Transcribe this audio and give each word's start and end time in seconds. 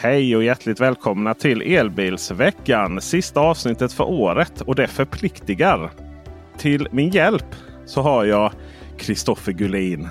Hej 0.00 0.36
och 0.36 0.44
hjärtligt 0.44 0.80
välkomna 0.80 1.34
till 1.34 1.62
Elbilsveckan. 1.62 3.00
Sista 3.00 3.40
avsnittet 3.40 3.92
för 3.92 4.04
året 4.04 4.60
och 4.60 4.74
det 4.74 4.86
förpliktigar. 4.86 5.90
Till 6.58 6.88
min 6.90 7.10
hjälp 7.10 7.54
så 7.86 8.02
har 8.02 8.24
jag 8.24 8.52
Kristoffer 8.98 9.52
Gullin. 9.52 10.08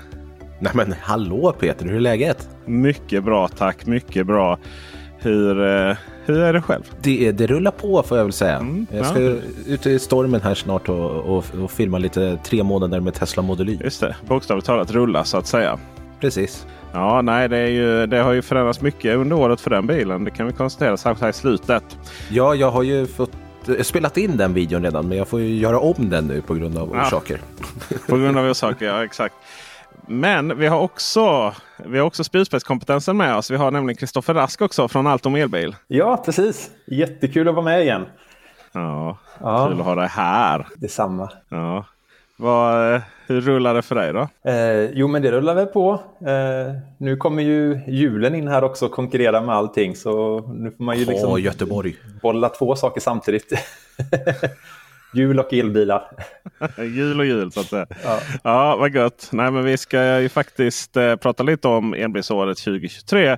Nej 0.60 0.72
men 0.74 0.94
hallå 1.00 1.52
Peter, 1.60 1.86
hur 1.86 1.96
är 1.96 2.00
läget? 2.00 2.48
Mycket 2.64 3.24
bra 3.24 3.48
tack, 3.48 3.86
mycket 3.86 4.26
bra. 4.26 4.58
Hur, 5.18 5.66
eh, 5.66 5.96
hur 6.24 6.38
är 6.40 6.52
det 6.52 6.62
själv? 6.62 6.82
Det, 7.02 7.32
det 7.32 7.46
rullar 7.46 7.70
på 7.70 8.02
får 8.02 8.16
jag 8.18 8.24
väl 8.24 8.32
säga. 8.32 8.56
Mm, 8.56 8.86
jag 8.90 9.06
ska 9.06 9.20
ja. 9.20 9.36
ut 9.66 9.86
i 9.86 9.98
stormen 9.98 10.40
här 10.40 10.54
snart 10.54 10.88
och, 10.88 11.10
och, 11.10 11.44
och, 11.62 11.70
filma 11.70 11.98
lite 11.98 12.38
tre 12.44 12.62
månader 12.62 13.00
med 13.00 13.14
Tesla 13.14 13.42
Model 13.42 13.68
Y. 13.68 13.78
Just 13.84 14.00
det, 14.00 14.16
bokstavligt 14.26 14.66
talat 14.66 14.90
rulla 14.90 15.24
så 15.24 15.36
att 15.36 15.46
säga. 15.46 15.78
Precis. 16.20 16.66
Ja, 16.92 17.22
nej, 17.22 17.48
det, 17.48 17.56
är 17.56 17.66
ju, 17.66 18.06
det 18.06 18.18
har 18.18 18.32
ju 18.32 18.42
förändrats 18.42 18.80
mycket 18.80 19.16
under 19.16 19.36
året 19.36 19.60
för 19.60 19.70
den 19.70 19.86
bilen. 19.86 20.24
Det 20.24 20.30
kan 20.30 20.46
vi 20.46 20.52
konstatera 20.52 20.96
särskilt 20.96 21.22
här 21.22 21.28
i 21.28 21.32
slutet. 21.32 21.98
Ja, 22.30 22.54
jag 22.54 22.70
har 22.70 22.82
ju 22.82 23.06
fått 23.06 23.30
spelat 23.82 24.16
in 24.16 24.36
den 24.36 24.54
videon 24.54 24.82
redan 24.82 25.08
men 25.08 25.18
jag 25.18 25.28
får 25.28 25.40
ju 25.40 25.56
göra 25.56 25.78
om 25.78 26.10
den 26.10 26.26
nu 26.26 26.42
på 26.42 26.54
grund 26.54 26.78
av 26.78 26.90
ja. 26.94 27.06
orsaker. 27.06 27.40
på 28.08 28.16
grund 28.16 28.38
av 28.38 28.50
orsaker, 28.50 28.86
ja 28.86 29.04
exakt. 29.04 29.34
Men 30.06 30.58
vi 30.58 30.66
har 30.66 30.80
också, 30.80 31.54
vi 31.86 31.98
har 31.98 32.06
också 32.06 32.24
spjutspetskompetensen 32.24 33.16
med 33.16 33.36
oss. 33.36 33.50
Vi 33.50 33.56
har 33.56 33.70
nämligen 33.70 33.96
Kristoffer 33.96 34.34
Rask 34.34 34.62
också 34.62 34.88
från 34.88 35.06
Allt 35.06 35.26
om 35.26 35.34
elbil. 35.34 35.76
Ja, 35.86 36.22
precis. 36.24 36.70
Jättekul 36.86 37.48
att 37.48 37.54
vara 37.54 37.64
med 37.64 37.82
igen. 37.82 38.06
Ja, 38.72 39.18
ja. 39.40 39.68
kul 39.68 39.80
att 39.80 39.86
ha 39.86 39.94
dig 39.94 40.08
här. 40.08 40.66
Detsamma. 40.76 41.30
Ja. 41.48 41.84
Vad, 42.40 43.00
hur 43.26 43.40
rullar 43.40 43.74
det 43.74 43.82
för 43.82 43.94
dig 43.94 44.12
då? 44.12 44.50
Eh, 44.50 44.90
jo, 44.94 45.08
men 45.08 45.22
det 45.22 45.30
rullar 45.30 45.54
väl 45.54 45.66
på. 45.66 45.92
Eh, 46.20 46.74
nu 46.98 47.16
kommer 47.16 47.42
ju 47.42 47.80
julen 47.86 48.34
in 48.34 48.48
här 48.48 48.64
också 48.64 48.86
och 48.86 48.92
konkurrerar 48.92 49.42
med 49.42 49.54
allting. 49.54 49.96
Så 49.96 50.40
nu 50.48 50.70
får 50.70 50.84
man 50.84 50.98
ju 50.98 51.04
liksom 51.04 51.32
oh, 51.32 51.42
Göteborg. 51.42 51.96
bolla 52.22 52.48
två 52.48 52.76
saker 52.76 53.00
samtidigt. 53.00 53.52
Jul 55.12 55.38
och 55.38 55.52
elbilar. 55.52 56.10
jul 56.78 57.20
och 57.20 57.26
jul 57.26 57.52
så 57.52 57.60
att 57.60 57.66
säga. 57.66 57.86
Ja, 58.04 58.20
ja 58.42 58.76
vad 58.76 58.94
gött. 58.94 59.28
Nej, 59.32 59.50
men 59.50 59.64
vi 59.64 59.76
ska 59.76 60.20
ju 60.20 60.28
faktiskt 60.28 60.96
eh, 60.96 61.16
prata 61.16 61.42
lite 61.42 61.68
om 61.68 61.94
elbilsåret 61.94 62.58
2023. 62.58 63.28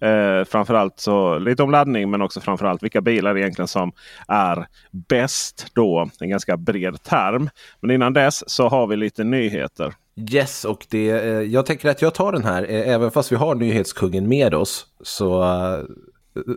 Eh, 0.00 0.44
framförallt 0.44 1.00
så 1.00 1.38
lite 1.38 1.62
om 1.62 1.70
laddning 1.70 2.10
men 2.10 2.22
också 2.22 2.40
framförallt 2.40 2.82
vilka 2.82 3.00
bilar 3.00 3.38
egentligen 3.38 3.68
som 3.68 3.92
är 4.28 4.66
bäst 5.08 5.66
då. 5.74 6.10
En 6.20 6.30
ganska 6.30 6.56
bred 6.56 7.02
term. 7.02 7.50
Men 7.80 7.90
innan 7.90 8.12
dess 8.12 8.50
så 8.50 8.68
har 8.68 8.86
vi 8.86 8.96
lite 8.96 9.24
nyheter. 9.24 9.94
Yes, 10.30 10.64
och 10.64 10.86
det, 10.90 11.10
eh, 11.10 11.40
jag 11.40 11.66
tänker 11.66 11.88
att 11.88 12.02
jag 12.02 12.14
tar 12.14 12.32
den 12.32 12.44
här. 12.44 12.62
Eh, 12.62 12.88
även 12.88 13.10
fast 13.10 13.32
vi 13.32 13.36
har 13.36 13.54
nyhetskungen 13.54 14.28
med 14.28 14.54
oss 14.54 14.86
så 15.02 15.42
eh, 15.42 15.84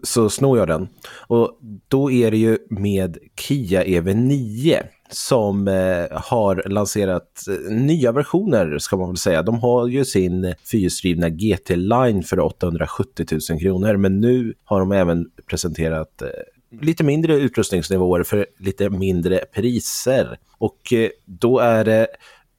så 0.04 0.30
snor 0.30 0.58
jag 0.58 0.68
den. 0.68 0.88
Och 1.28 1.60
då 1.88 2.12
är 2.12 2.32
det 2.32 2.38
ju 2.38 2.58
med 2.70 3.18
Kia 3.36 3.84
EV9 3.84 4.84
som 5.12 5.68
eh, 5.68 6.06
har 6.12 6.70
lanserat 6.70 7.48
eh, 7.48 7.72
nya 7.72 8.12
versioner 8.12 8.78
ska 8.78 8.98
man 8.98 9.10
väl 9.10 9.18
säga. 9.18 9.42
De 9.42 9.60
har 9.60 9.88
ju 9.88 10.06
sin 10.06 10.54
fyrhjulsdrivna 10.72 11.30
GT 11.30 11.70
Line 11.70 12.24
för 12.24 12.40
870 12.40 13.26
000 13.50 13.60
kronor 13.60 13.98
men 13.98 14.20
nu 14.20 14.54
har 14.64 14.80
de 14.80 14.92
även 14.92 15.26
presenterat 15.50 16.22
eh, 16.22 16.28
lite 16.82 17.04
mindre 17.04 17.36
utrustningsnivåer 17.36 18.24
för 18.24 18.46
lite 18.60 18.90
mindre 18.90 19.38
priser. 19.56 20.38
Och 20.58 20.94
eh, 20.94 21.10
då 21.26 21.60
är 21.60 21.86
det 21.86 22.08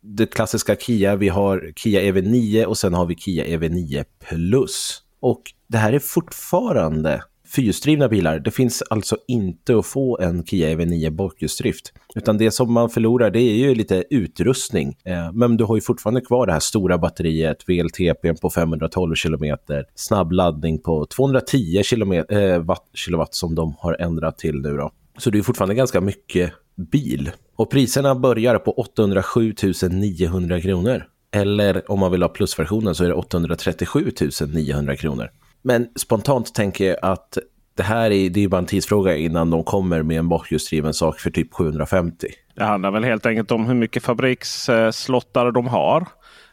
det 0.02 0.26
klassiska 0.26 0.76
Kia, 0.76 1.16
vi 1.16 1.28
har 1.28 1.72
Kia 1.76 2.00
EV9 2.00 2.64
och 2.64 2.78
sen 2.78 2.94
har 2.94 3.06
vi 3.06 3.14
Kia 3.14 3.44
EV9 3.44 4.04
Plus. 4.28 5.02
Och 5.20 5.42
det 5.66 5.78
här 5.78 5.92
är 5.92 5.98
fortfarande 5.98 7.22
fyrhjulsdrivna 7.50 8.08
bilar. 8.08 8.38
Det 8.38 8.50
finns 8.50 8.82
alltså 8.82 9.16
inte 9.28 9.78
att 9.78 9.86
få 9.86 10.18
en 10.18 10.44
Kia 10.44 10.68
EV9 10.68 11.10
bakhjulsdrift. 11.10 11.92
Utan 12.14 12.38
det 12.38 12.50
som 12.50 12.72
man 12.72 12.90
förlorar 12.90 13.30
det 13.30 13.40
är 13.40 13.54
ju 13.54 13.74
lite 13.74 14.04
utrustning. 14.10 14.96
Eh, 15.04 15.32
men 15.32 15.56
du 15.56 15.64
har 15.64 15.74
ju 15.74 15.80
fortfarande 15.80 16.20
kvar 16.20 16.46
det 16.46 16.52
här 16.52 16.60
stora 16.60 16.98
batteriet, 16.98 17.68
VLTP 17.68 18.34
på 18.34 18.50
512 18.50 19.14
km, 19.14 19.56
snabbladdning 19.94 20.78
på 20.78 21.06
210 21.06 21.82
km, 21.90 22.12
eh, 22.12 22.58
watt, 22.58 22.90
kilowatt 22.94 23.34
som 23.34 23.54
de 23.54 23.74
har 23.78 23.96
ändrat 24.00 24.38
till 24.38 24.60
nu 24.60 24.76
då. 24.76 24.90
Så 25.18 25.30
det 25.30 25.38
är 25.38 25.42
fortfarande 25.42 25.74
ganska 25.74 26.00
mycket 26.00 26.52
bil. 26.76 27.30
Och 27.56 27.70
priserna 27.70 28.14
börjar 28.14 28.58
på 28.58 28.72
807 28.72 29.54
900 29.90 30.60
kronor. 30.60 31.04
Eller 31.32 31.90
om 31.90 32.00
man 32.00 32.12
vill 32.12 32.22
ha 32.22 32.28
plusversionen 32.28 32.94
så 32.94 33.04
är 33.04 33.08
det 33.08 33.14
837 33.14 34.12
900 34.54 34.96
kronor. 34.96 35.30
Men 35.62 35.88
spontant 35.96 36.54
tänker 36.54 36.84
jag 36.84 36.98
att 37.02 37.38
det 37.74 37.82
här 37.82 38.10
är, 38.10 38.30
det 38.30 38.44
är 38.44 38.48
bara 38.48 38.58
en 38.58 38.66
tidsfråga 38.66 39.16
innan 39.16 39.50
de 39.50 39.64
kommer 39.64 40.02
med 40.02 40.18
en 40.18 40.28
bakhjulsdriven 40.28 40.94
sak 40.94 41.20
för 41.20 41.30
typ 41.30 41.54
750. 41.54 42.26
Det 42.54 42.64
handlar 42.64 42.90
väl 42.90 43.04
helt 43.04 43.26
enkelt 43.26 43.50
om 43.50 43.66
hur 43.66 43.74
mycket 43.74 44.02
fabriksslottar 44.02 45.50
de 45.50 45.66
har. 45.66 46.06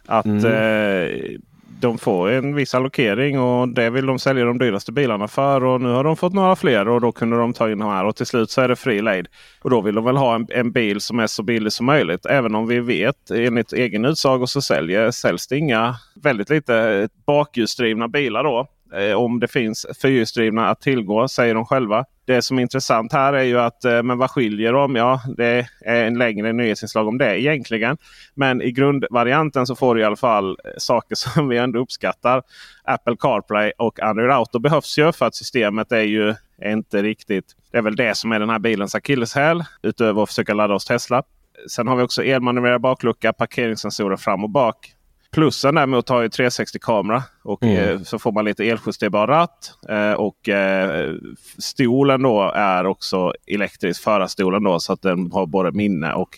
Att 0.05 0.25
mm. 0.25 0.45
eh, 0.45 1.39
de 1.79 1.97
får 1.97 2.29
en 2.29 2.55
viss 2.55 2.75
allokering 2.75 3.39
och 3.39 3.69
det 3.69 3.89
vill 3.89 4.05
de 4.05 4.19
sälja 4.19 4.45
de 4.45 4.57
dyraste 4.57 4.91
bilarna 4.91 5.27
för. 5.27 5.63
Och 5.63 5.81
nu 5.81 5.89
har 5.89 6.03
de 6.03 6.17
fått 6.17 6.33
några 6.33 6.55
fler 6.55 6.87
och 6.87 7.01
då 7.01 7.11
kunde 7.11 7.37
de 7.37 7.53
ta 7.53 7.71
in 7.71 7.79
de 7.79 7.89
här 7.89 8.05
och 8.05 8.15
till 8.15 8.25
slut 8.25 8.49
så 8.49 8.61
är 8.61 8.67
det 8.67 8.75
fri 8.75 9.01
lejd. 9.01 9.27
Och 9.61 9.69
då 9.69 9.81
vill 9.81 9.95
de 9.95 10.05
väl 10.05 10.17
ha 10.17 10.35
en, 10.35 10.47
en, 10.49 10.71
bil 10.71 11.01
som 11.01 11.19
är 11.19 11.27
så 11.27 11.43
billig 11.43 11.73
som 11.73 11.85
möjligt. 11.85 12.25
Även 12.25 12.55
om 12.55 12.67
vi 12.67 12.79
vet 12.79 13.31
enligt 13.31 13.73
egen 13.73 14.05
utsago 14.05 14.47
så 14.47 14.61
säljer, 14.61 15.11
säljs 15.11 15.47
det 15.47 15.57
inga 15.57 15.95
väldigt 16.23 16.49
lite 16.49 17.09
bakhjulsdrivna 17.25 18.07
bilar 18.07 18.43
då. 18.43 18.67
Eh, 18.93 19.13
om 19.13 19.39
det 19.39 19.47
finns 19.47 19.85
fyrhjulsdrivna 20.01 20.69
att 20.69 20.81
tillgå 20.81 21.27
säger 21.27 21.55
de 21.55 21.65
själva. 21.65 22.05
Det 22.27 22.41
som 22.41 22.57
är 22.57 22.61
intressant 22.61 23.13
här 23.13 23.33
är 23.33 23.43
ju 23.43 23.59
att 23.59 23.85
eh, 23.85 24.03
men 24.03 24.17
vad 24.17 24.31
skiljer 24.31 24.73
dem? 24.73 24.95
Ja, 24.95 25.21
det 25.37 25.67
är 25.85 26.05
en 26.05 26.17
längre 26.17 26.53
nyhetsinslag 26.53 27.07
om 27.07 27.17
det 27.17 27.41
egentligen. 27.41 27.97
Men 28.35 28.61
i 28.61 28.71
grundvarianten 28.71 29.67
så 29.67 29.75
får 29.75 29.95
du 29.95 30.01
i 30.01 30.03
alla 30.03 30.15
fall 30.15 30.49
eh, 30.49 30.71
saker 30.77 31.15
som 31.15 31.47
vi 31.47 31.57
ändå 31.57 31.79
uppskattar. 31.79 32.43
Apple 32.83 33.15
CarPlay 33.19 33.71
och 33.77 33.99
Android 33.99 34.31
Auto 34.31 34.59
behövs 34.59 34.97
ju 34.97 35.11
för 35.11 35.25
att 35.25 35.35
systemet 35.35 35.91
är 35.91 36.01
ju 36.01 36.35
inte 36.65 37.01
riktigt. 37.01 37.45
Det 37.71 37.77
är 37.77 37.81
väl 37.81 37.95
det 37.95 38.17
som 38.17 38.31
är 38.31 38.39
den 38.39 38.49
här 38.49 38.59
bilens 38.59 38.95
akilleshäl 38.95 39.63
utöver 39.83 40.23
att 40.23 40.29
försöka 40.29 40.53
ladda 40.53 40.73
oss 40.73 40.85
Tesla. 40.85 41.23
Sen 41.69 41.87
har 41.87 41.95
vi 41.95 42.03
också 42.03 42.23
elmanövrerad 42.23 42.81
baklucka, 42.81 43.33
parkeringssensorer 43.33 44.17
fram 44.17 44.43
och 44.43 44.49
bak. 44.49 44.96
Plussen 45.31 45.75
däremot 45.75 46.09
har 46.09 46.21
ju 46.21 46.27
360-kamera 46.27 47.23
och 47.43 47.63
mm. 47.63 47.77
eh, 47.77 48.01
så 48.01 48.19
får 48.19 48.31
man 48.31 48.45
lite 48.45 48.63
eljusterbar 48.63 49.27
ratt. 49.27 49.73
Eh, 49.89 50.11
och 50.11 50.49
eh, 50.49 51.13
stolen 51.57 52.21
då 52.21 52.51
är 52.55 52.85
också 52.85 53.33
elektrisk, 53.47 54.03
förarstolen 54.03 54.63
då 54.63 54.79
så 54.79 54.93
att 54.93 55.01
den 55.01 55.31
har 55.31 55.45
både 55.45 55.71
minne 55.71 56.13
och 56.13 56.29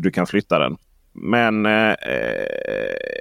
du 0.00 0.10
kan 0.10 0.26
flytta 0.26 0.58
den. 0.58 0.76
Men... 1.12 1.66
Eh, 1.66 1.94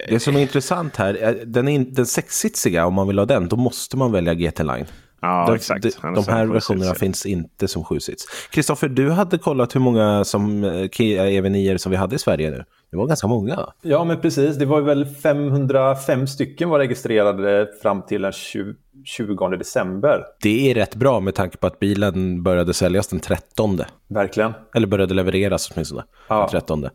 det 0.10 0.20
som 0.20 0.36
är 0.36 0.40
intressant 0.40 0.96
här, 0.96 1.44
den, 1.46 1.68
är, 1.68 1.80
den 1.80 2.06
sexsitsiga 2.06 2.86
om 2.86 2.94
man 2.94 3.08
vill 3.08 3.20
ha 3.20 3.26
den, 3.26 3.48
då 3.48 3.56
måste 3.56 3.98
man 3.98 4.12
välja 4.12 4.34
GT 4.34 4.60
Line. 4.60 4.86
Ja, 5.22 5.46
de, 5.48 5.56
exakt. 5.56 6.02
De, 6.02 6.14
de 6.14 6.26
här 6.28 6.46
versionerna 6.46 6.96
finns 6.96 7.26
inte 7.26 7.68
som 7.68 7.84
sjusits. 7.84 8.26
Kristoffer, 8.52 8.90
du 8.90 9.12
hade 9.12 9.38
kollat 9.38 9.76
hur 9.76 9.80
många 9.80 10.26
som 10.26 10.64
eh, 10.64 10.90
Kia 10.90 11.26
EV9 11.26 11.78
som 11.78 11.92
vi 11.92 11.96
hade 11.96 12.16
i 12.16 12.20
Sverige 12.20 12.52
nu. 12.52 12.64
Det 12.92 12.98
var 12.98 13.08
ganska 13.08 13.28
många. 13.28 13.70
Ja, 13.82 14.04
men 14.04 14.22
precis. 14.22 14.58
Det 14.58 14.66
var 14.66 14.82
väl 14.82 15.06
505 15.06 16.28
stycken 16.28 16.70
var 16.70 16.80
registrerade 16.80 17.68
fram 17.82 18.02
till 18.02 18.22
den 18.22 18.32
20, 18.32 18.74
20 19.06 19.48
december. 19.48 20.24
Det 20.42 20.72
är 20.72 20.76
rätt 20.76 20.96
bra 20.96 21.20
med 21.20 21.36
tanke 21.36 21.58
på 21.58 21.68
att 21.68 21.80
bilen 21.80 22.44
började 22.44 22.74
säljas 22.74 23.08
den 23.08 23.20
13. 23.20 23.80
Verkligen. 24.08 24.54
Eller 24.76 24.88
började 24.88 25.14
levereras 25.14 25.72
åtminstone 25.72 26.04
ja. 26.28 26.40
den 26.40 26.50
13. 26.50 26.86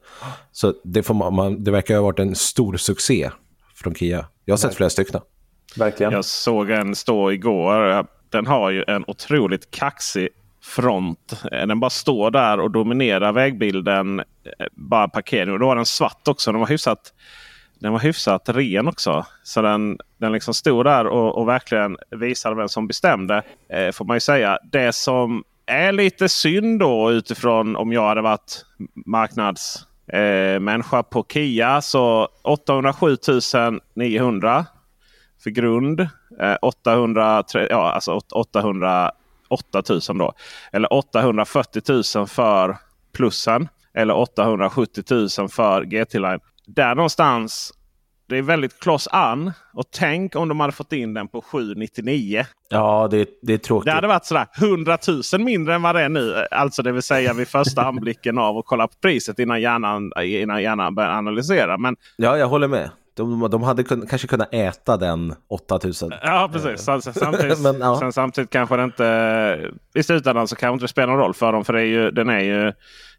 Så 0.52 0.74
det, 0.84 1.02
får 1.02 1.30
man, 1.30 1.64
det 1.64 1.70
verkar 1.70 1.94
ha 1.94 2.02
varit 2.02 2.18
en 2.18 2.34
stor 2.34 2.76
succé 2.76 3.30
från 3.74 3.94
Kia. 3.94 4.26
Jag 4.44 4.52
har 4.52 4.58
sett 4.58 4.74
flera 4.74 4.90
stycken. 4.90 5.20
Verkligen. 5.76 6.12
Jag 6.12 6.24
såg 6.24 6.70
en 6.70 6.94
stå 6.94 7.32
igår. 7.32 8.06
Den 8.30 8.46
har 8.46 8.70
ju 8.70 8.84
en 8.86 9.04
otroligt 9.06 9.70
kaxig 9.70 10.28
front. 10.62 11.42
Den 11.50 11.80
bara 11.80 11.90
står 11.90 12.30
där 12.30 12.60
och 12.60 12.70
dominerar 12.70 13.32
vägbilden. 13.32 14.18
Eh, 14.18 14.66
bara 14.72 15.08
parkering. 15.08 15.52
Och 15.52 15.58
då 15.58 15.66
var 15.66 15.76
den 15.76 15.86
svart 15.86 16.28
också. 16.28 16.52
Den 16.52 16.60
var 16.60 16.68
hyfsat 16.68 17.12
den 17.82 17.92
var 17.92 18.00
hyfsat 18.00 18.48
ren 18.48 18.88
också. 18.88 19.26
Så 19.42 19.62
den, 19.62 19.98
den 20.18 20.32
liksom 20.32 20.54
stod 20.54 20.84
där 20.84 21.06
och, 21.06 21.38
och 21.38 21.48
verkligen 21.48 21.96
visade 22.10 22.56
vem 22.56 22.68
som 22.68 22.86
bestämde. 22.86 23.42
Eh, 23.68 23.92
får 23.92 24.04
man 24.04 24.16
ju 24.16 24.20
säga. 24.20 24.58
Det 24.72 24.92
som 24.92 25.44
är 25.66 25.92
lite 25.92 26.28
synd 26.28 26.80
då 26.80 27.12
utifrån 27.12 27.76
om 27.76 27.92
jag 27.92 28.08
hade 28.08 28.20
varit 28.20 28.64
marknadsmänniska 29.06 30.96
eh, 30.96 31.02
på 31.02 31.26
Kia. 31.28 31.80
Så 31.80 32.28
807 32.42 33.16
900 33.94 34.66
för 35.42 35.50
grund. 35.50 36.00
Eh, 36.40 36.56
800, 36.62 37.44
ja, 37.52 37.92
alltså 37.92 38.20
808 38.34 39.82
000 39.88 40.00
då. 40.18 40.32
Eller 40.72 40.92
840 40.92 41.82
000 42.16 42.26
för 42.26 42.76
plussen. 43.12 43.68
Eller 43.94 44.14
870 44.14 45.04
000 45.38 45.48
för 45.48 45.84
GT-line. 45.84 46.40
Där 46.66 46.94
någonstans 46.94 47.72
det 48.32 48.38
är 48.38 48.42
väldigt 48.42 48.80
close 48.80 49.10
an. 49.10 49.52
Och 49.74 49.84
tänk 49.90 50.36
om 50.36 50.48
de 50.48 50.60
hade 50.60 50.72
fått 50.72 50.92
in 50.92 51.14
den 51.14 51.28
på 51.28 51.42
799. 51.42 52.44
Ja, 52.68 53.08
det, 53.10 53.28
det 53.42 53.52
är 53.52 53.58
tråkigt. 53.58 53.86
Det 53.86 53.92
hade 53.92 54.06
varit 54.06 54.24
sådär 54.24 54.46
100 54.58 54.98
000 55.32 55.42
mindre 55.44 55.74
än 55.74 55.82
vad 55.82 55.94
det 55.94 56.02
är 56.02 56.08
nu. 56.08 56.46
Alltså 56.50 56.82
det 56.82 56.92
vill 56.92 57.02
säga 57.02 57.32
vid 57.32 57.48
första 57.48 57.82
anblicken 57.86 58.38
av 58.38 58.58
att 58.58 58.66
kolla 58.66 58.88
på 58.88 58.94
priset 59.02 59.38
innan 59.38 59.60
hjärnan, 59.60 60.12
innan 60.22 60.62
hjärnan 60.62 60.94
börjar 60.94 61.10
analysera. 61.10 61.78
Men, 61.78 61.96
ja, 62.16 62.38
jag 62.38 62.48
håller 62.48 62.68
med. 62.68 62.90
De, 63.14 63.50
de 63.50 63.62
hade 63.62 63.84
kun, 63.84 64.06
kanske 64.06 64.28
kunnat 64.28 64.54
äta 64.54 64.96
den 64.96 65.34
8000. 65.48 66.12
Ja, 66.22 66.50
precis. 66.52 66.80
Sen, 66.80 67.02
samtidigt, 67.02 67.60
Men, 67.62 67.80
ja. 67.80 67.98
sen, 67.98 68.12
samtidigt 68.12 68.50
kanske 68.50 68.76
det 68.76 68.84
inte... 68.84 69.70
I 69.94 70.02
slutändan 70.02 70.48
så 70.48 70.56
kanske 70.56 70.72
det 70.72 70.74
inte 70.74 70.88
spelar 70.88 71.12
någon 71.12 71.22
roll 71.22 71.34
för 71.34 71.52
dem. 71.52 71.64
För 71.64 71.72
det 71.72 71.80
är 71.80 71.84
ju, 71.84 72.10
den 72.10 72.28
är 72.28 72.40
ju 72.40 72.72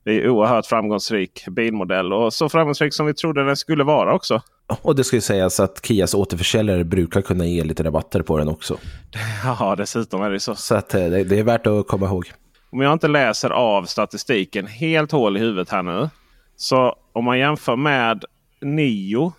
det 0.04 0.12
är 0.12 0.30
oerhört 0.30 0.66
framgångsrik 0.66 1.46
bilmodell. 1.48 2.14
Och 2.14 2.34
så 2.34 2.50
framgångsrik 2.50 2.94
som 2.94 3.06
vi 3.06 3.14
trodde 3.14 3.46
den 3.46 3.58
skulle 3.58 3.84
vara 3.84 4.14
också. 4.14 4.42
Och 4.82 4.96
det 4.96 5.04
ska 5.04 5.18
ju 5.18 5.22
sägas 5.22 5.60
att 5.60 5.86
Kias 5.86 6.14
återförsäljare 6.14 6.84
brukar 6.84 7.22
kunna 7.22 7.46
ge 7.46 7.64
lite 7.64 7.84
rabatter 7.84 8.22
på 8.22 8.38
den 8.38 8.48
också. 8.48 8.78
Ja, 9.60 9.76
dessutom 9.76 10.22
är 10.22 10.30
det 10.30 10.40
så. 10.40 10.56
Så 10.56 10.76
att 10.76 10.94
eh, 10.94 11.06
det, 11.06 11.24
det 11.24 11.40
är 11.40 11.44
värt 11.44 11.68
att 11.68 11.88
komma 11.88 12.06
ihåg. 12.06 12.32
Om 12.72 12.82
jag 12.82 12.94
inte 12.94 13.08
läser 13.08 13.50
av 13.50 13.84
statistiken 13.84 14.68
helt 14.68 15.12
hål 15.12 15.38
i 15.38 15.40
huvudet 15.40 15.70
här 15.70 15.84
nu. 15.84 16.10
Så 16.56 16.96
om 17.14 17.26
man 17.26 17.40
jämför 17.40 17.76
med 17.76 18.26
Nio, 18.62 19.34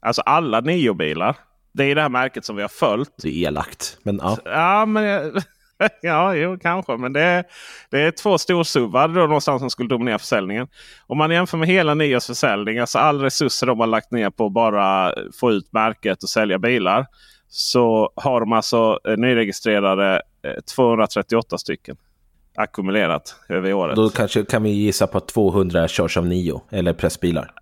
alltså 0.00 0.22
alla 0.22 0.60
Nio-bilar. 0.60 1.36
Det 1.72 1.84
är 1.84 1.94
det 1.94 2.02
här 2.02 2.08
märket 2.08 2.44
som 2.44 2.56
vi 2.56 2.62
har 2.62 2.68
följt. 2.68 3.10
Det 3.22 3.28
är 3.28 3.48
elakt. 3.48 3.98
Men 4.02 4.20
ja. 4.22 4.38
Ja, 4.44 4.86
men 4.86 5.32
ja, 6.02 6.34
jo, 6.34 6.58
kanske. 6.62 6.96
Men 6.96 7.12
det 7.12 7.20
är, 7.20 7.44
det 7.90 8.00
är 8.00 8.10
två 8.10 8.38
storsuvar 8.38 9.08
då 9.08 9.20
någonstans 9.20 9.60
som 9.60 9.70
skulle 9.70 9.88
dominera 9.88 10.18
försäljningen. 10.18 10.68
Om 11.06 11.18
man 11.18 11.30
jämför 11.30 11.58
med 11.58 11.68
hela 11.68 11.94
Nios 11.94 12.26
försäljning, 12.26 12.78
alltså 12.78 12.98
all 12.98 13.20
resurser 13.20 13.66
de 13.66 13.80
har 13.80 13.86
lagt 13.86 14.10
ner 14.10 14.30
på 14.30 14.46
att 14.46 14.52
bara 14.52 15.14
få 15.40 15.52
ut 15.52 15.72
märket 15.72 16.22
och 16.22 16.28
sälja 16.28 16.58
bilar. 16.58 17.06
Så 17.48 18.12
har 18.16 18.40
de 18.40 18.52
alltså 18.52 18.98
eh, 19.04 19.16
nyregistrerade 19.16 20.22
238 20.74 21.54
eh, 21.54 21.56
stycken 21.56 21.96
ackumulerat 22.56 23.34
över 23.48 23.72
året. 23.72 23.96
Då 23.96 24.08
kanske 24.08 24.44
kan 24.44 24.62
vi 24.62 24.70
gissa 24.70 25.06
på 25.06 25.18
att 25.18 25.28
200 25.28 25.88
körs 25.88 26.16
av 26.16 26.26
Nio 26.26 26.60
eller 26.70 26.92
pressbilar. 26.92 27.52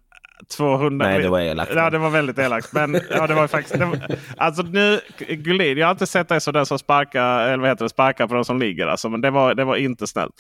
200. 0.57 1.07
Nej, 1.07 1.23
det 1.23 1.29
var 1.29 1.41
elakt. 1.41 1.73
Ja, 1.75 1.91
det 1.91 1.99
var 1.99 2.11
väldigt 2.11 2.39
elakt. 2.39 2.73
Men 2.73 2.95
ja, 3.11 3.27
det 3.27 3.35
var 3.35 3.47
faktiskt... 3.47 3.79
Det 3.79 3.85
var, 3.85 3.99
alltså 4.37 4.63
nu, 4.63 5.01
Gullin, 5.19 5.79
jag 5.79 5.87
har 5.87 5.91
inte 5.91 6.07
sett 6.07 6.29
dig 6.29 6.41
som 6.41 6.53
den 6.53 6.67
som 6.67 6.79
sparkar, 6.79 7.41
eller 7.41 7.59
vad 7.59 7.69
heter 7.69 7.85
det, 7.85 7.89
sparkar 7.89 8.27
på 8.27 8.35
de 8.35 8.45
som 8.45 8.59
ligger. 8.59 8.87
Alltså, 8.87 9.09
men 9.09 9.21
det 9.21 9.31
var, 9.31 9.55
det 9.55 9.65
var 9.65 9.77
inte 9.77 10.07
snällt. 10.07 10.33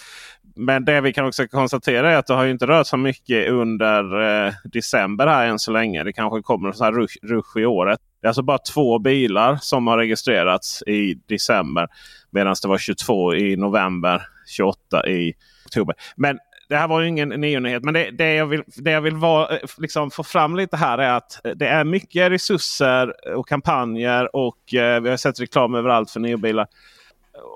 Men 0.56 0.84
det 0.84 1.00
vi 1.00 1.12
kan 1.12 1.26
också 1.26 1.48
konstatera 1.48 2.12
är 2.12 2.16
att 2.16 2.26
det 2.26 2.34
har 2.34 2.46
inte 2.46 2.66
rört 2.66 2.86
så 2.86 2.96
mycket 2.96 3.48
under 3.48 4.20
eh, 4.46 4.52
december 4.64 5.26
här 5.26 5.46
än 5.46 5.58
så 5.58 5.72
länge. 5.72 6.04
Det 6.04 6.12
kanske 6.12 6.42
kommer 6.42 6.72
så 6.72 6.84
här 6.84 6.92
rush, 6.92 7.16
rush 7.22 7.58
i 7.58 7.66
året. 7.66 8.00
Det 8.20 8.26
är 8.26 8.28
alltså 8.28 8.42
bara 8.42 8.58
två 8.58 8.98
bilar 8.98 9.58
som 9.60 9.86
har 9.86 9.98
registrerats 9.98 10.82
i 10.82 11.14
december. 11.28 11.88
Medan 12.30 12.54
det 12.62 12.68
var 12.68 12.78
22 12.78 13.34
i 13.34 13.56
november, 13.56 14.22
28 14.46 15.06
i 15.08 15.34
oktober. 15.66 15.94
Men 16.16 16.38
det 16.69 16.76
här 16.76 16.88
var 16.88 17.00
ju 17.00 17.09
ingen 17.09 17.29
nyhet. 17.29 17.85
Men 17.85 17.94
det, 17.94 18.11
det, 18.11 18.35
jag 18.35 18.47
vill, 18.47 18.62
det 18.67 18.91
jag 18.91 19.00
vill 19.00 19.17
var, 19.17 19.53
eh, 19.53 19.59
liksom 19.79 20.11
få 20.11 20.23
fram 20.23 20.56
lite 20.56 20.76
här 20.76 20.99
är 20.99 21.17
att 21.17 21.47
eh, 21.47 21.53
det 21.56 21.67
är 21.67 21.85
mycket 21.85 22.31
resurser 22.31 23.37
och 23.37 23.49
kampanjer. 23.49 24.37
Och 24.37 24.75
eh, 24.75 25.00
vi 25.00 25.11
har 25.11 25.17
sett 25.17 25.41
reklam 25.41 25.75
överallt 25.75 26.11
för 26.11 26.20
neobilar. 26.20 26.67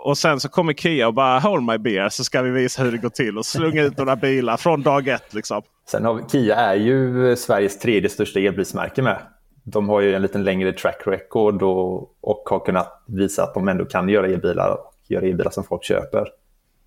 Och 0.05 0.19
sen 0.19 0.41
så 0.41 0.49
kommer 0.49 0.73
Kia 0.73 1.07
och 1.07 1.15
bara 1.15 1.39
Hold 1.39 1.63
my 1.63 1.79
beer 1.79 2.09
så 2.09 2.25
ska 2.25 2.43
vi 2.43 2.51
visa 2.51 2.83
hur 2.83 2.93
det 2.93 2.99
går 2.99 3.09
till. 3.09 3.39
Och 3.39 3.47
slunga 3.47 3.83
ut 3.83 3.99
några 3.99 4.17
bilar 4.17 4.57
från 4.57 4.83
dag 4.83 5.09
ett. 5.09 5.35
Liksom. 5.35 5.63
Sen 5.89 6.05
har 6.05 6.15
vi, 6.15 6.23
Kia 6.29 6.57
är 6.57 6.75
ju 6.75 7.37
Sveriges 7.37 7.79
tredje 7.79 8.09
största 8.09 8.41
elbilsmärke 8.41 9.03
med. 9.03 9.19
De 9.65 9.89
har 9.89 10.01
ju 10.01 10.15
en 10.15 10.23
lite 10.23 10.39
längre 10.39 10.73
track 10.73 11.03
record 11.07 11.63
och, 11.63 12.03
och 12.21 12.43
har 12.51 12.65
kunnat 12.65 13.03
visa 13.07 13.43
att 13.43 13.55
de 13.55 13.69
ändå 13.69 13.85
kan 13.85 14.09
göra 14.09 14.27
elbilar 14.27 14.69
och 14.69 14.95
göra 15.09 15.27
elbilar 15.27 15.51
som 15.51 15.65
folk 15.65 15.85
köper. 15.85 16.29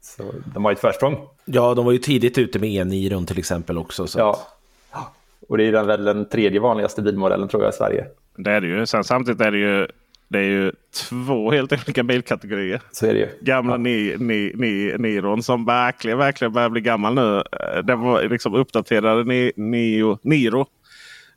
Så 0.05 0.23
de 0.53 0.65
har 0.65 0.71
ett 0.71 0.79
försprång. 0.79 1.17
Ja, 1.45 1.73
de 1.73 1.85
var 1.85 1.91
ju 1.91 1.97
tidigt 1.97 2.37
ute 2.37 2.59
med 2.59 2.69
E9 2.69 3.25
till 3.25 3.39
exempel 3.39 3.77
också. 3.77 4.07
Så 4.07 4.19
ja. 4.19 4.39
Och 5.49 5.57
det 5.57 5.63
är 5.63 5.83
väl 5.83 6.05
den 6.05 6.29
tredje 6.29 6.59
vanligaste 6.59 7.01
bilmodellen 7.01 7.47
tror 7.47 7.63
jag 7.63 7.73
i 7.73 7.75
Sverige. 7.75 8.05
Det 8.37 8.51
är 8.51 8.61
det 8.61 8.67
ju. 8.67 8.85
Sen 8.85 9.03
samtidigt 9.03 9.41
är 9.41 9.51
det 9.51 9.57
ju, 9.57 9.87
det 10.27 10.37
är 10.37 10.43
ju 10.43 10.71
två 11.09 11.51
helt 11.51 11.71
olika 11.71 12.03
bilkategorier. 12.03 12.81
Så 12.91 13.05
är 13.05 13.13
det 13.13 13.19
ju. 13.19 13.29
Gamla 13.41 13.73
ja. 13.73 13.77
ni, 13.77 14.15
ni, 14.19 14.51
ni, 14.55 14.95
Niron 14.97 15.43
som 15.43 15.65
verkligen, 15.65 16.17
verkligen 16.17 16.53
börjar 16.53 16.69
bli 16.69 16.81
gammal 16.81 17.13
nu. 17.13 17.43
Den 17.83 17.99
var 18.01 18.23
liksom 18.29 18.55
uppdaterade 18.55 19.23
ni, 19.23 19.51
Nio, 19.55 20.19
Niro. 20.21 20.65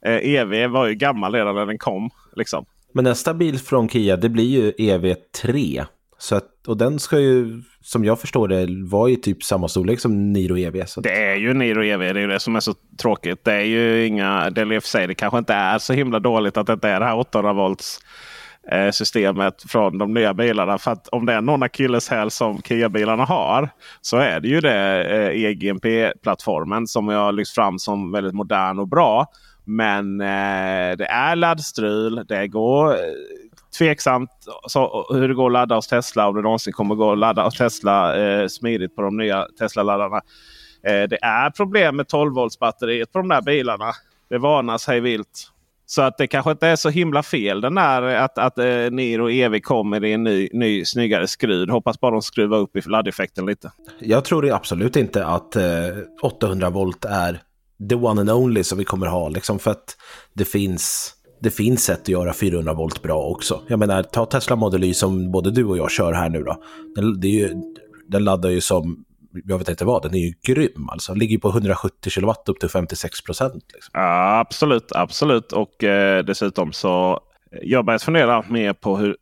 Eh, 0.03 0.35
EV 0.35 0.71
var 0.71 0.87
ju 0.87 0.95
gammal 0.95 1.33
redan 1.33 1.55
när 1.55 1.67
den 1.67 1.79
kom. 1.79 2.11
Liksom. 2.37 2.65
Men 2.93 3.05
nästa 3.05 3.35
bil 3.35 3.59
från 3.59 3.89
Kia 3.89 4.17
det 4.17 4.29
blir 4.29 4.45
ju 4.45 4.71
EV3. 4.71 5.85
Så 6.19 6.37
att, 6.37 6.45
och 6.67 6.77
den 6.77 6.99
ska 6.99 7.21
ju, 7.21 7.63
som 7.81 8.05
jag 8.05 8.21
förstår 8.21 8.49
det, 8.49 8.67
vara 8.91 9.11
i 9.11 9.17
typ 9.17 9.43
samma 9.43 9.69
storlek 9.69 10.01
som 10.01 10.33
Niro 10.33 10.59
EV. 10.59 10.85
Så 10.87 11.01
det 11.01 11.25
är 11.25 11.35
ju 11.35 11.55
Niro 11.55 11.85
EV, 11.85 12.01
det 12.01 12.07
är 12.07 12.15
ju 12.15 12.27
det 12.27 12.41
som 12.41 12.57
är 12.57 12.61
så 12.61 12.75
tråkigt. 13.03 13.45
Det 13.45 13.53
är 13.53 13.65
ju 13.65 14.07
inga, 14.07 14.51
det 14.51 14.61
är 14.61 14.81
för 14.81 14.89
sig, 14.89 15.07
det 15.07 15.15
kanske 15.15 15.39
inte 15.39 15.55
är 15.55 15.79
så 15.79 15.93
himla 15.93 16.19
dåligt 16.19 16.57
att 16.57 16.67
det 16.67 16.73
inte 16.73 16.89
är 16.89 17.01
det 17.01 17.07
här 17.07 17.19
800 17.19 17.53
volts-systemet 17.53 19.63
från 19.69 19.99
de 19.99 20.15
nya 20.15 20.35
bilarna. 20.35 20.79
För 20.79 20.91
att 20.91 21.09
om 21.09 21.27
det 21.27 21.33
är 21.33 21.41
någon 21.41 21.63
akilleshäl 21.63 22.31
som 22.31 22.63
Kia-bilarna 22.63 23.25
har 23.25 23.69
så 24.01 24.17
är 24.17 24.41
det 24.41 24.49
ju 24.49 24.61
det 24.61 25.05
eh, 25.05 25.45
EGMP-plattformen 25.45 26.87
som 26.87 27.09
jag 27.09 27.19
har 27.19 27.33
lyft 27.33 27.55
fram 27.55 27.79
som 27.79 28.13
väldigt 28.13 28.35
modern 28.35 28.79
och 28.79 28.89
bra. 28.89 29.27
Men 29.65 30.21
eh, 30.21 30.97
det 30.97 31.07
är 31.07 31.37
laddstrul. 31.37 32.25
Det 32.29 32.49
går 32.49 32.93
eh, 32.93 32.99
tveksamt 33.79 34.31
så, 34.67 35.07
hur 35.11 35.29
det 35.29 35.35
går 35.35 35.47
att 35.47 35.53
ladda 35.53 35.75
hos 35.75 35.89
Tesla. 35.89 36.29
Om 36.29 36.37
det 36.37 36.43
någonsin 36.43 36.73
kommer 36.73 36.95
gå 36.95 37.13
att 37.13 37.19
ladda 37.19 37.45
hos 37.45 37.57
Tesla 37.57 38.17
eh, 38.17 38.49
smidigt 38.49 38.97
på 38.97 39.03
de 39.03 39.17
nya 39.17 39.47
Tesla-laddarna. 39.59 40.21
Eh, 40.87 41.03
det 41.09 41.19
är 41.23 41.51
problem 41.51 41.97
med 41.97 42.09
12 42.09 42.35
volts 42.35 42.59
batteriet 42.59 43.13
på 43.13 43.19
de 43.19 43.29
där 43.29 43.43
bilarna. 43.43 43.93
Det 44.31 44.39
varnas 44.39 44.87
hej 44.87 45.01
vilt. 45.01 45.53
Så 45.87 46.03
att 46.03 46.19
det 46.19 46.27
kanske 46.27 46.51
inte 46.51 46.67
är 46.67 46.77
så 46.77 46.89
himla 46.89 47.23
fel 47.23 47.61
den 47.61 47.75
där 47.75 48.03
att, 48.03 48.39
att 48.39 48.59
eh, 48.59 48.91
Niro 48.91 49.31
EV 49.31 49.59
kommer 49.61 50.05
i 50.05 50.13
en 50.13 50.25
ny, 50.25 50.49
ny 50.53 50.85
snyggare 50.85 51.27
skrud. 51.27 51.71
Hoppas 51.71 52.01
bara 52.01 52.11
de 52.11 52.23
skruvar 52.23 52.59
upp 52.59 52.77
i 52.77 52.81
laddeffekten 52.81 53.47
lite. 53.47 53.73
Jag 54.01 54.25
tror 54.25 54.53
absolut 54.53 54.97
inte 54.97 55.27
att 55.27 55.57
eh, 55.57 55.63
800 56.23 56.71
volt 56.71 57.05
är 57.05 57.41
the 57.89 57.95
one 57.95 58.21
and 58.21 58.31
only 58.31 58.65
som 58.65 58.79
vi 58.79 58.85
kommer 58.85 59.07
ha. 59.07 59.29
Liksom 59.29 59.59
för 59.59 59.71
att 59.71 59.97
det 60.33 60.45
finns 60.45 61.15
det 61.41 61.51
finns 61.51 61.85
sätt 61.85 62.01
att 62.01 62.09
göra 62.09 62.33
400 62.33 62.75
volt 62.75 63.03
bra 63.03 63.23
också. 63.23 63.63
Jag 63.67 63.79
menar, 63.79 64.03
ta 64.03 64.27
Tesla 64.27 64.57
Model 64.57 64.85
Y 64.85 64.95
som 64.95 65.31
både 65.31 65.51
du 65.51 65.65
och 65.65 65.79
jag 65.79 65.91
kör 65.91 66.13
här 66.13 66.29
nu 66.29 66.43
då. 66.43 66.63
Den, 66.95 67.21
ju, 67.21 67.55
den 68.09 68.25
laddar 68.25 68.51
ju 68.51 68.61
som, 68.61 69.05
jag 69.45 69.59
vet 69.59 69.69
inte 69.69 69.85
vad, 69.85 70.03
den 70.03 70.15
är 70.15 70.19
ju 70.19 70.33
grym 70.43 70.89
alltså. 70.89 71.13
Den 71.13 71.19
ligger 71.19 71.39
på 71.39 71.49
170 71.49 72.11
kW 72.11 72.33
upp 72.47 72.61
till 72.61 72.69
56 72.69 73.23
procent. 73.23 73.65
Liksom. 73.75 73.91
Ja, 73.93 74.39
absolut, 74.39 74.93
absolut. 74.93 75.53
Och 75.53 75.85
eh, 75.85 76.25
dessutom 76.25 76.73
så 76.73 77.21
jag 77.63 77.85
börjar 77.85 77.99
fundera 77.99 78.45
mer 78.49 78.73
på 78.73 78.97
hur 78.97 79.17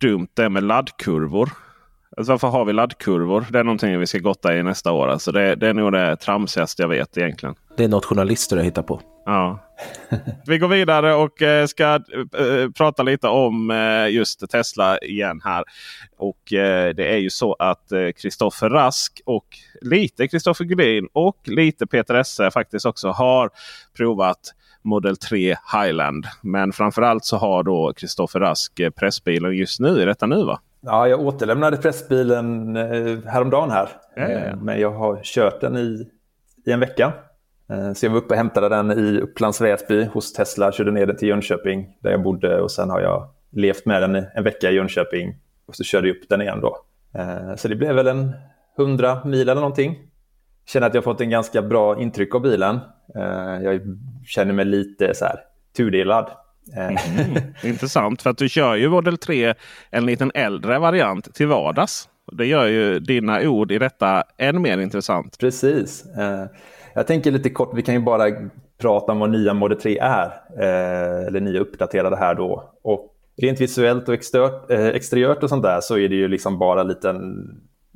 dumt 0.00 0.28
det 0.34 0.44
är 0.44 0.48
med 0.48 0.62
laddkurvor. 0.62 1.50
Alltså 2.16 2.32
varför 2.32 2.48
har 2.48 2.64
vi 2.64 2.72
laddkurvor? 2.72 3.46
Det 3.50 3.58
är 3.58 3.64
någonting 3.64 3.98
vi 3.98 4.06
ska 4.06 4.18
gotta 4.18 4.56
i 4.56 4.62
nästa 4.62 4.92
år. 4.92 5.08
Alltså 5.08 5.32
det, 5.32 5.54
det 5.54 5.68
är 5.68 5.74
nog 5.74 5.92
det 5.92 6.16
tramsigaste 6.16 6.82
jag 6.82 6.88
vet 6.88 7.18
egentligen. 7.18 7.54
Det 7.76 7.84
är 7.84 7.88
något 7.88 8.04
journalister 8.04 8.56
har 8.56 8.64
hittat 8.64 8.86
på. 8.86 9.00
Ja. 9.24 9.58
Vi 10.46 10.58
går 10.58 10.68
vidare 10.68 11.14
och 11.14 11.42
eh, 11.42 11.66
ska 11.66 11.94
äh, 11.94 12.70
prata 12.76 13.02
lite 13.02 13.28
om 13.28 13.70
äh, 13.70 14.08
just 14.08 14.50
Tesla 14.50 14.98
igen 14.98 15.40
här. 15.44 15.64
Och 16.16 16.38
det 16.96 17.12
är 17.12 17.16
ju 17.16 17.30
så 17.30 17.54
att 17.54 17.92
Kristoffer 18.16 18.70
Rask 18.70 19.20
och 19.26 19.46
lite 19.80 20.28
Kristoffer 20.28 20.64
Gullin 20.64 21.08
och 21.12 21.36
lite 21.44 21.86
Peter 21.86 22.14
Esse 22.14 22.50
faktiskt 22.50 22.86
också 22.86 23.08
har 23.08 23.50
provat 23.96 24.38
Model 24.82 25.16
3 25.16 25.56
Highland. 25.72 26.26
Men 26.40 26.72
framförallt 26.72 27.24
så 27.24 27.36
har 27.36 27.62
då 27.62 27.92
Kristoffer 27.96 28.40
Rask 28.40 28.80
pressbilen 28.96 29.56
just 29.56 29.80
nu. 29.80 30.02
Är 30.02 30.06
detta 30.06 30.26
nu 30.26 30.44
va? 30.44 30.60
Ja, 30.80 31.08
jag 31.08 31.20
återlämnade 31.20 31.76
pressbilen 31.76 32.76
häromdagen 33.26 33.70
här. 33.70 33.88
Ja, 34.16 34.28
ja, 34.28 34.40
ja. 34.46 34.56
Men 34.56 34.80
jag 34.80 34.90
har 34.90 35.20
kört 35.22 35.60
den 35.60 35.76
i, 35.76 36.08
i 36.66 36.72
en 36.72 36.80
vecka. 36.80 37.12
Eh, 37.72 37.92
så 37.92 38.06
jag 38.06 38.10
var 38.10 38.18
uppe 38.18 38.34
och 38.34 38.36
hämtade 38.36 38.68
den 38.68 38.90
i 38.90 39.20
Upplands 39.20 39.60
Väsby 39.60 40.04
hos 40.04 40.32
Tesla, 40.32 40.72
körde 40.72 40.90
ner 40.90 41.06
den 41.06 41.16
till 41.16 41.28
Jönköping 41.28 41.96
där 42.00 42.10
jag 42.10 42.22
bodde 42.22 42.60
och 42.60 42.70
sen 42.70 42.90
har 42.90 43.00
jag 43.00 43.28
levt 43.50 43.86
med 43.86 44.02
den 44.02 44.26
en 44.34 44.44
vecka 44.44 44.70
i 44.70 44.74
Jönköping 44.74 45.36
och 45.66 45.76
så 45.76 45.84
körde 45.84 46.08
jag 46.08 46.16
upp 46.16 46.28
den 46.28 46.40
igen 46.40 46.60
då. 46.60 46.76
Eh, 47.14 47.56
så 47.56 47.68
det 47.68 47.76
blev 47.76 47.94
väl 47.94 48.06
en 48.06 48.32
100 48.78 49.24
mil 49.24 49.48
eller 49.48 49.60
någonting. 49.60 49.98
Känner 50.66 50.86
att 50.86 50.94
jag 50.94 51.04
fått 51.04 51.20
en 51.20 51.30
ganska 51.30 51.62
bra 51.62 52.00
intryck 52.00 52.34
av 52.34 52.42
bilen. 52.42 52.78
Eh, 53.16 53.62
jag 53.62 53.80
känner 54.26 54.52
mig 54.52 54.64
lite 54.64 55.14
så 55.14 55.24
här 55.24 55.36
tudelad. 55.76 56.30
Mm, 56.76 56.96
intressant 57.62 58.22
för 58.22 58.30
att 58.30 58.38
du 58.38 58.48
kör 58.48 58.74
ju 58.74 58.88
Model 58.88 59.18
3 59.18 59.54
en 59.90 60.06
liten 60.06 60.30
äldre 60.34 60.78
variant 60.78 61.34
till 61.34 61.46
vardags. 61.46 62.08
Det 62.32 62.46
gör 62.46 62.66
ju 62.66 62.98
dina 62.98 63.40
ord 63.40 63.72
i 63.72 63.78
detta 63.78 64.24
än 64.38 64.62
mer 64.62 64.78
intressant. 64.78 65.38
Precis. 65.38 66.04
Jag 66.94 67.06
tänker 67.06 67.30
lite 67.30 67.50
kort, 67.50 67.70
vi 67.74 67.82
kan 67.82 67.94
ju 67.94 68.00
bara 68.00 68.24
prata 68.78 69.12
om 69.12 69.18
vad 69.18 69.30
nya 69.30 69.54
Model 69.54 69.80
3 69.80 69.98
är. 69.98 70.26
Eh, 70.58 71.26
eller 71.26 71.40
nya 71.40 71.60
uppdaterade 71.60 72.16
här 72.16 72.34
då. 72.34 72.70
Och 72.82 73.14
rent 73.36 73.60
visuellt 73.60 74.08
och 74.08 74.14
exteriört, 74.14 74.70
eh, 74.70 74.86
exteriört 74.86 75.42
och 75.42 75.48
sånt 75.48 75.62
där 75.62 75.80
så 75.80 75.98
är 75.98 76.08
det 76.08 76.14
ju 76.14 76.28
liksom 76.28 76.58
bara 76.58 76.82
liten... 76.82 77.46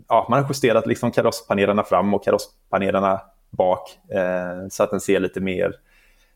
Ja, 0.08 0.26
man 0.30 0.42
har 0.42 0.48
justerat 0.50 0.86
liksom 0.86 1.10
karosspanelerna 1.10 1.82
fram 1.82 2.14
och 2.14 2.24
karosspanelerna 2.24 3.20
bak. 3.50 3.98
Eh, 4.08 4.68
så 4.70 4.82
att 4.82 4.90
den 4.90 5.00
ser 5.00 5.20
lite 5.20 5.40
mer... 5.40 5.72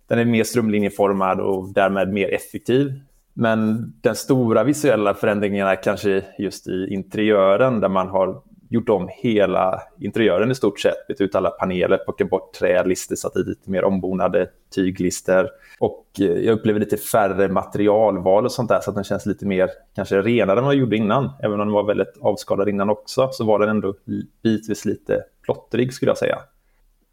Den 0.07 0.19
är 0.19 0.25
mer 0.25 0.45
strömlinjeformad 0.45 1.41
och 1.41 1.73
därmed 1.73 2.13
mer 2.13 2.35
effektiv. 2.35 3.01
Men 3.33 3.93
den 4.01 4.17
stora 4.17 4.65
visuella 4.65 5.15
förändringen 5.15 5.67
är 5.67 5.83
kanske 5.83 6.23
just 6.39 6.69
i 6.69 6.87
interiören 6.91 7.81
där 7.81 7.89
man 7.89 8.09
har 8.09 8.43
gjort 8.71 8.89
om 8.89 9.09
hela 9.13 9.83
interiören 9.99 10.51
i 10.51 10.55
stort 10.55 10.81
sett. 10.81 11.07
Bytt 11.09 11.21
ut 11.21 11.35
alla 11.35 11.51
paneler, 11.51 11.99
plockat 11.99 12.31
bort 12.31 12.53
trälister, 12.53 13.17
satt 13.17 13.37
i 13.37 13.39
lite 13.39 13.71
mer 13.71 13.85
ombonade 13.85 14.51
tyglister. 14.75 15.49
Och 15.79 16.07
eh, 16.21 16.27
jag 16.27 16.53
upplever 16.53 16.81
lite 16.81 16.97
färre 16.97 17.49
materialval 17.49 18.45
och 18.45 18.53
sånt 18.53 18.69
där 18.69 18.81
så 18.81 18.91
att 18.91 18.95
den 18.95 19.05
känns 19.05 19.27
lite 19.27 19.47
mer 19.47 19.71
kanske 19.95 20.23
renare 20.23 20.59
än 20.59 20.65
vad 20.65 20.75
jag 20.75 20.81
gjorde 20.81 20.97
innan. 20.97 21.31
Även 21.43 21.61
om 21.61 21.67
den 21.67 21.75
var 21.75 21.85
väldigt 21.85 22.19
avskalad 22.21 22.69
innan 22.69 22.91
också 22.91 23.29
så 23.33 23.45
var 23.45 23.59
den 23.59 23.69
ändå 23.69 23.95
bitvis 24.43 24.85
lite 24.85 25.25
plottrig 25.43 25.93
skulle 25.95 26.11
jag 26.11 26.19
säga. 26.19 26.39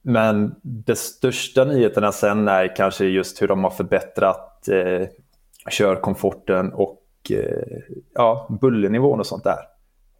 Men 0.02 0.56
de 0.62 0.96
största 0.96 1.66
nyheterna 1.66 2.12
sen 2.12 2.48
är 2.48 2.76
kanske 2.76 3.06
just 3.06 3.42
hur 3.42 3.48
de 3.48 3.64
har 3.64 3.72
förbättrat 3.72 4.68
eh, 4.68 5.08
körkomforten 5.70 6.74
och 6.74 7.04
eh, 7.30 7.80
ja, 8.14 8.58
bullernivån 8.62 9.20
och 9.20 9.26
sånt 9.26 9.44
där. 9.44 9.60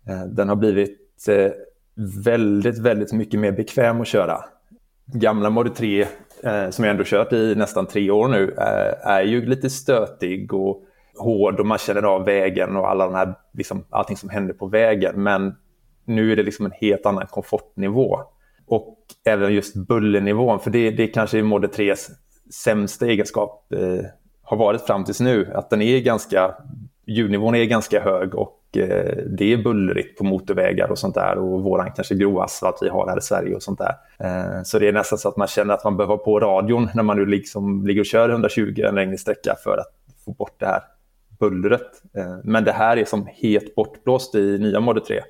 Eh, 0.08 0.26
den 0.26 0.50
har 0.50 0.56
blivit 0.56 1.07
Eh, 1.28 1.52
väldigt, 2.24 2.80
väldigt 2.80 3.14
mycket 3.14 3.40
mer 3.40 3.52
bekväm 3.52 4.02
att 4.02 4.08
köra. 4.08 4.44
Gamla 5.06 5.50
Model 5.50 5.74
3, 5.74 6.02
eh, 6.44 6.70
som 6.70 6.86
jag 6.86 6.92
ändå 6.92 7.04
kört 7.06 7.34
i 7.34 7.56
nästan 7.56 7.86
tre 7.86 8.12
år 8.12 8.28
nu, 8.28 8.56
eh, 8.58 9.10
är 9.10 9.22
ju 9.22 9.46
lite 9.46 9.70
stötig 9.70 10.54
och 10.54 10.84
hård 11.18 11.60
och 11.60 11.66
man 11.66 11.78
känner 11.78 12.04
av 12.04 12.26
vägen 12.26 12.76
och 12.76 12.90
alla 12.90 13.06
de 13.06 13.16
här, 13.16 13.36
liksom, 13.54 13.86
allting 13.90 14.18
som 14.18 14.30
händer 14.30 14.54
på 14.54 14.68
vägen. 14.68 15.24
Men 15.24 15.56
nu 16.06 16.32
är 16.32 16.36
det 16.36 16.44
liksom 16.44 16.66
en 16.66 16.72
helt 16.72 17.06
annan 17.06 17.28
komfortnivå. 17.28 18.20
Och 18.68 18.98
även 19.26 19.54
just 19.54 19.76
bullernivån, 19.76 20.60
för 20.60 20.72
det, 20.72 20.92
det 20.92 21.08
kanske 21.08 21.38
är 21.40 21.44
Model 21.44 21.70
3s 21.70 22.10
sämsta 22.54 23.06
egenskap 23.06 23.74
eh, 23.74 24.06
har 24.42 24.58
varit 24.58 24.82
fram 24.82 25.04
tills 25.04 25.20
nu. 25.20 25.52
Att 25.56 25.70
den 25.70 25.82
är 25.82 26.00
ganska, 26.00 26.56
ljudnivån 27.06 27.56
är 27.56 27.66
ganska 27.66 28.02
hög 28.02 28.36
och 28.36 28.57
Eh, 28.76 29.24
det 29.26 29.54
är 29.54 29.64
bullrigt 29.64 30.18
på 30.18 30.24
motorvägar 30.24 30.92
och 30.92 30.98
sånt 30.98 31.16
där 31.16 31.38
och 31.38 31.64
våran 31.64 31.92
kanske 31.96 32.16
grova 32.16 32.44
asfalt 32.44 32.78
vi 32.82 32.90
har 32.90 33.08
här 33.08 33.18
i 33.18 33.22
Sverige 33.22 33.56
och 33.56 33.64
sånt 33.64 33.80
där. 33.80 33.96
Eh, 34.20 34.64
så 34.64 34.80
det 34.80 34.88
är 34.88 34.94
nästan 34.94 35.18
så 35.18 35.30
att 35.30 35.38
man 35.38 35.48
känner 35.48 35.74
att 35.74 35.84
man 35.84 35.98
behöver 35.98 36.16
ha 36.16 36.24
på 36.24 36.40
radion 36.40 36.90
när 36.94 37.04
man 37.04 37.18
nu 37.18 37.26
liksom 37.26 37.88
ligger 37.88 38.02
och 38.02 38.06
kör 38.06 38.30
120 38.30 38.82
en 38.88 38.96
längre 38.96 39.18
sträcka 39.18 39.56
för 39.64 39.78
att 39.78 39.94
få 40.26 40.32
bort 40.32 40.56
det 40.60 40.66
här 40.66 40.82
bullret. 41.40 42.02
Eh, 42.18 42.38
men 42.44 42.64
det 42.64 42.72
här 42.72 42.98
är 42.98 43.06
som 43.06 43.28
helt 43.34 43.76
bortblåst 43.76 44.36
i 44.36 44.58
nya 44.58 44.80
Model 44.80 45.04
3. 45.04 45.22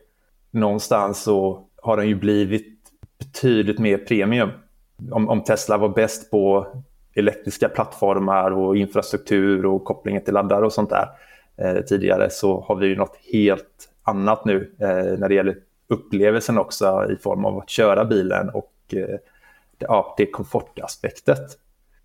Någonstans 0.51 1.24
så 1.24 1.65
har 1.82 1.98
den 1.98 2.08
ju 2.08 2.15
blivit 2.15 2.77
betydligt 3.20 3.79
mer 3.79 3.98
premium. 3.98 4.50
Om, 5.12 5.29
om 5.29 5.44
Tesla 5.44 5.77
var 5.77 5.89
bäst 5.89 6.32
på 6.32 6.67
elektriska 7.15 7.70
plattformar 7.70 8.51
och 8.51 8.77
infrastruktur 8.77 9.65
och 9.65 9.84
kopplingen 9.84 10.24
till 10.24 10.34
laddare 10.34 10.65
och 10.65 10.74
sånt 10.74 10.89
där 10.89 11.08
Eh, 11.58 11.82
tidigare 11.82 12.30
så 12.30 12.62
har 12.68 12.76
vi 12.76 12.88
ju 12.88 12.96
något 12.96 13.18
helt 13.34 13.90
annat 14.04 14.46
nu 14.46 14.76
eh, 14.80 15.20
när 15.20 15.30
det 15.30 15.36
gäller 15.36 15.58
upplevelsen 15.88 16.58
också 16.58 17.08
i 17.10 17.16
form 17.16 17.46
av 17.46 17.58
att 17.58 17.70
köra 17.70 18.06
bilen 18.06 18.50
och 18.50 18.74
eh, 18.94 19.20
ja, 19.80 20.16
det 20.18 20.26
komfortaspektet. 20.26 21.58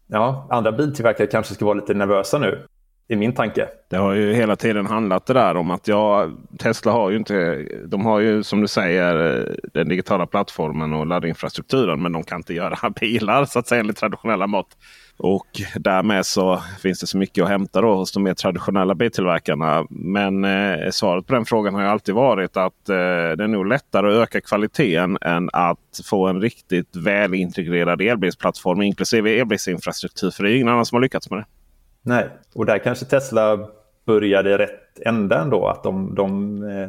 Ja, 0.06 0.47
andra 0.50 0.73
biltillverkare 0.73 1.26
kanske 1.26 1.54
ska 1.54 1.64
vara 1.64 1.75
lite 1.75 1.94
nervösa 1.94 2.38
nu 2.38 2.66
i 3.09 3.16
min 3.16 3.32
tanke. 3.32 3.68
Det 3.90 3.97
har 3.97 4.12
ju 4.12 4.35
hela 4.35 4.56
tiden 4.56 4.87
handlat 4.87 5.26
det 5.26 5.32
där 5.32 5.56
om 5.56 5.71
att 5.71 5.88
ja, 5.88 6.30
Tesla 6.59 6.92
har 6.92 7.11
ju 7.11 7.16
inte, 7.16 7.66
de 7.87 8.06
har 8.06 8.21
ju 8.21 8.42
som 8.42 8.61
du 8.61 8.68
säger 8.68 9.47
den 9.73 9.88
digitala 9.88 10.26
plattformen 10.26 10.92
och 10.92 11.06
laddinfrastrukturen. 11.06 12.02
Men 12.02 12.12
de 12.12 12.25
kan 12.25 12.38
inte 12.38 12.54
göra 12.54 12.90
bilar 13.00 13.44
så 13.44 13.59
att 13.59 13.66
säga 13.66 13.80
enligt 13.80 13.97
traditionella 13.97 14.47
mått. 14.47 14.76
Och 15.16 15.47
därmed 15.76 16.26
så 16.26 16.62
finns 16.82 17.00
det 17.00 17.06
så 17.06 17.18
mycket 17.18 17.44
att 17.44 17.50
hämta 17.50 17.80
då 17.80 17.94
hos 17.94 18.12
de 18.12 18.23
mer 18.23 18.35
traditionella 18.35 18.94
biltillverkarna. 18.94 19.87
Men 19.90 20.44
eh, 20.44 20.90
svaret 20.90 21.26
på 21.26 21.35
den 21.35 21.44
frågan 21.44 21.75
har 21.75 21.82
ju 21.82 21.88
alltid 21.88 22.14
varit 22.14 22.56
att 22.56 22.88
eh, 22.88 22.97
det 23.37 23.44
är 23.44 23.49
nog 23.49 23.66
lättare 23.66 24.09
att 24.09 24.23
öka 24.23 24.40
kvaliteten 24.40 25.18
än 25.21 25.50
att 25.52 26.00
få 26.04 26.26
en 26.26 26.40
riktigt 26.40 26.97
välintegrerad 26.97 28.00
elbilsplattform 28.00 28.82
inklusive 28.82 29.40
elbilsinfrastruktur. 29.40 30.30
För 30.30 30.44
det 30.44 30.50
är 30.50 30.54
ingen 30.54 30.68
annan 30.68 30.87
som 30.87 30.97
har 30.97 31.02
lyckats 31.02 31.30
med 31.30 31.38
det. 31.38 31.44
Nej, 32.02 32.28
och 32.54 32.66
där 32.66 32.78
kanske 32.78 33.04
Tesla 33.04 33.68
började 34.06 34.59
rätt 34.59 35.00
ända 35.00 35.40
ändå. 35.40 35.66
Att 35.66 35.82
de, 35.82 36.14
de, 36.14 36.62
eh, 36.64 36.88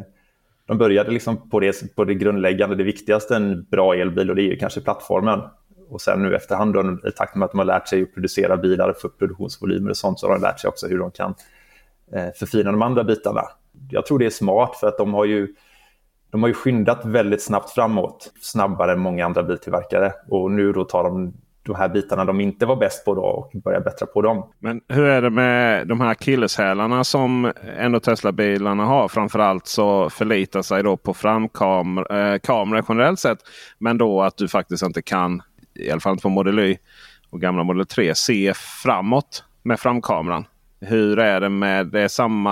de 0.65 0.77
började 0.77 1.12
liksom 1.12 1.50
på, 1.50 1.60
det, 1.60 1.96
på 1.96 2.03
det 2.03 2.13
grundläggande, 2.13 2.75
det 2.75 2.84
viktigaste 2.84 3.36
en 3.36 3.63
bra 3.63 3.96
elbil 3.96 4.29
och 4.29 4.36
det 4.36 4.41
är 4.41 4.51
ju 4.51 4.58
kanske 4.58 4.82
plattformen. 4.82 5.41
Och 5.89 6.01
sen 6.01 6.24
nu 6.24 6.36
efterhand, 6.36 6.74
då, 6.74 6.98
i 7.08 7.12
takt 7.12 7.36
med 7.36 7.46
att 7.46 7.51
de 7.51 7.58
har 7.58 7.65
lärt 7.65 7.88
sig 7.88 8.01
att 8.01 8.13
producera 8.13 8.58
bilar 8.58 8.93
för 9.01 9.10
produktionsvolymer 9.10 9.89
och 9.89 9.98
sånt, 9.98 10.20
så 10.20 10.27
har 10.27 10.34
de 10.34 10.41
lärt 10.41 10.60
sig 10.60 10.67
också 10.67 10.88
hur 10.88 11.00
de 11.00 11.12
kan 11.12 11.36
eh, 12.13 12.27
förfina 12.36 12.72
de 12.72 12.82
andra 12.82 13.03
bitarna. 13.03 13.41
Jag 13.89 14.05
tror 14.05 14.20
det 14.20 14.25
är 14.25 14.29
smart 14.29 14.75
för 14.75 14.88
att 14.88 14.98
de 14.98 15.13
har 15.13 15.25
ju 15.25 15.55
de 16.29 16.43
har 16.43 16.48
ju 16.48 16.53
skyndat 16.53 17.05
väldigt 17.05 17.41
snabbt 17.41 17.70
framåt, 17.70 18.32
snabbare 18.41 18.91
än 18.91 19.00
många 19.00 19.25
andra 19.25 19.43
biltillverkare. 19.43 20.13
Och 20.29 20.51
nu 20.51 20.72
då 20.72 20.84
tar 20.84 21.03
de 21.03 21.34
de 21.63 21.75
här 21.75 21.89
bitarna 21.89 22.25
de 22.25 22.41
inte 22.41 22.65
var 22.65 22.75
bäst 22.75 23.05
på 23.05 23.15
då 23.15 23.22
och 23.22 23.51
börja 23.63 23.79
bättra 23.79 24.08
på 24.08 24.22
dem. 24.22 24.50
Men 24.60 24.82
hur 24.88 25.05
är 25.05 25.22
det 25.22 25.29
med 25.29 25.88
de 25.88 26.01
här 26.01 26.08
akilleshälarna 26.08 27.03
som 27.03 27.51
ändå 27.77 28.00
Tesla-bilarna 28.00 28.86
har? 28.86 29.08
Framförallt 29.08 29.67
så 29.67 30.10
förlitar 30.10 30.62
sig 30.62 30.84
då 30.84 30.98
på 30.98 31.13
framkamera 31.13 32.34
eh, 32.34 32.84
generellt 32.89 33.20
sett. 33.20 33.39
Men 33.77 33.98
då 33.98 34.22
att 34.22 34.38
du 34.38 34.48
faktiskt 34.48 34.84
inte 34.84 35.01
kan, 35.01 35.41
i 35.74 35.91
alla 35.91 36.00
fall 36.00 36.12
inte 36.12 36.22
på 36.22 36.29
Model 36.29 36.60
Y 36.60 36.77
och 37.29 37.41
gamla 37.41 37.63
Model 37.63 37.86
3, 37.86 38.15
se 38.15 38.53
framåt 38.84 39.43
med 39.63 39.79
framkameran. 39.79 40.46
Hur 40.82 41.20
är 41.20 41.39
det 41.39 41.50
med, 41.50 41.88
det 41.88 42.01
är 42.01 42.08
samma 42.08 42.51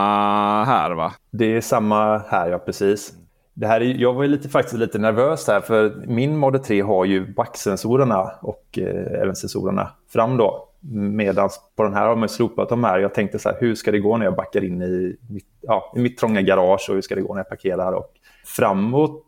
här 0.63 0.91
va? 0.91 1.13
Det 1.31 1.55
är 1.55 1.61
samma 1.61 2.17
här 2.17 2.49
ja, 2.49 2.57
precis. 2.57 3.13
Det 3.53 3.67
här 3.67 3.81
är, 3.81 3.85
jag 3.85 4.13
var 4.13 4.27
lite, 4.27 4.49
faktiskt 4.49 4.77
lite 4.77 4.99
nervös 4.99 5.47
här 5.47 5.61
för 5.61 6.03
min 6.07 6.37
Model 6.37 6.61
3 6.61 6.81
har 6.81 7.05
ju 7.05 7.33
backsensorerna 7.33 8.31
och 8.41 8.79
eh, 8.79 9.21
även 9.21 9.35
sensorerna 9.35 9.91
fram 10.09 10.37
då. 10.37 10.67
Medan 10.93 11.49
på 11.75 11.83
den 11.83 11.93
här 11.93 12.07
har 12.07 12.15
man 12.15 12.29
slopat 12.29 12.69
de 12.69 12.83
här. 12.83 12.99
Jag 12.99 13.13
tänkte 13.13 13.39
så 13.39 13.49
här, 13.49 13.57
hur 13.59 13.75
ska 13.75 13.91
det 13.91 13.99
gå 13.99 14.17
när 14.17 14.25
jag 14.25 14.35
backar 14.35 14.63
in 14.63 14.81
i 14.81 15.17
mitt, 15.29 15.47
ja, 15.61 15.93
i 15.95 15.99
mitt 15.99 16.17
trånga 16.17 16.41
garage 16.41 16.85
och 16.89 16.95
hur 16.95 17.01
ska 17.01 17.15
det 17.15 17.21
gå 17.21 17.33
när 17.33 17.39
jag 17.39 17.49
parkerar? 17.49 17.91
Och 17.91 18.13
framåt 18.45 19.25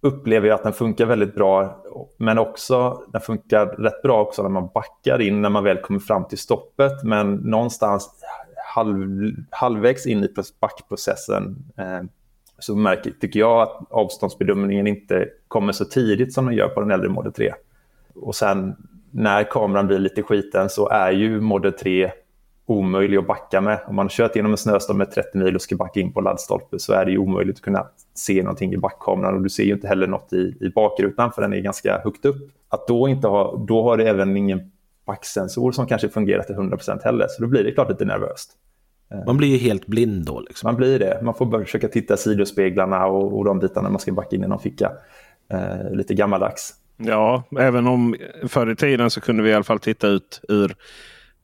upplever 0.00 0.48
jag 0.48 0.54
att 0.54 0.62
den 0.62 0.72
funkar 0.72 1.06
väldigt 1.06 1.34
bra. 1.34 1.84
Men 2.16 2.38
också, 2.38 3.02
den 3.12 3.20
funkar 3.20 3.66
rätt 3.66 4.02
bra 4.02 4.20
också 4.20 4.42
när 4.42 4.50
man 4.50 4.68
backar 4.74 5.20
in 5.20 5.42
när 5.42 5.50
man 5.50 5.64
väl 5.64 5.80
kommer 5.80 6.00
fram 6.00 6.24
till 6.24 6.38
stoppet. 6.38 7.02
Men 7.04 7.34
någonstans 7.34 8.10
halv, 8.74 9.32
halvvägs 9.50 10.06
in 10.06 10.24
i 10.24 10.28
backprocessen 10.60 11.56
eh, 11.76 12.02
så 12.58 12.76
märker, 12.76 13.10
tycker 13.20 13.40
jag 13.40 13.62
att 13.62 13.86
avståndsbedömningen 13.90 14.86
inte 14.86 15.28
kommer 15.48 15.72
så 15.72 15.84
tidigt 15.84 16.34
som 16.34 16.46
den 16.46 16.54
gör 16.54 16.68
på 16.68 16.80
den 16.80 16.90
äldre 16.90 17.08
Model 17.08 17.32
3. 17.32 17.54
Och 18.14 18.34
sen 18.34 18.76
när 19.10 19.44
kameran 19.44 19.86
blir 19.86 19.98
lite 19.98 20.22
skiten 20.22 20.68
så 20.68 20.88
är 20.88 21.10
ju 21.10 21.40
Model 21.40 21.72
3 21.72 22.10
omöjlig 22.66 23.16
att 23.16 23.26
backa 23.26 23.60
med. 23.60 23.80
Om 23.86 23.96
man 23.96 24.04
har 24.04 24.10
kört 24.10 24.36
genom 24.36 24.52
en 24.52 24.58
snöstorm 24.58 24.98
med 24.98 25.10
30 25.10 25.38
mil 25.38 25.54
och 25.54 25.62
ska 25.62 25.76
backa 25.76 26.00
in 26.00 26.12
på 26.12 26.20
laddstolpe 26.20 26.78
så 26.78 26.92
är 26.92 27.04
det 27.04 27.10
ju 27.10 27.18
omöjligt 27.18 27.56
att 27.56 27.62
kunna 27.62 27.86
se 28.14 28.42
någonting 28.42 28.72
i 28.72 28.76
backkameran 28.76 29.34
och 29.34 29.42
du 29.42 29.48
ser 29.48 29.64
ju 29.64 29.72
inte 29.72 29.88
heller 29.88 30.06
något 30.06 30.32
i, 30.32 30.56
i 30.60 30.70
bakrutan 30.74 31.32
för 31.32 31.42
den 31.42 31.52
är 31.52 31.60
ganska 31.60 32.00
högt 32.04 32.24
upp. 32.24 32.50
Att 32.68 32.88
då 32.88 33.08
inte 33.08 33.28
ha, 33.28 33.64
då 33.68 33.82
har 33.82 33.96
det 33.96 34.08
även 34.08 34.36
ingen 34.36 34.72
backsensor 35.06 35.72
som 35.72 35.86
kanske 35.86 36.08
fungerar 36.08 36.42
till 36.42 36.54
100% 36.54 37.04
heller 37.04 37.26
så 37.28 37.42
då 37.42 37.48
blir 37.48 37.64
det 37.64 37.72
klart 37.72 37.90
lite 37.90 38.04
nervöst. 38.04 38.52
Eh. 39.10 39.26
Man 39.26 39.36
blir 39.36 39.48
ju 39.48 39.56
helt 39.56 39.86
blind 39.86 40.26
då. 40.26 40.40
Liksom. 40.40 40.68
Man 40.68 40.76
blir 40.76 40.98
det. 40.98 41.20
Man 41.22 41.34
får 41.34 41.46
börja 41.46 41.64
försöka 41.64 41.88
titta 41.88 42.16
sidospeglarna 42.16 43.06
och, 43.06 43.38
och 43.38 43.44
de 43.44 43.58
bitarna 43.58 43.90
man 43.90 44.00
ska 44.00 44.12
backa 44.12 44.36
in 44.36 44.44
i 44.44 44.48
någon 44.48 44.60
ficka. 44.60 44.92
Eh, 45.52 45.92
lite 45.92 46.14
gammaldags. 46.14 46.74
Ja, 46.96 47.42
även 47.58 47.86
om 47.86 48.16
förr 48.48 48.70
i 48.70 48.76
tiden 48.76 49.10
så 49.10 49.20
kunde 49.20 49.42
vi 49.42 49.50
i 49.50 49.54
alla 49.54 49.64
fall 49.64 49.78
titta 49.78 50.08
ut 50.08 50.40
ur 50.48 50.74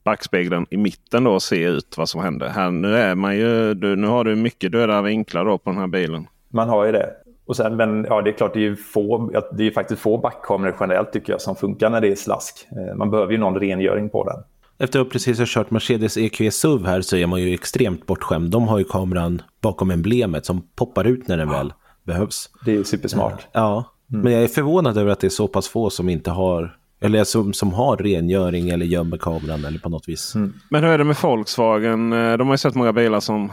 backspegeln 0.05 0.67
i 0.71 0.77
mitten 0.77 1.25
då 1.25 1.33
och 1.33 1.43
se 1.43 1.65
ut 1.65 1.99
vad 1.99 2.09
som 2.09 2.21
hände. 2.21 2.49
Här, 2.49 2.71
nu, 2.71 2.97
är 2.97 3.15
man 3.15 3.37
ju, 3.37 3.75
du, 3.75 3.97
nu 3.97 4.07
har 4.07 4.25
du 4.25 4.37
mycket 4.37 4.73
döda 4.73 5.03
vinklar 5.03 5.45
då 5.45 5.59
på 5.59 5.71
den 5.71 5.79
här 5.79 5.87
bilen. 5.87 6.27
Man 6.49 6.69
har 6.69 6.85
ju 6.87 6.93
det. 6.93 7.11
Och 7.47 7.57
sen, 7.57 7.77
men 7.77 8.07
ja, 8.09 8.23
det 8.23 8.31
är 8.31 8.33
klart, 8.33 8.55
det 8.55 8.59
är 8.59 8.63
ju 8.63 8.77
få, 8.77 9.31
det 9.53 9.67
är 9.67 9.71
faktiskt 9.71 10.01
få 10.01 10.19
backkameror 10.19 10.75
generellt 10.81 11.13
tycker 11.13 11.33
jag 11.33 11.41
som 11.41 11.57
funkar 11.57 11.91
när 11.91 12.01
det 12.01 12.09
är 12.09 12.15
slask. 12.15 12.67
Eh, 12.71 12.95
man 12.95 13.11
behöver 13.11 13.33
ju 13.33 13.39
någon 13.39 13.61
rengöring 13.61 14.09
på 14.09 14.25
den. 14.25 14.43
Efter 14.79 15.01
att 15.01 15.11
precis 15.11 15.39
ha 15.39 15.47
kört 15.49 15.71
Mercedes 15.71 16.17
EQE 16.17 16.51
SUV 16.51 16.87
här 16.87 17.01
så 17.01 17.17
är 17.17 17.27
man 17.27 17.41
ju 17.41 17.55
extremt 17.55 18.07
bortskämd. 18.07 18.51
De 18.51 18.69
har 18.69 18.79
ju 18.79 18.85
kameran 18.85 19.43
bakom 19.61 19.91
emblemet 19.91 20.47
som 20.47 20.69
poppar 20.77 21.05
ut 21.05 21.29
när 21.29 21.37
den 21.37 21.49
väl 21.49 21.73
behövs. 22.03 22.51
Det 22.65 22.77
är 22.77 22.85
supersmart. 22.85 23.47
Ja, 23.53 23.95
mm. 24.11 24.23
men 24.23 24.33
jag 24.33 24.43
är 24.43 24.49
förvånad 24.49 24.99
över 24.99 25.13
att 25.13 25.21
det 25.21 25.27
är 25.27 25.29
så 25.29 25.49
pass 25.49 25.69
få 25.69 25.91
som 25.91 26.09
inte 26.09 26.31
har 26.31 26.77
eller 27.01 27.25
som, 27.25 27.53
som 27.53 27.73
har 27.73 27.97
rengöring 27.97 28.69
eller 28.69 28.87
gömmer 28.87 29.17
kameran 29.17 29.65
eller 29.65 29.79
på 29.79 29.89
något 29.89 30.09
vis. 30.09 30.35
Mm. 30.35 30.53
Men 30.71 30.85
hur 30.85 30.91
är 30.91 30.99
det 30.99 31.05
med 31.05 31.17
Volkswagen? 31.23 32.13
Eh, 32.13 32.37
de 32.37 32.47
har 32.47 32.55
ju 32.55 32.59
sett 32.59 32.75
många 32.75 32.93
bilar 32.93 33.21
som 33.21 33.53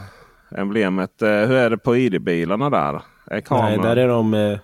emblemet. 0.56 1.22
Eh, 1.22 1.28
hur 1.28 1.52
är 1.52 1.70
det 1.70 1.78
på 1.78 1.96
ID-bilarna 1.96 2.70
där? 2.70 3.02
Är 3.26 3.42
Nej, 3.50 3.78
där 3.78 3.96
är 3.96 4.08
de, 4.08 4.34
eh, 4.34 4.58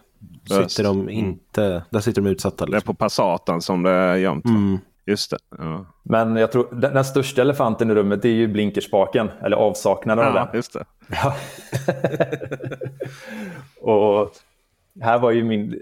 sitter 0.69 0.85
de 0.85 1.09
inte, 1.09 1.83
där 1.91 2.01
sitter 2.01 2.23
de 2.23 2.31
utsatta. 2.31 2.65
Liksom. 2.65 2.71
Det 2.71 2.77
är 2.77 2.79
liksom. 2.79 2.95
på 2.95 2.99
Passaten 2.99 3.61
som 3.61 3.83
det 3.83 3.91
är 3.91 4.17
gömt. 4.17 4.45
Mm. 4.45 4.79
Just 5.09 5.31
det. 5.31 5.39
Ja. 5.59 5.87
Men 6.03 6.37
jag 6.37 6.53
tror 6.53 6.69
den, 6.71 6.95
den, 6.95 7.05
största 7.05 7.43
elefanten 7.43 7.91
i 7.91 7.95
rummet 7.95 8.25
är 8.25 8.29
ju 8.29 8.49
blinkerspaken, 8.49 9.31
eller 9.45 9.57
avsaknaden 9.57 10.25
ja, 10.25 10.31
av 10.31 10.35
den. 10.35 10.57
Just 10.57 10.73
det. 10.73 10.85
Ja. 11.09 11.37
och 13.93 14.31
här 15.01 15.19
var 15.19 15.31
ju 15.31 15.45
min... 15.45 15.81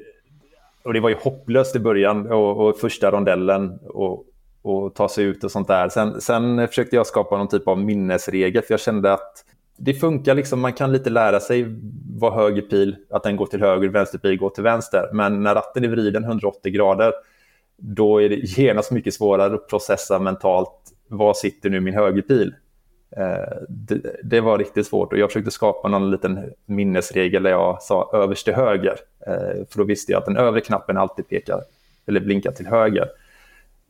Och 0.82 0.92
det 0.92 1.00
var 1.00 1.08
ju 1.08 1.16
hopplöst 1.22 1.76
i 1.76 1.78
början 1.78 2.32
och, 2.32 2.66
och 2.66 2.78
första 2.78 3.10
rondellen 3.10 3.78
och, 3.82 4.24
och 4.62 4.94
ta 4.94 5.08
sig 5.08 5.24
ut 5.24 5.44
och 5.44 5.50
sånt 5.50 5.68
där. 5.68 5.88
Sen, 5.88 6.20
sen 6.20 6.68
försökte 6.68 6.96
jag 6.96 7.06
skapa 7.06 7.36
någon 7.36 7.48
typ 7.48 7.68
av 7.68 7.78
minnesregel 7.78 8.62
för 8.62 8.72
jag 8.72 8.80
kände 8.80 9.12
att 9.12 9.44
det 9.76 9.94
funkar 9.94 10.34
liksom, 10.34 10.60
man 10.60 10.72
kan 10.72 10.92
lite 10.92 11.10
lära 11.10 11.40
sig 11.40 11.66
vad 12.16 12.34
höger 12.34 12.62
pil, 12.62 12.96
att 13.10 13.22
den 13.22 13.36
går 13.36 13.46
till 13.46 13.60
höger, 13.60 13.88
vänster 13.88 14.18
pil 14.18 14.38
går 14.38 14.50
till 14.50 14.64
vänster. 14.64 15.08
Men 15.12 15.42
när 15.42 15.54
ratten 15.54 15.84
är 15.84 15.88
vriden 15.88 16.24
180 16.24 16.72
grader, 16.72 17.12
då 17.76 18.22
är 18.22 18.28
det 18.28 18.36
genast 18.36 18.90
mycket 18.90 19.14
svårare 19.14 19.54
att 19.54 19.68
processa 19.68 20.18
mentalt, 20.18 20.92
var 21.08 21.34
sitter 21.34 21.70
nu 21.70 21.80
min 21.80 21.94
högerpil? 21.94 22.54
Eh, 23.16 23.56
det, 23.68 24.00
det, 24.22 24.40
var 24.40 24.58
riktigt 24.58 24.86
svårt 24.86 25.12
och 25.12 25.18
jag 25.18 25.30
försökte 25.30 25.50
skapa 25.50 25.88
någon 25.88 26.10
liten 26.10 26.52
minnesregel 26.66 27.42
där 27.42 27.50
jag 27.50 27.82
sa 27.82 28.10
överst 28.14 28.44
till 28.44 28.54
höger. 28.54 28.96
Eh, 29.26 29.66
för 29.70 29.78
då 29.78 29.84
visste 29.84 30.12
jag 30.12 30.18
att 30.18 30.26
den 30.26 30.36
övre 30.36 30.60
knappen 30.60 30.96
alltid 30.96 31.28
pekar, 31.28 31.62
eller 32.06 32.20
blinkar 32.20 32.52
till 32.52 32.66
höger. 32.66 33.08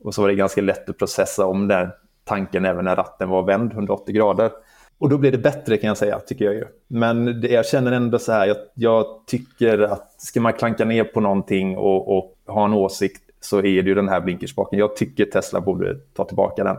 Och 0.03 0.15
så 0.15 0.21
var 0.21 0.29
det 0.29 0.35
ganska 0.35 0.61
lätt 0.61 0.89
att 0.89 0.97
processa 0.97 1.45
om 1.45 1.67
den 1.67 1.89
tanken 2.23 2.65
även 2.65 2.85
när 2.85 2.95
ratten 2.95 3.29
var 3.29 3.43
vänd 3.43 3.71
180 3.71 4.15
grader. 4.15 4.51
Och 4.97 5.09
då 5.09 5.17
blev 5.17 5.31
det 5.31 5.37
bättre 5.37 5.77
kan 5.77 5.87
jag 5.87 5.97
säga, 5.97 6.19
tycker 6.19 6.45
jag 6.45 6.53
ju. 6.53 6.65
Men 6.87 7.41
det, 7.41 7.47
jag 7.47 7.65
känner 7.65 7.91
ändå 7.91 8.19
så 8.19 8.31
här, 8.31 8.47
jag, 8.47 8.57
jag, 8.73 9.05
tycker 9.25 9.79
att 9.79 10.21
ska 10.21 10.41
man 10.41 10.53
klanka 10.53 10.85
ner 10.85 11.03
på 11.03 11.19
någonting 11.19 11.77
och, 11.77 12.17
och, 12.17 12.33
ha 12.47 12.65
en 12.65 12.73
åsikt 12.73 13.21
så 13.49 13.57
är 13.57 13.61
det 13.61 13.89
ju 13.89 13.95
den 13.95 14.09
här 14.09 14.21
blinkerspaken. 14.21 14.79
Jag 14.79 14.95
tycker 14.95 15.25
Tesla 15.25 15.61
borde 15.61 15.95
ta 16.13 16.25
tillbaka 16.25 16.63
den. 16.63 16.77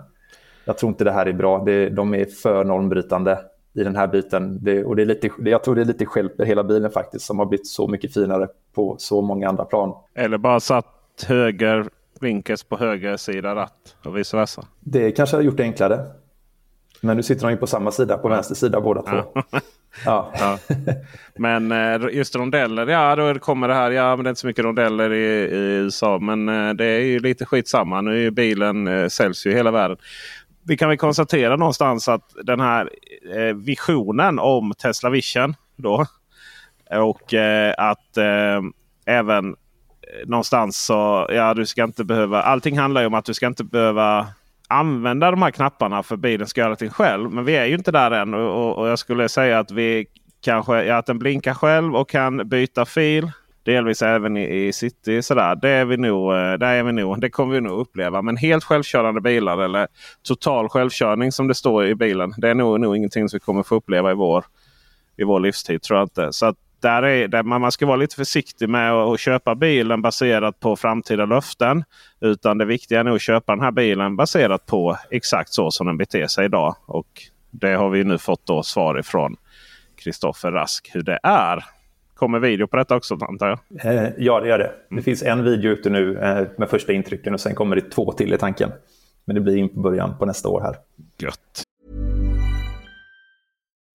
Jag 0.65 0.79
tror 0.79 0.91
inte 0.91 1.05
det 1.05 1.13
här 1.13 1.27
är 1.27 1.33
bra. 1.33 1.65
Det, 1.65 1.89
de 1.89 2.15
är 2.15 2.25
för 2.25 2.65
normbrytande 2.65 3.39
i 3.75 3.85
den 3.85 3.97
här 3.97 4.07
biten. 4.07 4.65
Det, 4.65 4.85
och 4.85 4.97
det 4.97 5.03
är 5.03 5.07
lite, 5.07 5.31
jag 5.39 5.65
tror 5.65 5.75
det 5.75 5.81
är 5.81 5.85
lite 5.85 6.07
skälper 6.07 6.45
hela 6.45 6.65
bilen 6.65 6.91
faktiskt 6.91 7.27
som 7.27 7.39
har 7.39 7.47
blivit 7.47 7.67
så 7.67 7.89
mycket 7.89 8.15
finare 8.15 8.49
på 8.75 8.97
så 8.99 9.21
många 9.21 9.49
andra 9.49 9.65
plan. 9.65 9.95
Eller 10.15 10.39
bara 10.39 10.61
satt 10.61 11.27
höger 11.27 11.87
blinkers 12.21 12.65
på 12.65 12.77
höger 12.77 13.17
sida 13.17 13.55
ratt 13.55 13.97
och 14.05 14.17
vice 14.17 14.37
versa. 14.37 14.65
Det 14.81 15.11
kanske 15.11 15.37
har 15.37 15.43
gjort 15.43 15.57
det 15.57 15.63
enklare. 15.63 16.07
Men 17.01 17.17
nu 17.17 17.23
sitter 17.23 17.43
de 17.43 17.51
ju 17.51 17.57
på 17.57 17.67
samma 17.67 17.91
sida, 17.91 18.19
på 18.19 18.29
vänster 18.29 18.55
sida 18.55 18.81
båda 18.81 19.03
två. 19.03 19.43
Ja. 20.05 20.33
ja. 20.39 20.59
Men 21.37 21.73
eh, 21.73 22.09
just 22.13 22.37
rondeller, 22.37 22.87
ja 22.87 23.17
då 23.17 23.39
kommer 23.39 23.69
det 23.69 23.75
här. 23.75 23.91
Ja 23.91 24.17
men 24.17 24.25
det 24.25 24.29
är 24.29 24.31
inte 24.31 24.41
så 24.41 24.47
mycket 24.47 24.65
rondeller 24.65 25.13
i, 25.13 25.25
i 25.25 25.75
USA. 25.77 26.19
Men 26.19 26.49
eh, 26.49 26.75
det 26.75 26.85
är 26.85 27.01
ju 27.01 27.19
lite 27.19 27.45
skitsamma. 27.45 28.01
Nu 28.01 28.11
är 28.11 28.21
ju 28.21 28.31
bilen 28.31 28.89
eh, 28.89 29.09
säljs 29.09 29.47
ju 29.47 29.51
i 29.51 29.55
hela 29.55 29.71
världen. 29.71 29.97
Vi 30.67 30.77
kan 30.77 30.89
väl 30.89 30.99
konstatera 30.99 31.57
någonstans 31.57 32.09
att 32.09 32.35
den 32.45 32.61
här 32.61 32.91
visionen 33.55 34.39
om 34.39 34.73
Tesla 34.83 35.11
Vision. 35.11 35.55
Då, 35.77 36.07
och 36.91 37.35
att 37.77 38.17
även 39.07 39.57
någonstans 40.27 40.85
så, 40.85 41.27
ja 41.31 41.55
du 41.55 41.67
ska 41.67 41.85
inte 41.85 42.05
behöva. 42.05 42.43
Allting 42.43 42.79
handlar 42.79 43.01
ju 43.01 43.07
om 43.07 43.15
att 43.15 43.25
du 43.25 43.35
ska 43.35 43.47
inte 43.47 43.65
behöva 43.65 44.27
använda 44.69 45.31
de 45.31 45.43
här 45.43 45.51
knapparna 45.51 46.03
för 46.03 46.17
bilen 46.17 46.47
ska 46.47 46.61
göra 46.61 46.71
allting 46.71 46.91
själv. 46.91 47.31
Men 47.31 47.45
vi 47.45 47.57
är 47.57 47.65
ju 47.65 47.75
inte 47.75 47.93
där 47.93 48.11
än 48.11 48.35
och, 48.35 48.79
och 48.79 48.89
jag 48.89 48.99
skulle 48.99 49.29
säga 49.29 49.59
att 49.59 49.71
vi 49.71 50.07
kanske 50.41 50.85
ja, 50.85 50.97
att 50.97 51.07
den 51.07 51.19
blinkar 51.19 51.55
själv 51.55 51.97
och 51.97 52.09
kan 52.09 52.49
byta 52.49 52.85
fil. 52.85 53.31
Delvis 53.63 54.03
även 54.03 54.37
i, 54.37 54.67
i 54.67 54.73
city. 54.73 55.23
Sådär. 55.23 55.55
Det, 55.55 55.69
är 55.69 55.85
vi 55.85 55.97
nog, 55.97 56.33
eh, 56.33 56.53
där 56.53 56.75
är 56.75 56.83
vi 56.83 56.93
nog, 56.93 57.21
det 57.21 57.31
kommer 57.31 57.55
vi 57.55 57.61
nog 57.61 57.81
uppleva. 57.81 58.23
Men 58.23 58.37
helt 58.37 58.65
självkörande 58.65 59.21
bilar 59.21 59.59
eller 59.59 59.89
total 60.23 60.69
självkörning 60.69 61.33
som 61.33 61.49
det 61.49 61.55
står 61.55 61.87
i 61.87 61.95
bilen. 61.95 62.35
Det 62.37 62.49
är 62.49 62.55
nog, 62.55 62.81
nog 62.81 62.97
ingenting 62.97 63.29
som 63.29 63.37
vi 63.37 63.41
kommer 63.41 63.63
få 63.63 63.75
uppleva 63.75 64.11
i 64.11 64.15
vår, 64.15 64.45
i 65.17 65.25
vår 65.25 65.41
livstid. 65.41 65.83
tror 65.83 65.99
jag 65.99 66.05
inte. 66.05 66.33
Så 66.33 66.47
att 66.47 66.57
där 66.81 67.03
är, 67.03 67.29
där 67.29 67.43
man, 67.43 67.73
ska 67.73 67.87
vara 67.87 67.97
lite 67.97 68.17
försiktig 68.17 68.69
med 68.69 68.93
att, 68.93 69.21
köpa 69.21 69.55
bilen 69.55 70.03
baserat 70.03 70.61
på 70.61 70.77
framtida 70.77 71.27
löften. 71.27 71.85
Utan 72.21 72.59
det 72.59 72.65
viktiga 72.65 73.01
är 73.01 73.05
nog 73.05 73.15
att 73.15 73.23
köpa 73.23 73.53
den 73.53 73.65
här 73.65 73.71
bilen 73.71 74.17
baserat 74.17 74.67
på 74.67 74.97
exakt 75.11 75.53
så 75.53 75.71
som 75.71 75.87
den 75.87 75.97
beter 75.97 76.27
sig 76.27 76.45
idag. 76.45 76.77
Och 76.87 77.23
det 77.51 77.75
har 77.75 77.91
vi 77.91 78.05
nu 78.05 78.19
fått 78.19 78.47
då 78.47 78.63
svar 78.63 78.99
ifrån 78.99 79.37
Kristoffer 79.97 80.53
Rask 80.53 80.91
hur 80.95 81.03
det 81.03 81.19
är. 81.23 81.65
Kommer 82.15 82.39
video 82.39 82.67
på 82.67 82.77
detta 82.77 82.97
också 82.97 83.19
antar 83.21 83.49
jag? 83.49 83.59
Eh, 83.85 84.11
ja, 84.19 84.41
det 84.41 84.49
gör 84.49 84.59
det. 84.59 84.73
Det 84.97 85.03
finns 85.03 85.23
en 85.23 85.45
video 85.45 85.71
ute 85.71 85.91
nu 85.91 86.19
eh, 86.19 86.47
med 86.59 86.69
första 86.69 86.93
intrycken 86.93 87.35
och 87.35 87.41
sen 87.41 87.55
kommer 87.55 87.77
det 87.77 87.91
två 87.91 88.13
till 88.13 88.33
i 88.35 88.39
tanken. 88.39 88.71
Men 89.25 89.35
det 89.35 89.41
blir 89.41 89.57
in 89.57 89.69
på 89.69 89.81
början 89.81 90.19
på 90.19 90.27
nästa 90.27 90.49
år 90.49 90.61
här. 90.61 90.77
Gött. 91.19 91.68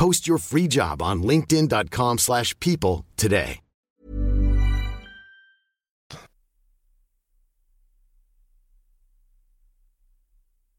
Post 0.00 0.28
your 0.28 0.38
free 0.38 0.66
job 0.70 1.02
on 1.02 1.22
linkedin.com 1.22 2.18
slash 2.18 2.58
people 2.60 3.04
today. 3.16 3.60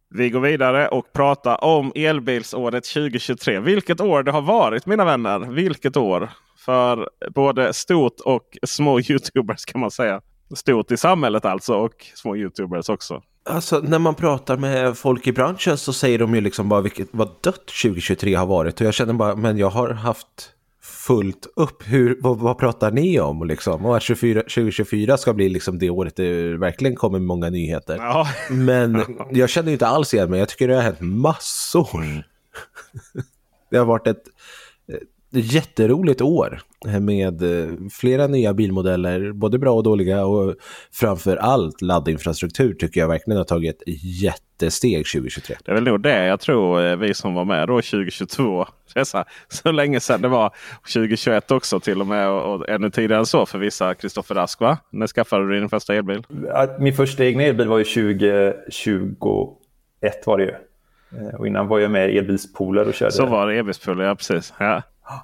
Vi 0.10 0.30
går 0.30 0.40
vidare 0.40 0.88
och 0.88 1.14
pratar 1.14 1.64
om 1.64 1.92
elbilsåret 1.96 2.84
2023. 2.84 3.60
Vilket 3.60 4.02
år 4.02 4.24
det 4.24 4.32
har 4.32 4.42
varit 4.42 4.86
mina 4.86 5.06
vänner. 5.06 5.40
Vilket 5.40 5.98
år. 5.98 6.30
För 6.58 7.10
både 7.36 7.74
stort 7.74 8.20
och 8.26 8.58
små 8.68 9.00
Youtubers 9.10 9.66
kan 9.66 9.82
man 9.82 9.92
säga. 9.92 10.22
Stort 10.56 10.92
i 10.92 10.98
samhället 10.98 11.46
alltså 11.46 11.76
och 11.76 12.06
små 12.16 12.36
Youtubers 12.36 12.90
också. 12.90 13.22
Alltså 13.48 13.80
när 13.80 14.00
man 14.00 14.16
pratar 14.16 14.58
med 14.58 14.98
folk 14.98 15.28
i 15.28 15.32
branschen 15.32 15.78
så 15.78 15.94
säger 15.94 16.20
de 16.20 16.36
ju 16.36 16.42
liksom 16.42 16.70
bara 16.70 16.82
vilket, 16.82 17.08
vad 17.12 17.30
dött 17.42 17.66
2023 17.66 18.36
har 18.36 18.46
varit. 18.46 18.82
Och 18.82 18.88
jag 18.88 18.94
känner 18.94 19.14
bara, 19.14 19.36
men 19.36 19.58
jag 19.58 19.70
har 19.70 19.90
haft 19.90 20.52
fullt 20.82 21.48
upp. 21.56 21.84
Hur, 21.86 22.18
vad, 22.22 22.40
vad 22.40 22.58
pratar 22.58 22.92
ni 22.92 23.20
om 23.20 23.48
liksom? 23.48 23.86
Och 23.86 23.98
att 23.98 24.04
24, 24.04 24.42
2024 24.42 25.18
ska 25.18 25.34
bli 25.34 25.50
liksom 25.50 25.80
det 25.80 25.90
året 25.90 26.16
det 26.16 26.58
verkligen 26.58 26.96
kommer 26.96 27.20
många 27.20 27.50
nyheter. 27.50 27.96
Ja. 27.96 28.28
Men 28.50 29.18
jag 29.32 29.50
känner 29.50 29.72
inte 29.72 29.88
alls 29.88 30.14
igen 30.14 30.30
mig. 30.30 30.40
Jag 30.40 30.50
tycker 30.50 30.68
det 30.68 30.76
har 30.76 30.82
hänt 30.82 31.02
massor. 31.02 32.24
Det 33.70 33.78
har 33.78 33.86
varit 33.86 34.08
ett 34.08 34.24
jätteroligt 35.30 36.22
år 36.22 36.62
med 37.00 37.42
eh, 37.42 37.68
flera 37.92 38.28
nya 38.28 38.54
bilmodeller, 38.54 39.32
både 39.32 39.60
bra 39.60 39.74
och 39.74 39.84
dåliga 39.84 40.26
och 40.26 40.56
framför 40.92 41.38
allt 41.38 41.82
laddinfrastruktur 41.82 42.74
tycker 42.74 43.00
jag 43.00 43.08
verkligen 43.08 43.38
har 43.38 43.46
tagit 43.46 43.82
ett 43.82 44.04
jättesteg 44.22 45.06
2023. 45.06 45.56
Det 45.66 45.72
är 45.72 45.76
väl 45.76 45.84
nog 45.84 46.02
det 46.02 46.26
jag 46.26 46.40
tror 46.40 46.86
eh, 46.86 46.96
vi 46.96 47.14
som 47.14 47.34
var 47.34 47.46
med 47.46 47.68
då 47.68 47.76
2022. 47.76 48.66
Det 48.94 49.00
är 49.00 49.04
så, 49.04 49.24
så 49.48 49.72
länge 49.72 50.00
sedan 50.00 50.22
det 50.22 50.28
var 50.28 50.54
2021 50.94 51.52
också 51.52 51.80
till 51.80 52.02
och 52.02 52.08
med 52.08 52.30
och, 52.30 52.56
och 52.56 52.70
ännu 52.70 52.90
tidigare 52.90 53.20
än 53.20 53.26
så 53.26 53.46
för 53.46 53.60
vissa. 53.60 53.94
Kristoffer 53.94 54.36
Rask 54.36 54.60
va? 54.60 54.78
När 54.92 55.08
skaffade 55.08 55.48
du 55.48 55.60
din 55.60 55.70
första 55.70 55.96
elbil? 55.96 56.24
Min 56.80 56.94
första 56.94 57.26
egna 57.26 57.44
elbil 57.44 57.68
var 57.68 57.78
ju 57.78 57.84
2021 57.84 60.26
var 60.26 60.38
det 60.38 60.44
ju. 60.44 60.54
Eh, 61.20 61.36
och 61.36 61.48
innan 61.48 61.68
var 61.68 61.80
jag 61.80 61.92
med 61.92 62.14
i 62.14 62.18
elbilspooler 62.18 62.88
och 62.88 62.94
körde. 62.94 63.12
Så 63.12 63.26
var 63.26 63.48
det, 63.48 63.58
elbilspooler, 63.58 64.06
ja 64.06 64.16
precis. 64.16 64.54
Ja. 64.60 64.82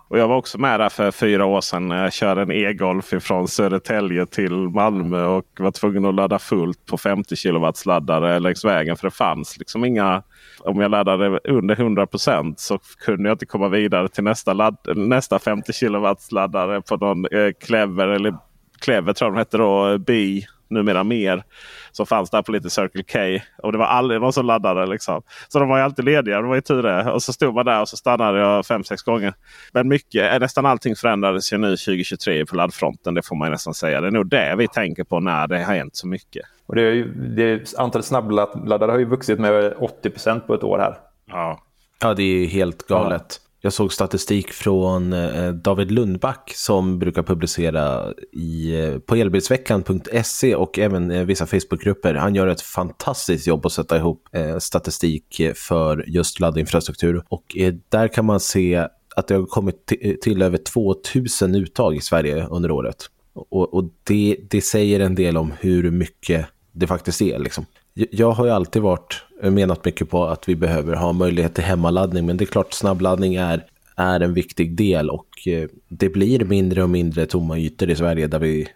Och 0.07 0.19
jag 0.19 0.27
var 0.27 0.35
också 0.35 0.57
med 0.57 0.79
där 0.79 0.89
för 0.89 1.11
fyra 1.11 1.45
år 1.45 1.61
sedan 1.61 1.87
när 1.87 2.03
jag 2.03 2.13
körde 2.13 2.41
en 2.41 2.51
e-golf 2.51 3.13
från 3.19 3.47
Södertälje 3.47 4.25
till 4.25 4.53
Malmö 4.53 5.25
och 5.25 5.45
var 5.59 5.71
tvungen 5.71 6.05
att 6.05 6.15
ladda 6.15 6.39
fullt 6.39 6.85
på 6.85 6.97
50 6.97 7.35
kW 7.35 7.71
laddare 7.85 8.39
längs 8.39 8.65
vägen. 8.65 8.97
För 8.97 9.07
det 9.07 9.15
fanns 9.15 9.57
liksom 9.57 9.85
inga... 9.85 10.23
Om 10.59 10.81
jag 10.81 10.91
laddade 10.91 11.39
under 11.43 11.75
100% 11.75 12.53
så 12.57 12.79
kunde 13.05 13.29
jag 13.29 13.35
inte 13.35 13.45
komma 13.45 13.67
vidare 13.67 14.09
till 14.09 14.23
nästa, 14.23 14.53
ladd, 14.53 14.77
nästa 14.95 15.39
50 15.39 15.73
kW 15.73 16.15
laddare 16.31 16.81
på 16.81 16.97
någon 16.97 17.25
eh, 17.25 17.51
Clever 17.59 18.07
eller 18.07 18.35
Clever 18.79 19.13
tror 19.13 19.27
jag 19.27 19.35
de 19.35 19.39
hette 19.39 19.57
då, 19.57 19.91
eh, 19.91 19.97
Bi 19.97 20.45
numera 20.73 21.03
mer. 21.03 21.43
Som 21.91 22.05
fanns 22.05 22.29
där 22.29 22.41
på 22.41 22.51
lite 22.51 22.69
Circle 22.69 23.03
K. 23.03 23.45
Och 23.63 23.71
det 23.71 23.77
var 23.77 23.85
aldrig 23.85 24.21
någon 24.21 24.33
som 24.33 24.45
laddade. 24.45 24.85
Liksom. 24.85 25.21
Så 25.47 25.59
de 25.59 25.69
var 25.69 25.77
ju 25.77 25.83
alltid 25.83 26.05
lediga. 26.05 26.41
Det 26.41 26.47
var 26.47 26.55
ju 26.55 26.61
tur 26.61 26.83
det. 26.83 27.11
Och 27.11 27.23
så 27.23 27.33
stod 27.33 27.55
man 27.55 27.65
där 27.65 27.81
och 27.81 27.89
så 27.89 27.97
stannade 27.97 28.39
jag 28.39 28.65
fem 28.65 28.83
sex 28.83 29.01
gånger. 29.01 29.33
Men 29.71 29.87
mycket, 29.87 30.41
nästan 30.41 30.65
allting 30.65 30.95
förändrades 30.95 31.53
ju 31.53 31.57
nu 31.57 31.69
2023 31.69 32.45
på 32.45 32.55
laddfronten. 32.55 33.13
Det 33.13 33.25
får 33.25 33.35
man 33.35 33.51
nästan 33.51 33.73
säga. 33.73 34.01
Det 34.01 34.07
är 34.07 34.11
nog 34.11 34.29
det 34.29 34.55
vi 34.57 34.67
tänker 34.67 35.03
på 35.03 35.19
när 35.19 35.47
det 35.47 35.63
har 35.63 35.75
hänt 35.75 35.95
så 35.95 36.07
mycket. 36.07 36.45
Och 36.65 36.75
det 36.75 36.81
är 36.81 36.91
ju, 36.91 37.13
det, 37.13 37.73
antalet 37.77 38.05
snabbladdare 38.05 38.91
har 38.91 38.99
ju 38.99 39.05
vuxit 39.05 39.39
med 39.39 39.73
80% 39.73 40.39
på 40.39 40.53
ett 40.53 40.63
år 40.63 40.79
här. 40.79 40.97
Ja. 41.25 41.59
Ja, 42.01 42.13
det 42.13 42.23
är 42.23 42.47
helt 42.47 42.87
galet. 42.87 43.39
Jag 43.65 43.73
såg 43.73 43.93
statistik 43.93 44.51
från 44.51 45.13
eh, 45.13 45.53
David 45.53 45.91
Lundback 45.91 46.51
som 46.55 46.99
brukar 46.99 47.23
publicera 47.23 48.13
i, 48.31 48.79
eh, 48.79 48.99
på 48.99 49.15
elbilsveckan.se 49.15 50.55
och 50.55 50.79
även 50.79 51.11
eh, 51.11 51.23
vissa 51.23 51.45
Facebookgrupper. 51.45 52.13
Han 52.13 52.35
gör 52.35 52.47
ett 52.47 52.61
fantastiskt 52.61 53.47
jobb 53.47 53.65
att 53.65 53.71
sätta 53.71 53.97
ihop 53.97 54.29
statistik 54.59 55.41
för 55.55 56.05
just 56.07 56.39
laddinfrastruktur. 56.39 57.23
Och 57.29 57.55
där 57.89 58.07
kan 58.07 58.25
man 58.25 58.39
se 58.39 58.87
att 59.15 59.27
det 59.27 59.35
har 59.35 59.45
kommit 59.45 59.91
till 60.21 60.41
över 60.41 60.57
2000 60.57 61.55
uttag 61.55 61.95
i 61.95 62.01
Sverige 62.01 62.47
under 62.49 62.71
året. 62.71 63.05
Och, 63.33 63.73
och 63.73 63.83
det, 64.03 64.37
det 64.49 64.61
säger 64.61 64.99
en 64.99 65.15
del 65.15 65.37
om 65.37 65.53
hur 65.59 65.91
mycket 65.91 66.45
det 66.71 66.87
faktiskt 66.87 67.21
är. 67.21 67.39
Liksom. 67.39 67.65
Jag 67.93 68.31
har 68.31 68.45
ju 68.45 68.51
alltid 68.51 68.81
varit 68.81 69.25
menat 69.51 69.85
mycket 69.85 70.09
på 70.09 70.25
att 70.25 70.49
vi 70.49 70.55
behöver 70.55 70.95
ha 70.95 71.13
möjlighet 71.13 71.55
till 71.55 71.63
hemmaladdning, 71.63 72.25
men 72.25 72.37
det 72.37 72.43
är 72.43 72.45
klart 72.45 72.73
snabbladdning 72.73 73.35
är, 73.35 73.65
är 73.95 74.19
en 74.19 74.33
viktig 74.33 74.75
del 74.75 75.09
och 75.09 75.27
eh, 75.47 75.69
det 75.87 76.09
blir 76.09 76.45
mindre 76.45 76.83
och 76.83 76.89
mindre 76.89 77.25
tomma 77.25 77.57
ytor 77.57 77.89
i 77.89 77.95
Sverige 77.95 78.27
där 78.27 78.39
vi 78.39 78.67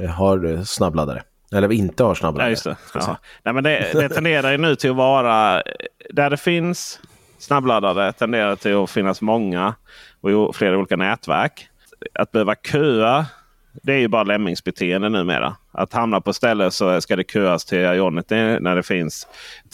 eh, 0.00 0.10
har 0.10 0.64
snabbladdare. 0.64 1.22
Eller 1.52 1.68
vi 1.68 1.76
inte 1.76 2.04
har 2.04 2.14
snabbladdare. 2.14 2.46
Ja, 2.46 2.50
just 2.50 2.64
det. 2.64 2.76
Ja. 2.94 3.16
Nej, 3.42 3.54
men 3.54 3.64
det, 3.64 3.90
det 3.92 4.08
tenderar 4.08 4.52
ju 4.52 4.58
nu 4.58 4.76
till 4.76 4.90
att 4.90 4.96
vara 4.96 5.62
där 6.10 6.30
det 6.30 6.36
finns 6.36 7.00
snabbladdare 7.42 8.12
tenderar 8.12 8.56
till 8.56 8.76
att 8.76 8.90
finnas 8.90 9.20
många 9.20 9.74
och 10.20 10.56
flera 10.56 10.78
olika 10.78 10.96
nätverk. 10.96 11.68
Att 12.14 12.32
behöva 12.32 12.54
köa 12.54 13.26
det 13.82 13.92
är 13.92 13.98
ju 13.98 14.08
bara 14.08 14.22
lämmingsbeteende 14.22 15.08
numera. 15.08 15.56
Att 15.72 15.92
hamna 15.92 16.20
på 16.20 16.32
ställe 16.32 16.70
så 16.70 17.00
ska 17.00 17.16
det 17.16 17.30
köas 17.30 17.64
till 17.64 17.78
Ionity 17.78 18.58
när 18.60 18.76
det 18.76 18.82
finns 18.82 19.26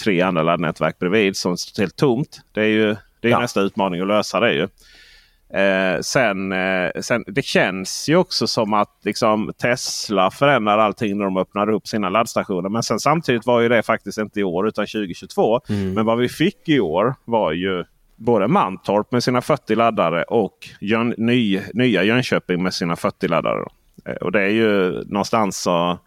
tre 0.05 0.21
andra 0.21 0.43
laddnätverk 0.43 0.99
bredvid 0.99 1.37
som 1.37 1.57
står 1.57 1.83
helt 1.83 1.97
tomt. 1.97 2.41
Det 2.53 2.61
är 2.61 2.67
ju 2.67 2.97
det 3.21 3.29
är 3.29 3.33
ja. 3.33 3.41
nästa 3.41 3.61
utmaning 3.61 4.01
att 4.01 4.07
lösa 4.09 4.41
det. 4.41 4.53
Ju. 4.53 4.69
Eh, 5.61 6.01
sen, 6.01 6.53
eh, 6.53 6.91
sen, 7.01 7.25
det 7.27 7.45
känns 7.45 8.09
ju 8.09 8.17
också 8.17 8.47
som 8.47 8.73
att 8.73 9.01
liksom, 9.05 9.53
Tesla 9.63 10.31
förändrar 10.31 10.79
allting 10.79 11.19
när 11.19 11.25
de 11.25 11.37
öppnar 11.37 11.71
upp 11.71 11.89
sina 11.89 12.09
laddstationer. 12.09 12.69
Men 12.69 12.83
sen 12.83 13.01
samtidigt 13.01 13.47
var 13.47 13.61
ju 13.61 13.69
det 13.69 13.83
faktiskt 13.83 14.19
inte 14.19 14.41
i 14.41 14.45
år 14.45 14.69
utan 14.69 14.87
2022. 14.87 15.61
Mm. 15.69 15.95
Men 15.95 16.07
vad 16.07 16.19
vi 16.19 16.29
fick 16.29 16.69
i 16.69 16.81
år 16.81 17.15
var 17.25 17.53
ju 17.53 17.85
både 18.17 18.49
Mantorp 18.49 19.13
med 19.13 19.25
sina 19.25 19.41
40 19.41 19.75
laddare 19.75 20.23
och 20.23 20.69
Jön, 20.81 21.15
ny, 21.19 21.61
nya 21.75 22.03
Jönköping 22.03 22.63
med 22.63 22.75
sina 22.75 22.97
40 22.97 23.29
laddare. 23.29 23.65
Eh, 24.09 24.14
och 24.14 24.33
det 24.33 24.40
är 24.40 24.49
ju 24.49 25.05
någonstans 25.05 25.62
så. 25.62 25.99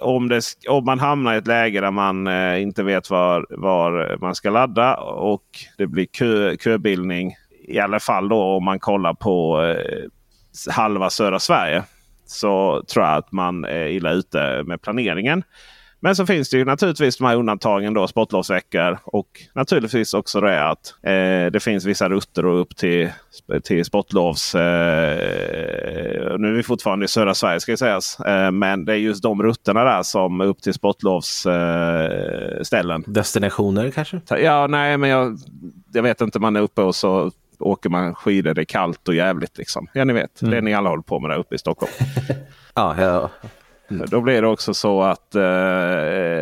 Om, 0.00 0.28
det, 0.28 0.42
om 0.68 0.84
man 0.84 0.98
hamnar 0.98 1.34
i 1.34 1.38
ett 1.38 1.46
läge 1.46 1.80
där 1.80 1.90
man 1.90 2.26
eh, 2.26 2.62
inte 2.62 2.82
vet 2.82 3.10
var, 3.10 3.46
var 3.50 4.18
man 4.20 4.34
ska 4.34 4.50
ladda 4.50 4.94
och 4.96 5.44
det 5.78 5.86
blir 5.86 6.06
kö, 6.06 6.56
köbildning. 6.56 7.34
I 7.68 7.78
alla 7.78 8.00
fall 8.00 8.28
då 8.28 8.42
om 8.42 8.64
man 8.64 8.80
kollar 8.80 9.14
på 9.14 9.62
eh, 9.62 10.72
halva 10.72 11.10
södra 11.10 11.38
Sverige. 11.38 11.82
Så 12.26 12.82
tror 12.92 13.04
jag 13.04 13.16
att 13.16 13.32
man 13.32 13.64
är 13.64 13.86
illa 13.86 14.12
ute 14.12 14.62
med 14.66 14.82
planeringen. 14.82 15.42
Men 16.00 16.16
så 16.16 16.26
finns 16.26 16.50
det 16.50 16.56
ju 16.56 16.64
naturligtvis 16.64 17.16
de 17.16 17.24
här 17.24 17.36
undantagen 17.36 17.94
då, 17.94 18.06
sportlovsveckor. 18.06 18.98
Och 19.04 19.28
naturligtvis 19.54 20.14
också 20.14 20.40
det 20.40 20.68
att 20.68 20.94
eh, 21.02 21.46
det 21.52 21.62
finns 21.62 21.84
vissa 21.84 22.08
rutter 22.08 22.44
upp 22.44 22.76
till, 22.76 23.10
till 23.64 23.84
sportlovs... 23.84 24.54
Eh, 24.54 24.60
nu 26.38 26.48
är 26.48 26.52
vi 26.52 26.62
fortfarande 26.62 27.04
i 27.04 27.08
södra 27.08 27.34
Sverige 27.34 27.60
ska 27.60 27.76
sägas. 27.76 28.20
Eh, 28.20 28.50
men 28.50 28.84
det 28.84 28.92
är 28.92 28.96
just 28.96 29.22
de 29.22 29.42
rutterna 29.42 29.84
där 29.84 30.02
som 30.02 30.40
är 30.40 30.44
upp 30.44 30.62
till 30.62 30.74
sportlovsställen. 30.74 33.04
Eh, 33.06 33.12
Destinationer 33.12 33.90
kanske? 33.90 34.20
Ja, 34.28 34.66
nej 34.66 34.96
men 34.96 35.10
jag, 35.10 35.38
jag 35.92 36.02
vet 36.02 36.20
inte. 36.20 36.38
Man 36.38 36.56
är 36.56 36.60
uppe 36.60 36.82
och 36.82 36.94
så 36.94 37.30
åker 37.58 37.90
man 37.90 38.14
skidor. 38.14 38.54
Det 38.54 38.62
är 38.62 38.64
kallt 38.64 39.08
och 39.08 39.14
jävligt 39.14 39.58
liksom. 39.58 39.86
Ja, 39.92 40.04
ni 40.04 40.12
vet. 40.12 40.42
Mm. 40.42 40.54
Det 40.54 40.60
ni 40.60 40.74
alla 40.74 40.90
håller 40.90 41.02
på 41.02 41.20
med 41.20 41.30
där 41.30 41.38
uppe 41.38 41.54
i 41.54 41.58
Stockholm. 41.58 41.92
ja, 42.74 42.94
ja. 42.98 43.30
Mm. 43.90 44.06
Då 44.10 44.20
blir 44.20 44.42
det 44.42 44.48
också 44.48 44.74
så 44.74 45.02
att 45.02 45.34
eh, 45.34 45.40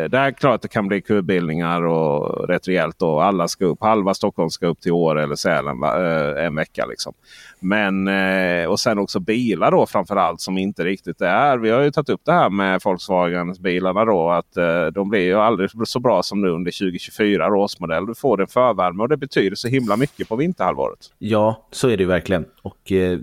det 0.09 0.17
är 0.17 0.31
klart 0.31 0.55
att 0.55 0.61
det 0.61 0.67
kan 0.67 0.87
bli 0.87 1.01
kubildningar 1.01 1.81
och 1.81 2.49
rätt 2.49 2.67
rejält. 2.67 3.01
Och 3.01 3.23
alla 3.23 3.47
ska 3.47 3.65
upp. 3.65 3.81
Halva 3.81 4.13
Stockholm 4.13 4.49
ska 4.49 4.67
upp 4.67 4.81
till 4.81 4.91
Åre 4.91 5.23
eller 5.23 5.35
Sälen 5.35 5.83
eh, 5.83 6.45
en 6.45 6.55
vecka. 6.55 6.85
Liksom. 6.85 7.13
Men 7.59 8.07
eh, 8.07 8.69
och 8.69 8.79
sen 8.79 8.99
också 8.99 9.19
bilar 9.19 9.71
då 9.71 9.85
framförallt 9.85 10.41
som 10.41 10.57
inte 10.57 10.83
riktigt 10.83 11.21
är. 11.21 11.57
Vi 11.57 11.69
har 11.69 11.81
ju 11.81 11.91
tagit 11.91 12.09
upp 12.09 12.21
det 12.23 12.31
här 12.31 12.49
med 12.49 12.81
Volkswagen-bilarna 12.83 14.05
då. 14.05 14.29
Att 14.29 14.57
eh, 14.57 14.85
de 14.85 15.09
blir 15.09 15.21
ju 15.21 15.35
aldrig 15.35 15.69
så 15.85 15.99
bra 15.99 16.23
som 16.23 16.41
nu 16.41 16.49
under 16.49 16.71
2024 16.71 17.55
årsmodell. 17.55 18.05
Du 18.05 18.15
får 18.15 18.41
en 18.41 18.47
förvärme 18.47 19.03
och 19.03 19.09
det 19.09 19.17
betyder 19.17 19.55
så 19.55 19.67
himla 19.67 19.97
mycket 19.97 20.29
på 20.29 20.35
vinterhalvåret. 20.35 20.99
Ja, 21.17 21.67
så 21.71 21.89
är 21.89 21.97
det 21.97 22.05
verkligen. 22.05 22.45
Och 22.61 22.91
eh, 22.91 23.19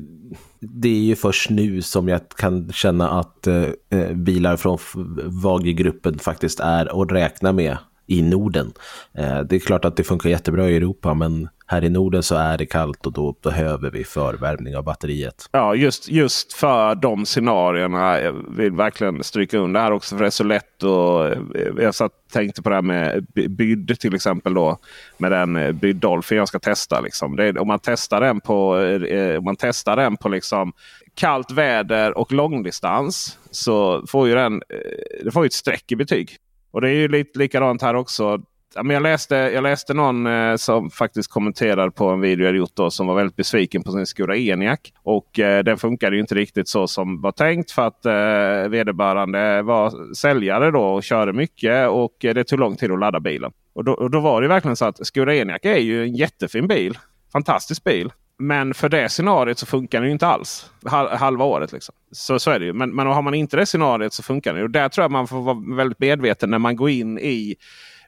det 0.70 0.88
är 0.88 1.03
ju 1.03 1.16
först 1.16 1.50
nu 1.50 1.83
som 1.83 2.09
jag 2.09 2.29
kan 2.29 2.72
känna 2.72 3.11
att 3.11 3.46
eh, 3.46 3.68
eh 3.90 4.12
bilar 4.14 4.57
från 4.57 4.79
VAG-gruppen 5.24 6.18
faktiskt 6.18 6.61
är 6.61 7.03
att 7.03 7.12
räkna 7.12 7.53
med 7.53 7.79
i 8.07 8.23
Norden. 8.23 8.73
Eh, 9.19 9.40
det 9.40 9.57
är 9.57 9.61
klart 9.61 9.85
att 9.85 9.97
det 9.97 10.05
funkar 10.05 10.31
jättebra 10.31 10.71
i 10.71 10.77
Europa 10.77 11.14
men 11.14 11.49
här 11.67 11.85
i 11.85 11.88
Norden 11.88 12.23
så 12.23 12.35
är 12.35 12.59
det 12.59 12.67
kallt 12.67 13.07
och 13.07 13.12
då 13.12 13.37
behöver 13.43 13.90
vi 13.90 14.05
förvärmning 14.05 14.77
av 14.77 14.85
batteriet. 14.85 15.49
Ja, 15.53 15.75
just, 15.75 16.09
just 16.09 16.53
för 16.53 16.95
de 16.95 17.27
scenarierna. 17.27 18.21
Jag 18.21 18.57
vill 18.57 18.73
verkligen 18.73 19.25
stryka 19.25 19.59
under 19.59 19.81
här 19.81 19.93
också. 19.93 20.17
För 20.17 20.25
det 20.25 20.29
är 20.29 20.31
så 20.31 20.45
lätt 20.45 20.83
och 20.83 21.27
eh, 21.27 21.38
Jag 21.79 21.95
satt, 21.95 22.12
tänkte 22.33 22.62
på 22.62 22.69
det 22.69 22.75
här 22.75 22.83
med 22.83 23.27
byd 23.51 24.01
till 24.01 24.14
exempel. 24.14 24.55
då 24.55 24.79
Med 25.19 25.33
den 25.33 25.57
eh, 25.57 25.73
byd 25.73 25.97
Dolphin 25.97 26.38
jag 26.38 26.49
ska 26.49 26.59
testa. 26.59 27.01
Liksom. 27.01 27.37
Det, 27.37 27.59
om 27.59 27.69
man 27.69 27.79
testar 27.83 28.21
den 28.21 28.40
på, 28.40 28.69
om 29.38 29.45
man 29.45 29.57
testar 29.57 29.97
den 29.97 30.17
på 30.17 30.29
liksom 30.29 30.73
kallt 31.14 31.51
väder 31.51 32.19
och 32.19 32.33
långdistans. 32.33 33.38
Så 33.51 34.07
får 34.07 34.29
ju 34.29 34.35
den 34.35 34.62
det 35.25 35.31
får 35.31 35.45
ju 35.45 35.47
ett 35.47 35.53
streck 35.53 35.93
i 35.93 35.97
betyg. 35.97 36.38
Och 36.74 36.80
det 36.80 36.88
är 36.88 36.94
ju 36.94 37.08
lite 37.08 37.38
likadant 37.38 37.82
här 37.82 37.94
också 37.94 38.42
jag, 38.74 39.02
läste, 39.02 39.37
jag 39.37 39.62
läste 39.62 39.94
någon 39.94 40.26
eh, 40.26 40.56
som 40.56 40.90
faktiskt 40.90 41.30
kommenterade 41.30 41.90
på 41.90 42.08
en 42.08 42.20
video 42.20 42.46
jag 42.46 42.56
gjort 42.56 42.74
då, 42.74 42.90
som 42.90 43.06
var 43.06 43.14
väldigt 43.14 43.37
besviken 43.37 43.82
på 43.82 43.92
sin 43.92 44.06
Skoda 44.06 44.37
Eniac. 44.37 44.78
Och 45.02 45.38
eh, 45.38 45.64
den 45.64 45.78
funkade 45.78 46.18
inte 46.18 46.34
riktigt 46.34 46.68
så 46.68 46.87
som 46.87 47.20
var 47.20 47.32
tänkt 47.32 47.70
för 47.70 47.87
att 47.87 48.06
eh, 48.06 48.70
vederbörande 48.70 49.62
var 49.62 50.14
säljare 50.14 50.70
då 50.70 50.82
och 50.82 51.02
körde 51.02 51.32
mycket 51.32 51.88
och 51.88 52.24
eh, 52.24 52.34
det 52.34 52.44
tog 52.44 52.58
lång 52.58 52.76
tid 52.76 52.90
att 52.90 52.98
ladda 52.98 53.20
bilen. 53.20 53.52
Och 53.74 53.84
då, 53.84 53.92
och 53.92 54.10
då 54.10 54.20
var 54.20 54.42
det 54.42 54.48
verkligen 54.48 54.76
så 54.76 54.84
att 54.84 55.06
Skoda 55.06 55.34
Eniac 55.34 55.60
är 55.62 55.78
ju 55.78 56.02
en 56.02 56.14
jättefin 56.14 56.66
bil. 56.68 56.98
Fantastisk 57.32 57.84
bil. 57.84 58.12
Men 58.38 58.75
för 58.75 58.88
det 58.88 59.09
scenariot 59.09 59.59
så 59.59 59.66
funkar 59.66 60.01
den 60.01 60.09
ju 60.09 60.12
inte 60.12 60.27
alls. 60.27 60.70
Halva 61.11 61.44
året 61.44 61.73
liksom. 61.73 61.94
Så, 62.12 62.38
så 62.38 62.51
är 62.51 62.59
det 62.59 62.64
ju. 62.64 62.73
Men, 62.73 62.94
men 62.94 63.07
har 63.07 63.23
man 63.23 63.35
inte 63.35 63.57
det 63.57 63.66
scenariot 63.66 64.12
så 64.12 64.23
funkar 64.23 64.55
det. 64.55 64.62
Och 64.62 64.70
där 64.70 64.88
tror 64.88 65.05
jag 65.05 65.11
man 65.11 65.29
får 65.29 65.42
vara 65.42 65.77
väldigt 65.77 65.99
medveten 65.99 66.51
när 66.51 66.59
man 66.59 66.77
går 66.77 66.90
in 66.90 67.18
i 67.18 67.57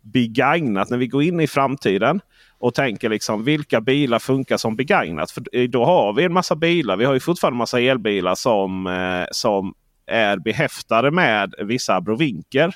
begagnat. 0.02 0.90
När 0.90 0.98
vi 0.98 1.06
går 1.06 1.22
in 1.22 1.40
i 1.40 1.46
framtiden 1.46 2.20
och 2.58 2.74
tänker 2.74 3.08
liksom 3.08 3.44
vilka 3.44 3.80
bilar 3.80 4.18
funkar 4.18 4.56
som 4.56 4.76
begagnat. 4.76 5.30
För 5.30 5.66
då 5.66 5.84
har 5.84 6.12
vi 6.12 6.24
en 6.24 6.32
massa 6.32 6.56
bilar. 6.56 6.96
Vi 6.96 7.04
har 7.04 7.14
ju 7.14 7.20
fortfarande 7.20 7.54
en 7.54 7.58
massa 7.58 7.80
elbilar 7.80 8.34
som, 8.34 8.86
eh, 8.86 9.26
som 9.30 9.74
är 10.06 10.36
behäftade 10.36 11.10
med 11.10 11.54
vissa 11.58 11.94
abrovinker. 11.94 12.74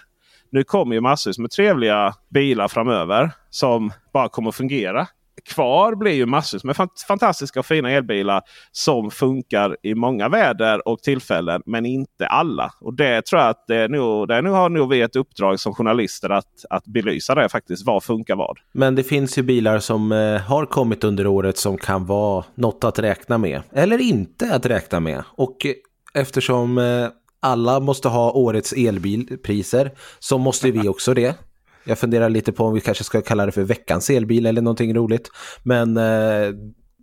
Nu 0.51 0.65
kommer 0.65 0.95
ju 0.95 1.01
massvis 1.01 1.39
med 1.39 1.51
trevliga 1.51 2.15
bilar 2.29 2.69
framöver 2.69 3.31
som 3.51 3.93
bara 4.13 4.29
kommer 4.29 4.49
att 4.49 4.55
fungera 4.55 5.07
kvar 5.41 5.95
blir 5.95 6.13
ju 6.13 6.27
massor 6.27 6.61
med 6.65 6.77
fantastiska 7.09 7.61
och 7.61 7.67
fina 7.67 7.91
elbilar 7.91 8.43
som 8.73 9.11
funkar 9.11 9.77
i 9.83 9.95
många 9.95 10.29
väder 10.29 10.89
och 10.89 11.03
tillfällen. 11.03 11.63
Men 11.67 11.87
inte 11.87 12.27
alla. 12.27 12.73
Och 12.81 12.95
det 12.95 13.23
tror 13.23 13.41
jag 13.41 13.51
att 13.51 13.65
det 13.69 13.77
är 13.77 13.89
nog, 13.89 14.29
det 14.29 14.35
är 14.35 14.43
nog, 14.43 14.55
har 14.55 14.69
nog 14.69 14.91
vi 14.91 15.01
ett 15.01 15.17
uppdrag 15.17 15.61
som 15.61 15.75
journalister 15.75 16.31
att, 16.31 16.65
att 16.71 16.85
belysa 16.85 17.35
det 17.35 17.49
faktiskt. 17.49 17.87
Vad 17.87 18.03
funkar 18.05 18.37
vad? 18.37 18.59
Men 18.73 18.95
det 18.95 19.03
finns 19.03 19.39
ju 19.39 19.43
bilar 19.43 19.79
som 19.79 20.13
eh, 20.13 20.41
har 20.41 20.67
kommit 20.67 21.05
under 21.05 21.27
året 21.27 21.57
som 21.57 21.79
kan 21.79 22.07
vara 22.07 22.45
något 22.55 22.85
att 22.85 22.99
räkna 22.99 23.39
med. 23.39 23.63
Eller 23.73 23.99
inte 23.99 24.55
att 24.55 24.67
räkna 24.67 25.01
med. 25.01 25.25
Och 25.29 25.67
eh, 25.67 25.73
eftersom 26.15 26.79
eh, 26.79 27.09
alla 27.43 27.81
måste 27.81 28.09
ha 28.09 28.33
årets 28.33 28.73
elbilpriser 28.73 29.91
så 30.19 30.39
måste 30.39 30.71
vi 30.71 30.89
också 30.89 31.15
det. 31.15 31.50
Jag 31.85 31.99
funderar 31.99 32.29
lite 32.29 32.53
på 32.53 32.65
om 32.65 32.75
vi 32.75 32.81
kanske 32.81 33.05
ska 33.05 33.23
kalla 33.23 33.47
det 33.47 33.53
för 33.53 33.63
veckans 33.63 34.11
elbil 34.11 34.47
eller 34.47 34.63
någonting 34.63 34.95
roligt. 34.95 35.31
Men 35.63 35.97
eh, 35.97 36.55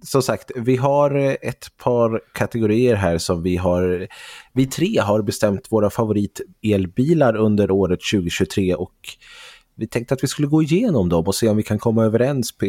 som 0.03 0.21
sagt, 0.21 0.51
vi 0.55 0.75
har 0.75 1.37
ett 1.41 1.77
par 1.77 2.21
kategorier 2.33 2.95
här 2.95 3.17
som 3.17 3.43
vi 3.43 3.57
har. 3.57 4.07
Vi 4.53 4.65
tre 4.65 4.99
har 4.99 5.21
bestämt 5.21 5.71
våra 5.71 5.89
favoritelbilar 5.89 7.35
under 7.35 7.71
året 7.71 7.99
2023 8.11 8.75
och 8.75 8.95
vi 9.75 9.87
tänkte 9.87 10.13
att 10.13 10.23
vi 10.23 10.27
skulle 10.27 10.47
gå 10.47 10.63
igenom 10.63 11.09
dem 11.09 11.27
och 11.27 11.35
se 11.35 11.49
om 11.49 11.57
vi 11.57 11.63
kan 11.63 11.79
komma 11.79 12.05
överens 12.05 12.57
på 12.57 12.65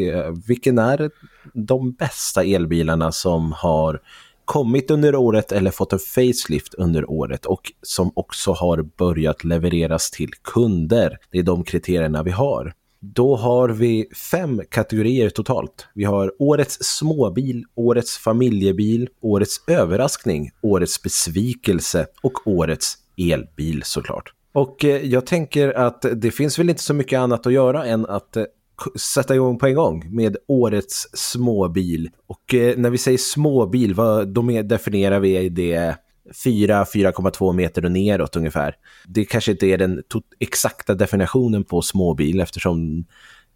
vilken 0.47 0.79
är 0.79 1.11
de 1.55 1.92
bästa 1.92 2.44
elbilarna 2.44 3.12
som 3.12 3.53
har 3.53 4.01
kommit 4.49 4.91
under 4.91 5.15
året 5.15 5.53
eller 5.53 5.71
fått 5.71 5.93
en 5.93 5.99
facelift 5.99 6.75
under 6.75 7.11
året 7.11 7.47
och 7.47 7.73
som 7.83 8.13
också 8.15 8.53
har 8.53 8.83
börjat 8.83 9.45
levereras 9.45 10.11
till 10.11 10.31
kunder. 10.45 11.19
Det 11.31 11.39
är 11.39 11.43
de 11.43 11.65
kriterierna 11.65 12.23
vi 12.23 12.31
har. 12.31 12.73
Då 13.01 13.37
har 13.37 13.69
vi 13.69 14.09
fem 14.31 14.63
kategorier 14.71 15.31
totalt. 15.31 15.87
Vi 15.95 16.05
har 16.05 16.33
årets 16.39 16.79
småbil, 16.81 17.65
årets 17.75 18.19
familjebil, 18.19 19.09
årets 19.21 19.65
överraskning, 19.67 20.51
årets 20.63 21.03
besvikelse 21.03 22.07
och 22.23 22.47
årets 22.47 22.95
elbil 23.17 23.83
såklart. 23.85 24.33
Och 24.53 24.85
eh, 24.85 25.07
jag 25.07 25.27
tänker 25.27 25.73
att 25.73 26.05
det 26.17 26.31
finns 26.31 26.59
väl 26.59 26.71
inte 26.71 26.83
så 26.83 26.95
mycket 26.95 27.19
annat 27.19 27.47
att 27.47 27.53
göra 27.53 27.85
än 27.85 28.07
att 28.07 28.37
eh, 28.37 28.45
sätta 28.97 29.35
igång 29.35 29.59
på 29.59 29.67
en 29.67 29.75
gång 29.75 30.14
med 30.17 30.37
årets 30.49 31.09
småbil. 31.12 32.11
Och 32.27 32.55
eh, 32.55 32.77
när 32.77 32.91
vi 32.91 32.99
säger 32.99 33.19
småbil, 33.19 33.95
vad, 33.95 34.29
då 34.29 34.43
definierar 34.62 35.21
vi 35.21 35.49
det 35.49 35.97
4-4,2 36.45 37.53
meter 37.53 37.85
och 37.85 37.93
neråt 37.93 38.37
ungefär. 38.37 38.75
Det 39.07 39.25
kanske 39.25 39.53
inte 39.53 39.67
är 39.67 39.79
den 39.79 40.03
exakta 40.38 40.95
definitionen 40.95 41.64
på 41.64 41.83
småbil 41.83 42.41
eftersom 42.41 43.05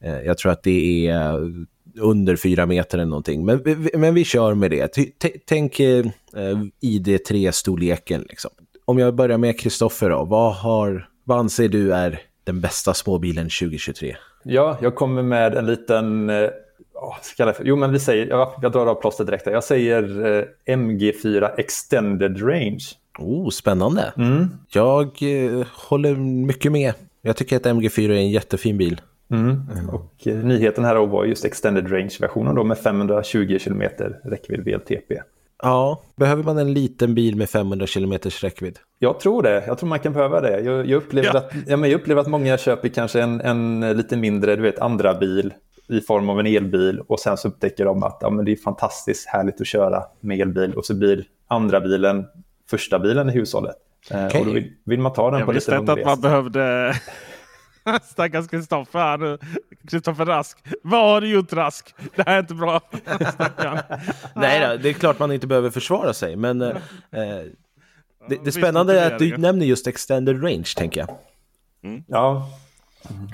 eh, 0.04 0.20
jag 0.20 0.38
tror 0.38 0.52
att 0.52 0.62
det 0.62 1.08
är 1.08 1.52
under 2.00 2.36
4 2.36 2.66
meter 2.66 2.98
eller 2.98 3.10
någonting. 3.10 3.44
Men, 3.44 3.62
men 3.94 4.14
vi 4.14 4.24
kör 4.24 4.54
med 4.54 4.70
det. 4.70 4.88
T 4.88 5.10
tänk 5.46 5.80
eh, 5.80 6.06
eh 6.36 6.58
ID3-storleken. 6.82 8.24
Liksom. 8.28 8.50
Om 8.84 8.98
jag 8.98 9.14
börjar 9.14 9.38
med 9.38 9.60
Kristoffer 9.60 10.10
då, 10.10 10.24
vad, 10.24 10.54
har, 10.54 11.08
vad 11.24 11.38
anser 11.38 11.68
du 11.68 11.94
är 11.94 12.20
den 12.44 12.60
bästa 12.60 12.94
småbilen 12.94 13.44
2023? 13.44 14.16
Ja, 14.42 14.78
jag 14.80 14.94
kommer 14.94 15.22
med 15.22 15.54
en 15.54 15.66
liten... 15.66 16.30
Oh, 16.94 17.16
jo, 17.62 17.76
men 17.76 17.92
vi 17.92 17.98
säger... 17.98 18.26
Ja, 18.26 18.54
jag 18.62 18.72
drar 18.72 18.86
av 18.86 18.94
plåstret 18.94 19.26
direkt. 19.26 19.46
Jag 19.46 19.64
säger 19.64 20.26
eh, 20.38 20.74
MG4 20.76 21.50
Extended 21.58 22.48
Range. 22.48 22.80
Oh, 23.18 23.50
spännande. 23.50 24.12
Mm. 24.16 24.48
Jag 24.68 25.06
eh, 25.22 25.66
håller 25.72 26.14
mycket 26.46 26.72
med. 26.72 26.94
Jag 27.22 27.36
tycker 27.36 27.56
att 27.56 27.62
MG4 27.62 28.10
är 28.10 28.14
en 28.14 28.30
jättefin 28.30 28.78
bil. 28.78 29.00
Mm. 29.30 29.62
Mm. 29.72 29.88
Och 29.88 30.26
eh, 30.26 30.36
nyheten 30.36 30.84
här 30.84 31.06
var 31.06 31.24
just 31.24 31.44
Extended 31.44 31.92
Range-versionen 31.92 32.68
med 32.68 32.78
520 32.78 33.58
km 33.64 33.82
räckvidd 34.24 34.64
VLTP. 34.64 35.12
Ja, 35.62 36.02
behöver 36.16 36.42
man 36.42 36.58
en 36.58 36.72
liten 36.74 37.14
bil 37.14 37.36
med 37.36 37.50
500 37.50 37.86
km 37.86 38.12
räckvidd? 38.40 38.78
Jag 38.98 39.20
tror 39.20 39.42
det. 39.42 39.64
Jag 39.66 39.78
tror 39.78 39.88
man 39.88 39.98
kan 39.98 40.12
behöva 40.12 40.40
det. 40.40 40.60
Jag, 40.60 40.86
jag 40.86 40.96
upplever, 40.96 41.30
ja. 41.34 41.38
att, 41.38 41.52
ja, 41.66 41.76
men 41.76 41.90
jag 41.90 42.00
upplever 42.00 42.20
att 42.20 42.26
många 42.26 42.58
köper 42.58 42.88
kanske 42.88 43.22
en, 43.22 43.40
en 43.40 43.96
lite 43.96 44.16
mindre 44.16 44.56
du 44.56 44.62
vet, 44.62 44.78
andra 44.78 45.14
bil 45.14 45.54
i 45.88 46.00
form 46.00 46.28
av 46.28 46.40
en 46.40 46.46
elbil 46.46 47.00
och 47.00 47.20
sen 47.20 47.36
så 47.36 47.48
upptäcker 47.48 47.84
de 47.84 48.02
att 48.02 48.18
ja, 48.20 48.30
men 48.30 48.44
det 48.44 48.52
är 48.52 48.56
fantastiskt 48.56 49.28
härligt 49.28 49.60
att 49.60 49.66
köra 49.66 50.02
med 50.20 50.40
elbil 50.40 50.74
och 50.74 50.86
så 50.86 50.94
blir 50.94 51.24
andra 51.48 51.80
bilen 51.80 52.24
första 52.70 52.98
bilen 52.98 53.28
i 53.28 53.32
hushållet. 53.32 53.76
Okay. 54.06 54.20
Eh, 54.20 54.40
och 54.40 54.46
då 54.46 54.52
vill, 54.52 54.72
vill, 54.84 55.00
man 55.00 55.12
ta 55.12 55.30
den 55.30 55.38
jag 55.38 55.46
på 55.46 55.52
lite 55.52 55.70
lång 55.76 55.82
resa. 55.82 55.92
Jag 55.92 55.96
visste 55.96 56.02
inte 56.02 56.12
att 56.12 56.20
man 56.20 56.30
behövde 56.30 56.94
Stackars 58.02 58.48
Kristoffer 58.48 58.98
här 58.98 59.18
nu. 59.18 59.38
Kristoffer 59.88 60.26
Rask. 60.26 60.58
Vad 60.82 61.00
har 61.00 61.20
du 61.20 61.28
gjort 61.28 61.52
Rask? 61.52 61.94
Det 62.16 62.22
här 62.26 62.36
är 62.36 62.40
inte 62.40 62.54
bra. 62.54 62.80
Nej 64.34 64.68
då, 64.68 64.82
det 64.82 64.88
är 64.88 64.92
klart 64.92 65.18
man 65.18 65.32
inte 65.32 65.46
behöver 65.46 65.70
försvara 65.70 66.12
sig. 66.12 66.36
Men 66.36 66.62
eh, 66.62 66.74
det, 68.28 68.44
det 68.44 68.52
spännande 68.52 69.00
är 69.00 69.12
att 69.12 69.18
du 69.18 69.36
nämner 69.36 69.66
just 69.66 69.86
extended 69.86 70.44
range 70.44 70.72
tänker 70.76 71.00
jag. 71.00 71.08
Mm. 71.84 72.04
Ja. 72.08 72.50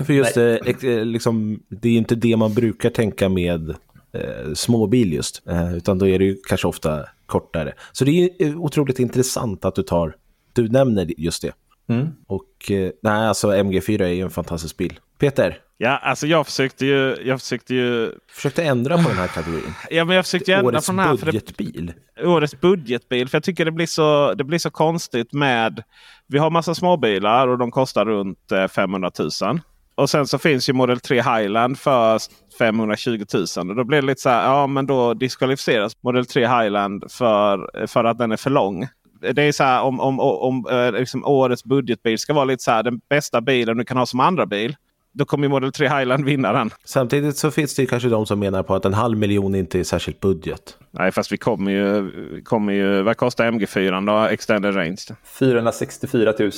För 0.07 0.13
just 0.13 0.37
eh, 0.37 0.45
eh, 0.45 1.05
liksom, 1.05 1.63
det 1.69 1.89
är 1.89 1.99
inte 1.99 2.15
det 2.15 2.37
man 2.37 2.55
brukar 2.55 2.91
tänka 2.91 3.29
med 3.29 3.71
eh, 4.13 4.53
småbil 4.55 5.13
just. 5.13 5.43
Eh, 5.49 5.77
utan 5.77 5.99
då 5.99 6.09
är 6.09 6.19
det 6.19 6.25
ju 6.25 6.37
kanske 6.49 6.69
ofta 6.69 7.07
kortare. 7.27 7.75
Så 7.93 8.05
det 8.05 8.11
är 8.11 8.31
eh, 8.47 8.61
otroligt 8.61 8.99
intressant 8.99 9.65
att 9.65 9.75
du 9.75 9.83
tar, 9.83 10.17
du 10.53 10.69
nämner 10.69 11.21
just 11.21 11.43
det. 11.43 11.53
Mm. 11.89 12.09
Och 12.27 12.71
eh, 12.71 12.91
nej, 13.03 13.29
alltså 13.29 13.53
MG4 13.53 14.03
är 14.03 14.09
ju 14.09 14.23
en 14.23 14.31
fantastisk 14.31 14.77
bil. 14.77 15.01
Peter? 15.19 15.59
Ja, 15.77 15.97
alltså 15.97 16.27
jag 16.27 16.47
försökte 16.47 16.87
ju... 16.87 17.17
Jag 17.25 17.41
försökte 17.41 17.75
ju... 17.75 18.13
Försökte 18.31 18.65
ändra 18.65 18.97
på 18.97 19.09
den 19.09 19.19
här 19.19 19.27
kategorin. 19.27 19.75
Ja, 19.91 20.05
men 20.05 20.17
jag 20.17 20.25
försökte 20.25 20.55
ändra 20.55 20.69
årets 20.69 20.87
på 20.87 20.93
den 20.93 20.99
här. 20.99 21.17
budgetbil. 21.17 21.93
Det, 22.17 22.27
årets 22.27 22.61
budgetbil. 22.61 23.29
För 23.29 23.37
jag 23.37 23.43
tycker 23.43 23.65
det 23.65 23.71
blir, 23.71 23.87
så, 23.87 24.35
det 24.35 24.45
blir 24.45 24.59
så 24.59 24.71
konstigt 24.71 25.33
med... 25.33 25.83
Vi 26.27 26.39
har 26.39 26.51
massa 26.51 26.75
småbilar 26.75 27.49
och 27.49 27.59
de 27.59 27.71
kostar 27.71 28.05
runt 28.05 28.53
500 28.75 29.11
000. 29.19 29.61
Och 29.95 30.11
sen 30.11 30.27
så 30.27 30.39
finns 30.39 30.69
ju 30.69 30.73
Model 30.73 31.01
3 31.01 31.17
Highland 31.17 31.79
för 31.79 32.19
520 32.59 33.25
000. 33.57 33.71
Och 33.71 33.77
då 33.77 33.85
blir 33.85 34.01
det 34.01 34.07
lite 34.07 34.21
så 34.21 34.29
här, 34.29 34.45
ja 34.45 34.67
men 34.67 34.87
då 34.87 35.15
diskvalificeras 35.15 35.93
Model 36.03 36.27
3 36.27 36.47
Highland 36.47 37.05
för, 37.11 37.87
för 37.87 38.05
att 38.05 38.19
den 38.19 38.33
är 38.33 38.37
för 38.37 38.51
lång 38.51 38.89
det 39.21 39.43
är 39.43 39.53
så 39.53 39.65
här 39.65 39.83
om, 39.83 40.01
om, 40.01 40.21
om 40.21 40.67
eh, 40.71 40.93
liksom 40.93 41.25
årets 41.25 41.65
budgetbil 41.65 42.19
ska 42.19 42.33
vara 42.35 42.45
lite 42.45 42.63
så 42.63 42.71
här 42.71 42.83
den 42.83 43.01
bästa 43.11 43.41
bilen 43.41 43.77
du 43.77 43.85
kan 43.85 43.97
ha 43.97 44.07
som 44.07 44.21
andra 44.21 44.47
bil. 44.47 44.77
Då 45.13 45.25
kommer 45.25 45.49
Model 45.49 45.73
3 45.73 45.89
Highland 45.89 46.25
vinna 46.25 46.53
den. 46.53 46.71
Samtidigt 46.85 47.37
så 47.37 47.51
finns 47.51 47.75
det 47.75 47.87
kanske 47.87 48.09
de 48.09 48.27
som 48.27 48.39
menar 48.39 48.63
på 48.63 48.75
att 48.75 48.85
en 48.85 48.95
halv 48.95 49.19
miljon 49.19 49.55
inte 49.55 49.81
är 49.81 49.85
särskilt 49.85 50.21
budget. 50.21 50.79
Nej, 50.91 51.13
fast 51.13 51.33
vi 51.33 51.37
kommer 51.37 51.71
ju... 51.71 52.11
Kommer 52.45 52.73
ju 52.73 53.03
vad 53.03 53.17
kostar 53.17 53.51
MG4 53.51 54.07
då? 54.07 54.29
Extended 54.29 54.77
range? 54.77 55.05
464 55.25 56.35
000. 56.39 56.51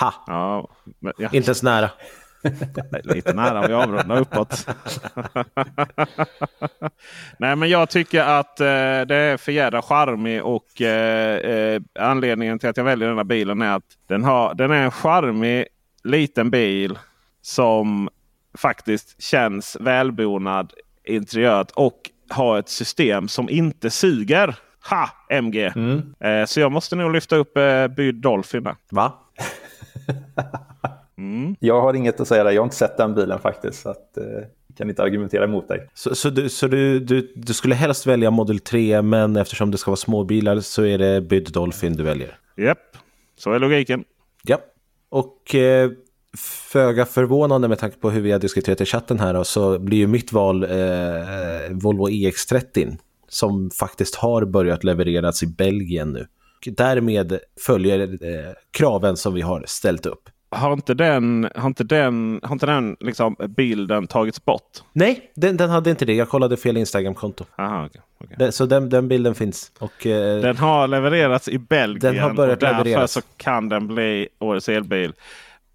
Ha! 0.00 0.14
Ja, 0.26 0.68
ja. 1.18 1.28
Inte 1.32 1.48
ens 1.48 1.62
nära. 1.62 1.90
Lite 3.02 3.32
nära 3.32 3.60
om 3.60 3.66
vi 3.68 3.74
avrundar 3.74 4.20
uppåt. 4.20 4.66
Nej 7.36 7.56
men 7.56 7.68
jag 7.68 7.90
tycker 7.90 8.20
att 8.20 8.60
eh, 8.60 8.66
det 9.06 9.16
är 9.16 9.36
för 9.36 9.52
jädra 9.52 9.82
charmig 9.82 10.44
och 10.44 10.82
eh, 10.82 11.36
eh, 11.36 11.82
anledningen 11.98 12.58
till 12.58 12.68
att 12.68 12.76
jag 12.76 12.84
väljer 12.84 13.08
den 13.08 13.16
här 13.16 13.24
bilen 13.24 13.62
är 13.62 13.76
att 13.76 13.96
den, 14.06 14.24
har, 14.24 14.54
den 14.54 14.70
är 14.70 14.84
en 14.84 14.90
charmig 14.90 15.66
liten 16.04 16.50
bil 16.50 16.98
som 17.42 18.08
faktiskt 18.58 19.22
känns 19.22 19.76
välbonad 19.80 20.72
interiört 21.04 21.70
och 21.74 22.10
har 22.28 22.58
ett 22.58 22.68
system 22.68 23.28
som 23.28 23.48
inte 23.48 23.90
suger. 23.90 24.56
Ha! 24.90 25.08
MG! 25.30 25.72
Mm. 25.76 26.14
Eh, 26.20 26.46
så 26.46 26.60
jag 26.60 26.72
måste 26.72 26.96
nog 26.96 27.12
lyfta 27.12 27.36
upp 27.36 27.56
eh, 27.56 27.86
Byd 27.86 28.14
Dolphin 28.14 28.62
där. 28.62 28.76
Va? 28.90 29.12
Mm. 31.18 31.56
Jag 31.60 31.80
har 31.80 31.94
inget 31.94 32.20
att 32.20 32.28
säga 32.28 32.44
där. 32.44 32.50
Jag 32.50 32.60
har 32.62 32.66
inte 32.66 32.76
sett 32.76 32.96
den 32.96 33.14
bilen 33.14 33.38
faktiskt. 33.38 33.82
Så 33.82 33.88
att, 33.88 34.16
eh, 34.16 34.24
kan 34.76 34.88
inte 34.88 35.02
argumentera 35.02 35.44
emot 35.44 35.68
dig. 35.68 35.88
Så, 35.94 36.14
så, 36.14 36.30
du, 36.30 36.48
så 36.48 36.66
du, 36.68 37.00
du, 37.00 37.32
du, 37.36 37.54
skulle 37.54 37.74
helst 37.74 38.06
välja 38.06 38.30
Model 38.30 38.58
3 38.58 39.02
men 39.02 39.36
eftersom 39.36 39.70
det 39.70 39.78
ska 39.78 39.90
vara 39.90 39.96
småbilar 39.96 40.60
så 40.60 40.84
är 40.84 40.98
det 40.98 41.20
Byd 41.20 41.52
Dolphin 41.52 41.92
du 41.92 42.02
väljer? 42.02 42.38
Japp, 42.56 42.96
så 43.38 43.52
är 43.52 43.58
logiken. 43.58 44.04
Ja, 44.42 44.58
och 45.08 45.54
eh, 45.54 45.90
föga 46.72 47.06
förvånande 47.06 47.68
med 47.68 47.78
tanke 47.78 47.98
på 47.98 48.10
hur 48.10 48.20
vi 48.20 48.32
har 48.32 48.38
diskuterat 48.38 48.80
i 48.80 48.84
chatten 48.84 49.20
här 49.20 49.34
då, 49.34 49.44
så 49.44 49.78
blir 49.78 49.98
ju 49.98 50.06
mitt 50.06 50.32
val 50.32 50.64
eh, 50.64 50.70
Volvo 51.70 52.08
EX30 52.08 52.96
som 53.28 53.70
faktiskt 53.70 54.14
har 54.14 54.44
börjat 54.44 54.84
levereras 54.84 55.42
i 55.42 55.46
Belgien 55.46 56.12
nu. 56.12 56.26
Därmed 56.66 57.38
följer 57.60 58.00
eh, 58.00 58.52
kraven 58.70 59.16
som 59.16 59.34
vi 59.34 59.40
har 59.40 59.64
ställt 59.66 60.06
upp. 60.06 60.28
Har 60.52 60.72
inte 60.72 60.94
den, 60.94 61.48
har 61.54 61.66
inte 61.66 61.84
den, 61.84 62.40
har 62.42 62.52
inte 62.52 62.66
den 62.66 62.96
liksom, 63.00 63.36
bilden 63.48 64.06
tagits 64.06 64.44
bort? 64.44 64.82
Nej, 64.92 65.30
den, 65.34 65.56
den 65.56 65.70
hade 65.70 65.90
inte 65.90 66.04
det. 66.04 66.14
Jag 66.14 66.28
kollade 66.28 66.56
fel 66.56 66.76
Instagramkonto. 66.76 67.44
Aha, 67.58 67.86
okay, 67.86 68.02
okay. 68.18 68.36
Den, 68.38 68.52
så 68.52 68.66
den, 68.66 68.88
den 68.88 69.08
bilden 69.08 69.34
finns. 69.34 69.72
Och, 69.78 70.06
eh, 70.06 70.42
den 70.42 70.56
har 70.56 70.88
levererats 70.88 71.48
i 71.48 71.58
Belgien. 71.58 72.14
Den 72.14 72.18
har 72.22 72.34
börjat 72.34 72.62
och 72.62 72.68
därför 72.68 72.84
levereras. 72.84 73.12
så 73.12 73.20
kan 73.36 73.68
den 73.68 73.86
bli 73.86 74.28
årets 74.38 74.68
elbil 74.68 75.12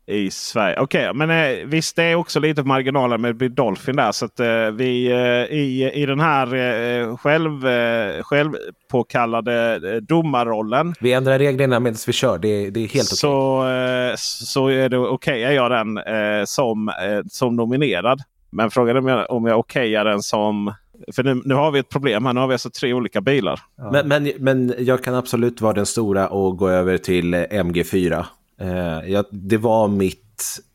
i 0.07 0.31
Sverige. 0.31 0.79
Okej, 0.79 1.09
okay, 1.09 1.25
men 1.25 1.59
eh, 1.59 1.65
visst 1.65 1.95
det 1.95 2.03
är 2.03 2.15
också 2.15 2.39
lite 2.39 2.61
på 2.61 2.67
marginalen 2.67 3.21
med 3.21 3.35
Dolphin 3.35 3.95
där. 3.95 4.11
Så 4.11 4.25
att 4.25 4.39
eh, 4.39 4.71
vi 4.71 5.11
eh, 5.11 5.57
i, 5.57 5.91
i 5.93 6.05
den 6.05 6.19
här 6.19 6.55
eh, 6.55 7.17
själv, 7.17 7.67
eh, 7.67 8.23
självpåkallade 8.23 9.79
eh, 9.93 9.95
domarrollen. 9.95 10.93
Vi 10.99 11.13
ändrar 11.13 11.39
reglerna 11.39 11.79
medan 11.79 11.97
vi 12.07 12.13
kör. 12.13 12.37
Det, 12.37 12.69
det 12.69 12.79
är 12.79 12.87
helt 12.87 12.93
okej. 12.93 13.03
Så, 13.03 13.67
eh, 13.67 14.13
så 14.17 14.67
är 14.67 14.89
det 14.89 14.97
okej 14.97 15.45
okay, 15.45 15.55
jag 15.55 15.71
den 15.71 15.97
eh, 15.97 16.45
som, 16.45 16.89
eh, 16.89 17.21
som 17.29 17.55
nominerad. 17.55 18.21
Men 18.49 18.71
frågan 18.71 19.09
är 19.09 19.31
om 19.31 19.45
jag 19.45 19.59
okejar 19.59 20.05
den 20.05 20.21
som 20.21 20.73
för 21.15 21.23
nu, 21.23 21.41
nu, 21.45 21.53
har 21.53 21.71
vi 21.71 21.79
ett 21.79 21.89
problem 21.89 22.25
här. 22.25 22.33
Nu 22.33 22.39
har 22.39 22.47
vi 22.47 22.53
alltså 22.53 22.69
tre 22.69 22.93
olika 22.93 23.21
bilar. 23.21 23.59
Ja. 23.77 23.91
Men, 23.91 24.07
men, 24.07 24.31
men 24.39 24.73
jag 24.79 25.03
kan 25.03 25.15
absolut 25.15 25.61
vara 25.61 25.73
den 25.73 25.85
stora 25.85 26.27
och 26.27 26.57
gå 26.57 26.69
över 26.69 26.97
till 26.97 27.35
MG4. 27.35 28.25
Eh, 28.61 29.11
jag, 29.11 29.25
det 29.31 29.57
var 29.57 29.87
mitt 29.87 30.23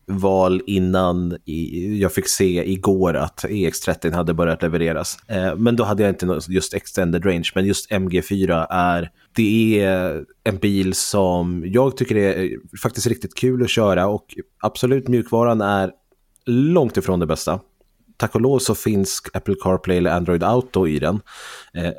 val 0.06 0.62
innan 0.66 1.36
i, 1.44 1.98
jag 2.00 2.12
fick 2.12 2.28
se 2.28 2.70
igår 2.70 3.16
att 3.16 3.44
EX30 3.44 4.12
hade 4.12 4.34
börjat 4.34 4.62
levereras. 4.62 5.18
Eh, 5.28 5.56
men 5.56 5.76
då 5.76 5.84
hade 5.84 6.02
jag 6.02 6.10
inte 6.10 6.40
just 6.48 6.74
extended 6.74 7.26
range. 7.26 7.50
Men 7.54 7.66
just 7.66 7.90
MG4 7.90 8.66
är, 8.70 9.10
det 9.32 9.80
är 9.80 10.24
en 10.44 10.56
bil 10.56 10.94
som 10.94 11.62
jag 11.66 11.96
tycker 11.96 12.16
är 12.16 12.42
eh, 12.42 12.50
faktiskt 12.82 13.06
riktigt 13.06 13.34
kul 13.34 13.62
att 13.62 13.70
köra 13.70 14.06
och 14.06 14.26
absolut 14.60 15.08
mjukvaran 15.08 15.60
är 15.60 15.90
långt 16.46 16.96
ifrån 16.96 17.20
det 17.20 17.26
bästa. 17.26 17.60
Tack 18.16 18.34
och 18.34 18.40
lov 18.40 18.58
så 18.58 18.74
finns 18.74 19.22
Apple 19.32 19.54
CarPlay 19.62 19.98
eller 19.98 20.10
Android 20.10 20.42
Auto 20.42 20.86
i 20.86 20.98
den. 20.98 21.20
Eh, 21.74 21.92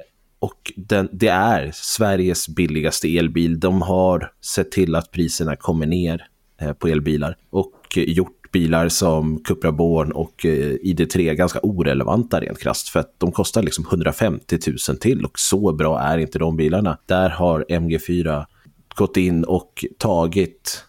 och 0.43 0.73
den, 0.75 1.09
det 1.11 1.27
är 1.27 1.71
Sveriges 1.73 2.47
billigaste 2.47 3.17
elbil. 3.17 3.59
De 3.59 3.81
har 3.81 4.31
sett 4.41 4.71
till 4.71 4.95
att 4.95 5.11
priserna 5.11 5.55
kommer 5.55 5.85
ner 5.85 6.27
eh, 6.61 6.73
på 6.73 6.87
elbilar 6.87 7.37
och 7.49 7.73
gjort 7.95 8.51
bilar 8.51 8.89
som 8.89 9.43
Cupra 9.43 9.71
Born 9.71 10.11
och 10.11 10.45
eh, 10.45 10.73
ID3 10.73 11.33
ganska 11.33 11.59
orelevanta 11.63 12.39
rent 12.39 12.59
krasst 12.59 12.89
för 12.89 12.99
att 12.99 13.15
de 13.17 13.31
kostar 13.31 13.63
liksom 13.63 13.85
150 13.85 14.57
000 14.89 14.97
till 14.97 15.25
och 15.25 15.39
så 15.39 15.73
bra 15.73 15.99
är 15.99 16.17
inte 16.17 16.39
de 16.39 16.57
bilarna. 16.57 16.97
Där 17.05 17.29
har 17.29 17.65
MG4 17.69 18.45
gått 18.95 19.17
in 19.17 19.43
och 19.43 19.85
tagit 19.97 20.85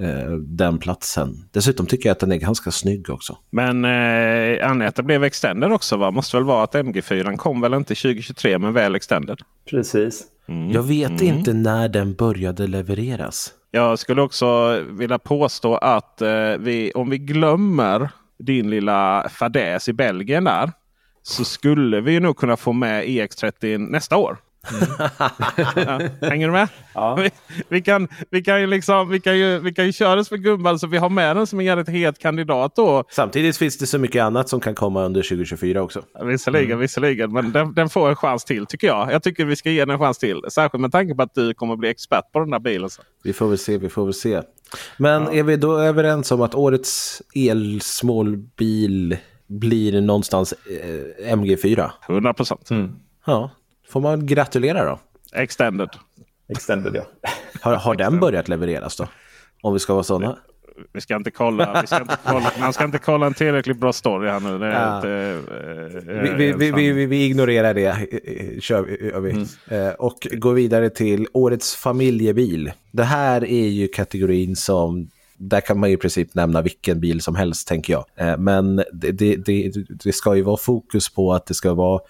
eh, 0.00 0.32
den 0.32 0.78
platsen. 0.78 1.48
Dessutom 1.52 1.86
tycker 1.86 2.08
jag 2.08 2.12
att 2.12 2.20
den 2.20 2.32
är 2.32 2.36
ganska 2.36 2.70
snygg 2.70 3.10
också. 3.10 3.38
Men 3.50 3.84
eh, 3.84 4.70
Anette 4.70 5.02
blev 5.02 5.24
extended 5.24 5.72
också 5.72 5.96
va? 5.96 6.10
Måste 6.10 6.36
väl 6.36 6.44
vara 6.44 6.64
att 6.64 6.74
MG4 6.74 7.36
kom 7.36 7.60
väl 7.60 7.74
inte 7.74 7.94
2023 7.94 8.58
men 8.58 8.72
väl 8.72 8.94
extended? 8.94 9.38
Precis. 9.70 10.24
Mm. 10.48 10.70
Jag 10.70 10.82
vet 10.82 11.20
mm. 11.20 11.38
inte 11.38 11.52
när 11.52 11.88
den 11.88 12.14
började 12.14 12.66
levereras. 12.66 13.52
Jag 13.70 13.98
skulle 13.98 14.22
också 14.22 14.80
vilja 14.90 15.18
påstå 15.18 15.76
att 15.76 16.22
eh, 16.22 16.56
vi, 16.58 16.92
om 16.94 17.10
vi 17.10 17.18
glömmer 17.18 18.10
din 18.38 18.70
lilla 18.70 19.28
fadäs 19.28 19.88
i 19.88 19.92
Belgien 19.92 20.44
där. 20.44 20.72
Så 21.22 21.44
skulle 21.44 22.00
vi 22.00 22.20
nog 22.20 22.36
kunna 22.36 22.56
få 22.56 22.72
med 22.72 23.04
EX30 23.04 23.78
nästa 23.78 24.16
år. 24.16 24.38
Mm. 24.70 25.10
ja, 25.76 26.00
hänger 26.28 26.46
du 26.46 26.52
med? 26.52 26.68
Ja. 26.94 27.14
Vi, 27.14 27.30
vi, 27.68 27.82
kan, 27.82 28.08
vi, 28.30 28.42
kan 28.42 28.60
ju 28.60 28.66
liksom, 28.66 29.08
vi, 29.08 29.20
kan 29.20 29.38
ju, 29.38 29.58
vi 29.58 29.74
kan 29.74 29.86
ju 29.86 29.92
köra 29.92 30.24
för 30.24 30.36
gumman 30.36 30.78
så 30.78 30.86
vi 30.86 30.96
har 30.96 31.08
med 31.08 31.36
den 31.36 31.46
som 31.46 31.60
en 31.60 31.66
jävligt 31.66 31.88
het 31.88 32.18
kandidat 32.18 32.76
då. 32.76 33.04
Samtidigt 33.10 33.56
finns 33.56 33.78
det 33.78 33.86
så 33.86 33.98
mycket 33.98 34.22
annat 34.22 34.48
som 34.48 34.60
kan 34.60 34.74
komma 34.74 35.04
under 35.04 35.22
2024 35.22 35.82
också. 35.82 36.02
Visserligen, 36.24 36.70
mm. 36.70 36.78
visserligen. 36.78 37.32
Men 37.32 37.52
den, 37.52 37.74
den, 37.74 37.88
får 37.88 38.08
en 38.08 38.16
chans 38.16 38.44
till 38.44 38.66
tycker 38.66 38.86
jag. 38.86 39.12
Jag 39.12 39.22
tycker 39.22 39.44
vi 39.44 39.56
ska 39.56 39.70
ge 39.70 39.80
den 39.80 39.90
en 39.90 39.98
chans 39.98 40.18
till. 40.18 40.40
Särskilt 40.48 40.80
med 40.80 40.92
tanke 40.92 41.14
på 41.14 41.22
att 41.22 41.34
du 41.34 41.54
kommer 41.54 41.76
bli 41.76 41.88
expert 41.88 42.32
på 42.32 42.38
den 42.40 42.50
där 42.50 42.58
bilen. 42.58 42.90
Så. 42.90 43.02
Vi 43.22 43.32
får 43.32 43.48
väl 43.48 43.58
se, 43.58 43.78
vi 43.78 43.88
får 43.88 44.04
väl 44.04 44.14
se. 44.14 44.42
Men 44.96 45.22
ja. 45.22 45.32
är 45.32 45.42
vi 45.42 45.56
då 45.56 45.78
överens 45.78 46.32
om 46.32 46.42
att 46.42 46.54
årets 46.54 47.22
elsmålbil 47.34 49.16
blir 49.46 50.00
någonstans 50.00 50.52
eh, 50.52 51.34
MG4? 51.34 51.90
100 52.08 52.34
procent. 52.34 52.70
Mm. 52.70 52.96
Ja, 53.26 53.50
får 53.90 54.00
man 54.00 54.26
gratulera 54.26 54.84
då. 54.84 54.98
Extended. 55.32 55.88
Extended 56.48 56.94
ja. 56.96 57.02
Har, 57.60 57.74
har 57.74 57.94
den 57.94 58.20
börjat 58.20 58.48
levereras 58.48 58.96
då? 58.96 59.08
Om 59.62 59.72
vi 59.72 59.78
ska 59.78 59.92
vara 59.94 60.04
sådana. 60.04 60.38
Vi 60.92 61.00
ska 61.00 61.16
inte 61.16 61.30
kolla. 61.30 61.80
Vi 61.80 61.86
ska 61.86 62.00
inte 62.00 62.16
kolla 62.24 62.52
man 62.60 62.72
ska 62.72 62.84
inte 62.84 62.98
kolla 62.98 63.26
en 63.26 63.34
tillräckligt 63.34 63.76
bra 63.78 63.92
story 63.92 64.28
här 64.30 64.40
nu. 64.40 64.58
Det 64.58 64.66
Ja. 64.66 64.96
inte, 64.96 65.10
eh, 66.12 66.22
Vi, 66.22 66.52
vi, 66.52 66.70
vi, 66.70 66.92
vi, 66.92 67.06
vi, 67.06 67.24
ignorerar 67.24 67.74
det. 67.74 67.86
eh, 67.86 68.60
Kör 68.60 68.82
vi, 68.82 69.08
gör 69.08 69.20
vi. 69.20 69.46
Eh, 69.76 69.88
Och 69.92 70.26
går 70.32 70.54
vidare 70.54 70.90
till 70.90 71.26
årets 71.32 71.76
familjebil. 71.76 72.72
Det 72.92 73.04
här 73.04 73.44
är 73.44 73.68
ju 73.68 73.88
kategorin 73.88 74.56
som 74.56 75.08
där 75.36 75.60
kan 75.60 75.80
man 75.80 75.88
ju 75.90 75.94
i 75.94 75.98
princip 75.98 76.34
nämna 76.34 76.62
vilken 76.62 77.00
bil 77.00 77.20
som 77.20 77.34
helst 77.34 77.68
tänker 77.68 77.92
jag. 77.92 78.04
Eh, 78.16 78.38
Men 78.38 78.76
det, 78.76 79.12
det, 79.12 79.36
det, 79.36 79.72
det 80.04 80.12
ska 80.12 80.36
ju 80.36 80.42
vara 80.42 80.56
fokus 80.56 81.14
på 81.14 81.32
att 81.32 81.46
det 81.46 81.54
ska 81.54 81.74
vara 81.74 82.00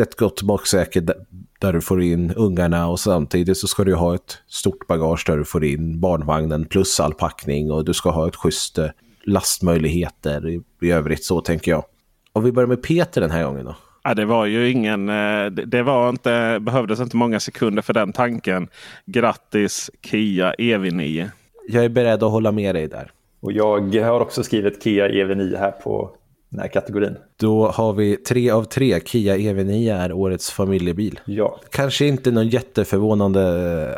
ett 0.00 0.16
gott 0.16 0.42
baksäke 0.42 1.00
där- 1.00 1.16
där 1.60 1.72
du 1.72 1.80
får 1.80 2.02
in 2.02 2.32
ungarna 2.36 2.88
och 2.88 3.00
samtidigt 3.00 3.58
så 3.58 3.66
ska 3.66 3.84
du 3.84 3.94
ha 3.94 4.14
ett 4.14 4.38
stort 4.48 4.86
bagage 4.86 5.24
där 5.26 5.36
du 5.36 5.44
får 5.44 5.64
in 5.64 6.00
barnvagnen 6.00 6.64
plus 6.64 7.00
all 7.00 7.14
packning 7.14 7.70
och 7.70 7.84
du 7.84 7.94
ska 7.94 8.10
ha 8.10 8.28
ett 8.28 8.36
schysst 8.36 8.78
eh, 8.78 8.86
lastmöjligheter 9.24 10.48
i, 10.48 10.60
i 10.82 10.90
övrigt 10.90 11.24
så 11.24 11.40
tänker 11.40 11.70
jag. 11.70 11.84
Och 12.32 12.46
vi 12.46 12.52
börjar 12.52 12.66
med 12.68 12.82
Peter 12.82 13.20
den 13.20 13.30
här 13.30 13.44
gången 13.44 13.64
då. 13.64 13.74
Ja, 14.02 14.14
det 14.14 14.24
var 14.24 14.46
ju 14.46 14.70
ingen... 14.70 15.08
eh, 15.08 15.46
Det 15.46 15.82
var 15.82 16.08
inte, 16.08 16.58
behövdes 16.60 17.00
inte 17.00 17.16
många 17.16 17.40
sekunder 17.40 17.82
för 17.82 17.92
den 17.92 18.12
tanken. 18.12 18.68
Grattis 19.06 19.90
Kia 20.02 20.54
E 20.58 20.76
EV9. 20.76 21.28
Jag 21.68 21.84
är 21.84 21.88
beredd 21.88 22.22
att 22.22 22.30
hålla 22.30 22.52
med 22.52 22.74
dig 22.74 22.88
där. 22.88 23.10
Och 23.40 23.52
jag 23.52 23.94
har 24.04 24.20
också 24.20 24.42
skrivit 24.42 24.82
Kia 24.82 25.08
EV9 25.08 25.58
här 25.58 25.70
på 25.70 26.10
den 26.50 26.60
här 26.60 26.68
kategorin. 26.68 27.16
Då 27.36 27.68
har 27.68 27.92
vi 27.92 28.16
tre 28.16 28.50
av 28.50 28.64
tre. 28.64 29.00
Kia 29.04 29.36
EV9 29.36 29.96
är 30.00 30.12
årets 30.12 30.50
familjebil. 30.50 31.20
Ja, 31.24 31.60
Kanske 31.70 32.06
inte 32.06 32.30
någon 32.30 32.48
jätteförvånande 32.48 33.42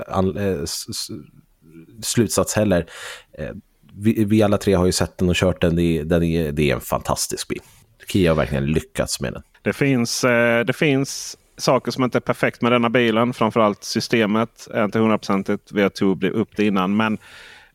eh, 0.08 0.46
eh, 0.46 0.58
slutsats 2.02 2.54
heller. 2.56 2.86
Eh, 3.38 3.48
vi, 3.94 4.24
vi 4.24 4.42
alla 4.42 4.58
tre 4.58 4.74
har 4.74 4.86
ju 4.86 4.92
sett 4.92 5.18
den 5.18 5.28
och 5.28 5.34
kört 5.34 5.60
den. 5.60 5.76
Det, 5.76 5.82
är- 5.98 6.04
den 6.04 6.22
är, 6.22 6.52
det 6.52 6.70
är 6.70 6.74
en 6.74 6.80
fantastisk 6.80 7.48
bil. 7.48 7.60
Kia 8.08 8.30
har 8.30 8.36
verkligen 8.36 8.66
lyckats 8.66 9.20
med 9.20 9.32
den. 9.32 9.42
Det 9.62 9.72
finns, 9.72 10.20
det 10.66 10.76
finns 10.76 11.36
saker 11.56 11.92
som 11.92 12.04
inte 12.04 12.18
är 12.18 12.20
perfekt 12.20 12.62
med 12.62 12.72
denna 12.72 12.90
bilen. 12.90 13.32
Framförallt 13.32 13.84
systemet 13.84 14.68
är 14.74 14.84
inte 14.84 14.98
hundraprocentigt. 14.98 15.72
Vi 15.72 15.82
har 15.82 15.88
tog 15.88 16.24
upp 16.24 16.48
det 16.56 16.64
innan. 16.66 16.96
Men 16.96 17.18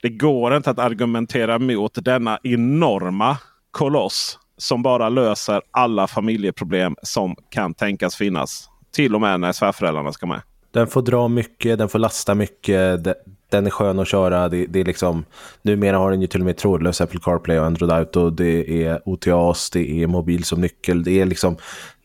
det 0.02 0.10
går 0.10 0.56
inte 0.58 0.70
att 0.70 0.80
argumentera 0.80 1.60
mot 1.60 2.06
denna 2.06 2.40
enorma 2.44 3.38
koloss. 3.72 4.40
Som 4.58 4.82
bara 4.84 5.10
löser 5.10 5.62
alla 5.72 6.08
familjeproblem 6.08 6.96
som 7.04 7.36
kan 7.50 7.74
tänkas 7.74 8.16
finnas. 8.16 8.70
Till 8.92 9.16
och 9.16 9.22
med 9.22 9.40
när 9.40 9.52
svärföräldrarna 9.52 10.12
ska 10.12 10.26
med. 10.28 10.42
Den 10.72 10.88
får 10.88 11.02
dra 11.02 11.28
mycket, 11.28 11.78
den 11.78 11.90
får 11.90 12.00
lasta 12.00 12.36
mycket, 12.36 13.04
de- 13.04 13.14
den 13.52 13.66
är 13.66 13.70
skön 13.70 14.00
att 14.00 14.08
köra. 14.08 14.50
Det, 14.50 14.66
det 14.66 14.80
är 14.80 14.86
liksom, 14.86 15.26
numera 15.62 15.98
har 15.98 16.12
den 16.12 16.22
ju 16.22 16.28
till 16.28 16.40
och 16.42 16.46
med 16.46 16.58
trådlös 16.58 17.02
Apple 17.02 17.20
CarPlay 17.24 17.60
och 17.60 17.66
Android 17.66 17.92
Auto. 17.92 18.30
Det 18.30 18.84
är 18.86 19.02
OTAs, 19.06 19.70
det 19.70 20.04
är 20.04 20.08
mobil 20.08 20.44
som 20.44 20.62
nyckel. 20.62 21.04
Det 21.04 21.22
är 21.22 21.26
liksom, 21.26 21.58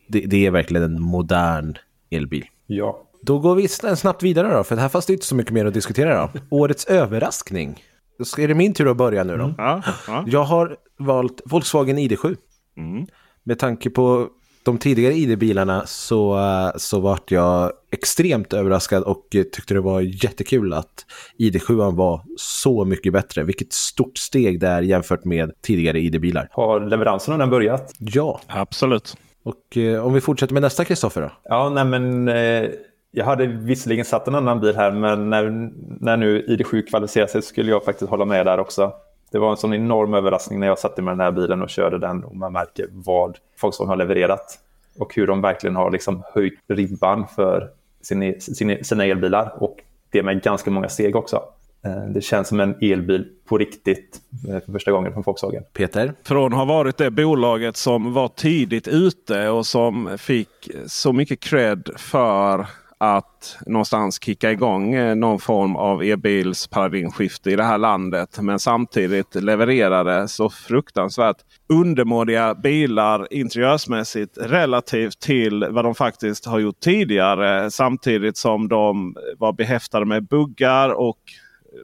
det, 0.07 0.19
det 0.19 0.45
är 0.45 0.51
verkligen 0.51 0.83
en 0.83 1.01
modern 1.01 1.77
elbil. 2.11 2.45
ja. 2.67 2.99
Då 3.25 3.39
går 3.39 3.55
vi 3.55 3.67
sn- 3.67 3.95
snabbt 3.95 4.23
vidare 4.23 4.53
då, 4.57 4.63
för 4.63 4.77
här 4.77 4.89
fanns 4.89 5.05
det 5.05 5.13
inte 5.13 5.25
så 5.25 5.35
mycket 5.35 5.53
mer 5.53 5.65
att 5.65 5.73
diskutera 5.73 6.21
då. 6.21 6.39
Årets 6.49 6.85
överraskning. 6.85 7.83
Ska- 8.23 8.41
är 8.41 8.47
det 8.47 8.53
min 8.53 8.73
tur 8.73 8.91
att 8.91 8.97
börja 8.97 9.23
nu 9.23 9.37
då. 9.37 9.53
Ja, 9.57 9.81
ja. 10.07 10.23
Jag 10.27 10.43
har 10.43 10.75
valt 10.99 11.41
Volkswagen 11.45 11.97
ID7. 11.99 12.35
Mm. 12.77 13.05
Med 13.43 13.59
tanke 13.59 13.89
på 13.89 14.27
de 14.63 14.77
tidigare 14.77 15.13
ID-bilarna 15.13 15.83
så, 15.85 16.37
eh, 16.39 16.71
så 16.77 16.99
vart 16.99 17.31
jag 17.31 17.71
extremt 17.91 18.53
överraskad 18.53 19.03
och 19.03 19.27
tyckte 19.31 19.73
det 19.73 19.81
var 19.81 20.01
jättekul 20.01 20.73
att 20.73 21.05
ID7 21.39 21.95
var 21.95 22.21
så 22.37 22.85
mycket 22.85 23.13
bättre. 23.13 23.43
Vilket 23.43 23.73
stort 23.73 24.17
steg 24.17 24.59
det 24.59 24.67
är 24.67 24.81
jämfört 24.81 25.25
med 25.25 25.51
tidigare 25.61 25.99
ID-bilar. 25.99 26.47
Har 26.51 26.79
leveransen 26.79 27.33
av 27.33 27.39
den 27.39 27.49
börjat? 27.49 27.93
Ja, 27.99 28.41
Absolut. 28.47 29.17
och 29.43 29.77
eh, 29.77 30.05
om 30.05 30.13
vi 30.13 30.21
fortsätter 30.21 30.53
med 30.53 30.61
nästa 30.63 30.85
Kristoffer 30.85 31.21
då. 31.21 31.31
Ja, 31.43 31.69
nej 31.69 31.85
men 31.85 32.27
eh, 32.27 32.69
jag 33.15 33.25
hade 33.25 33.45
visserligen 33.47 34.05
satt 34.05 34.27
en 34.27 34.35
annan 34.35 34.59
bil 34.59 34.75
här, 34.75 34.91
men 34.91 35.29
när, 35.29 35.71
när 35.99 36.17
nu 36.17 36.45
ID7 36.47 36.81
kvalificerar 36.89 37.27
sig 37.27 37.41
skulle 37.41 37.71
jag 37.71 37.83
faktiskt 37.83 38.09
hålla 38.11 38.25
med 38.25 38.45
där 38.45 38.59
också. 38.59 38.93
Det 39.31 39.39
var 39.39 39.51
en 39.51 39.57
sån 39.57 39.73
enorm 39.73 40.13
överraskning 40.13 40.59
när 40.59 40.67
jag 40.67 40.79
satte 40.79 41.01
i 41.01 41.05
den 41.05 41.19
här 41.19 41.31
bilen 41.31 41.61
och 41.61 41.69
körde 41.69 41.99
den 41.99 42.23
och 42.23 42.35
man 42.35 42.53
märker 42.53 42.87
vad 42.91 43.37
Volkswagen 43.61 43.89
har 43.89 43.95
levererat. 43.95 44.59
och 44.99 45.15
hur 45.15 45.27
de 45.27 45.41
verkligen 45.41 45.75
har 45.75 45.91
liksom 45.91 46.23
höjt 46.33 46.59
ribban 46.67 47.27
för 47.35 47.69
sina, 48.01 48.33
sina, 48.39 48.83
sina 48.83 49.05
elbilar 49.05 49.53
och 49.57 49.77
det 50.11 50.23
med 50.23 50.41
ganska 50.41 50.71
många 50.71 50.89
steg 50.89 51.15
också. 51.15 51.43
Eh, 51.85 52.05
det 52.13 52.21
känns 52.21 52.47
som 52.47 52.59
en 52.59 52.75
elbil 52.81 53.27
på 53.45 53.57
riktigt 53.57 54.21
eh, 54.49 54.59
för 54.65 54.71
första 54.71 54.91
gången 54.91 55.13
från 55.13 55.23
Volkswagen. 55.23 55.63
Peter? 55.73 56.13
Från 56.23 56.53
att 56.53 56.59
ha 56.59 56.65
varit 56.65 56.97
det 56.97 57.11
bolaget 57.11 57.77
som 57.77 58.13
var 58.13 58.27
tidigt 58.27 58.87
ute 58.87 59.49
och 59.49 59.65
som 59.65 60.17
fick 60.17 60.69
så 60.85 61.13
mycket 61.13 61.39
cred 61.39 61.89
för 61.97 62.65
att 63.03 63.57
någonstans 63.65 64.23
kicka 64.23 64.51
igång 64.51 64.93
eh, 64.93 65.15
någon 65.15 65.39
form 65.39 65.75
av 65.75 66.03
e-bilsparadigmskifte 66.03 67.51
i 67.51 67.55
det 67.55 67.63
här 67.63 67.77
landet. 67.77 68.37
Men 68.41 68.59
samtidigt 68.59 69.35
levererade 69.35 70.27
så 70.27 70.49
fruktansvärt 70.49 71.37
undermåliga 71.69 72.55
bilar 72.55 73.33
interiörsmässigt 73.33 74.37
relativt 74.37 75.19
till 75.19 75.67
vad 75.69 75.85
de 75.85 75.95
faktiskt 75.95 76.45
har 76.45 76.59
gjort 76.59 76.79
tidigare. 76.79 77.71
Samtidigt 77.71 78.37
som 78.37 78.67
de 78.67 79.15
var 79.37 79.53
behäftade 79.53 80.05
med 80.05 80.27
buggar 80.27 80.89
och 80.89 81.19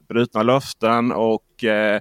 brutna 0.08 0.42
löften. 0.42 1.12
och 1.12 1.64
eh, 1.64 2.00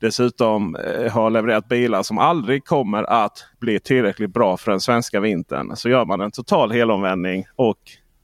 dessutom 0.00 0.76
eh, 0.76 1.12
har 1.12 1.30
levererat 1.30 1.68
bilar 1.68 2.02
som 2.02 2.18
aldrig 2.18 2.64
kommer 2.64 3.02
att 3.02 3.46
bli 3.60 3.80
tillräckligt 3.80 4.32
bra 4.32 4.56
för 4.56 4.70
den 4.70 4.80
svenska 4.80 5.20
vintern. 5.20 5.76
Så 5.76 5.88
gör 5.88 6.04
man 6.04 6.20
en 6.20 6.30
total 6.30 6.70
helomvändning 6.72 7.44
och 7.56 7.78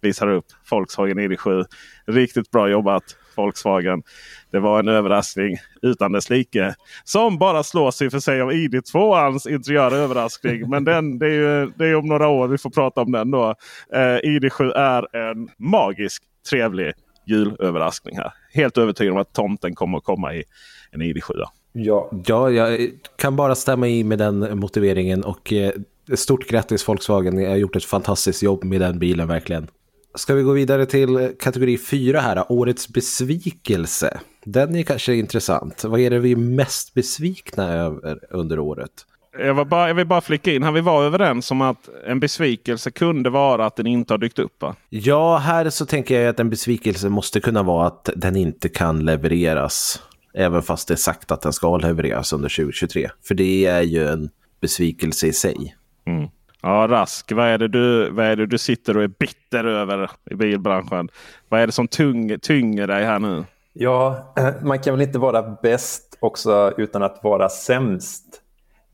visar 0.05 0.29
upp 0.29 0.47
Volkswagen 0.71 1.19
ID7. 1.19 1.65
Riktigt 2.07 2.51
bra 2.51 2.69
jobbat 2.69 3.05
Volkswagen. 3.37 4.03
Det 4.51 4.61
var 4.61 4.79
en 4.79 4.89
överraskning 4.89 5.57
utan 5.83 6.13
dess 6.13 6.31
like. 6.31 6.75
Som 7.05 7.39
bara 7.39 7.63
slås 7.63 8.03
i 8.03 8.09
och 8.09 8.13
för 8.13 8.21
sig 8.21 8.41
av 8.41 8.53
ID2ans 8.53 9.49
interiöra 9.49 9.97
överraskning. 9.97 10.71
Men 10.71 10.85
den, 10.85 11.19
det, 11.19 11.27
är 11.27 11.31
ju, 11.31 11.73
det 11.79 11.87
är 11.87 11.95
om 11.95 12.07
några 12.07 12.29
år 12.29 12.49
vi 12.49 12.59
får 12.59 12.71
prata 12.71 13.01
om 13.01 13.13
den 13.13 13.31
då. 13.31 13.55
Eh, 13.93 13.99
ID7 13.99 14.73
är 14.73 15.17
en 15.17 15.49
magisk 15.59 16.23
trevlig 16.51 16.93
julöverraskning 17.27 18.17
här. 18.17 18.33
Helt 18.53 18.79
övertygad 18.79 19.13
om 19.13 19.21
att 19.21 19.33
tomten 19.33 19.75
kommer 19.75 19.99
att 19.99 20.05
komma 20.05 20.35
i 20.35 20.45
en 20.93 21.03
ID7. 21.03 21.45
Ja. 21.73 22.11
ja, 22.27 22.51
jag 22.51 22.91
kan 23.17 23.37
bara 23.37 23.55
stämma 23.55 23.89
i 23.89 24.05
med 24.05 24.19
den 24.19 24.59
motiveringen 24.59 25.25
och 25.25 25.53
eh, 25.53 25.73
stort 26.15 26.49
grattis 26.49 26.89
Volkswagen. 26.89 27.35
Ni 27.35 27.45
har 27.45 27.57
gjort 27.57 27.77
ett 27.77 27.85
fantastiskt 27.85 28.43
jobb 28.43 28.65
med 28.65 28.81
den 28.81 28.99
bilen 28.99 29.29
verkligen. 29.29 29.69
Ska 30.15 30.35
vi 30.35 30.43
gå 30.43 30.53
vidare 30.53 30.87
till 30.87 31.33
kategori 31.41 31.79
4 31.79 32.21
här, 32.21 32.53
årets 32.53 32.89
besvikelse. 32.89 34.21
Den 34.45 34.77
är 34.77 34.83
kanske 34.83 35.15
intressant. 35.15 35.85
Vad 35.85 36.01
är 36.01 36.11
det 36.11 36.19
vi 36.19 36.33
är 36.33 36.37
mest 36.37 36.95
besvikna 36.95 37.73
över 37.73 38.19
under 38.31 38.59
året? 38.59 38.91
Jag, 39.39 39.69
bara, 39.69 39.89
jag 39.89 39.95
vill 39.95 40.07
bara 40.07 40.21
flika 40.21 40.53
in 40.53 40.63
här. 40.63 40.73
Vi 40.73 40.81
var 40.81 41.05
överens 41.05 41.51
om 41.51 41.61
att 41.61 41.89
en 42.07 42.21
besvikelse 42.21 42.91
kunde 42.91 43.31
vara 43.31 43.67
att 43.67 43.77
den 43.77 43.87
inte 43.87 44.13
har 44.13 44.19
dykt 44.19 44.39
upp 44.39 44.63
va? 44.63 44.77
Ja, 44.89 45.37
här 45.37 45.71
så 45.71 45.87
tänker 45.87 46.21
jag 46.21 46.29
att 46.29 46.41
en 46.41 46.51
besvikelse 46.51 47.09
måste 47.09 47.41
kunna 47.41 47.63
vara 47.63 47.87
att 47.87 48.11
den 48.17 48.37
inte 48.37 48.69
kan 48.69 49.05
levereras. 49.05 50.03
Även 50.35 50.63
fast 50.63 50.89
det 50.89 50.95
är 50.95 50.97
sagt 50.97 51.31
att 51.31 51.41
den 51.41 51.53
ska 51.53 51.77
levereras 51.77 52.33
under 52.33 52.49
2023. 52.49 53.11
För 53.29 53.35
det 53.35 53.67
är 53.67 53.83
ju 53.83 54.09
en 54.09 54.31
besvikelse 54.61 55.27
i 55.27 55.33
sig. 55.33 55.77
Mm. 56.07 56.29
Ja, 56.67 56.87
Rask, 56.91 57.33
vad 57.33 57.47
är, 57.47 57.59
det 57.59 57.69
du, 57.69 58.11
vad 58.11 58.27
är 58.27 58.37
det 58.37 58.47
du 58.47 58.59
sitter 58.59 58.97
och 58.97 59.03
är 59.03 59.09
bitter 59.09 59.65
över 59.65 60.11
i 60.31 60.35
bilbranschen? 60.35 61.09
Vad 61.49 61.61
är 61.61 61.67
det 61.67 61.73
som 61.73 61.89
tung, 61.89 62.39
tynger 62.39 62.87
dig 62.87 63.05
här 63.05 63.19
nu? 63.19 63.45
Ja, 63.73 64.33
man 64.63 64.79
kan 64.79 64.95
väl 64.95 65.03
inte 65.03 65.19
vara 65.19 65.43
bäst 65.43 66.19
också 66.21 66.73
utan 66.77 67.03
att 67.03 67.21
vara 67.23 67.49
sämst. 67.49 68.25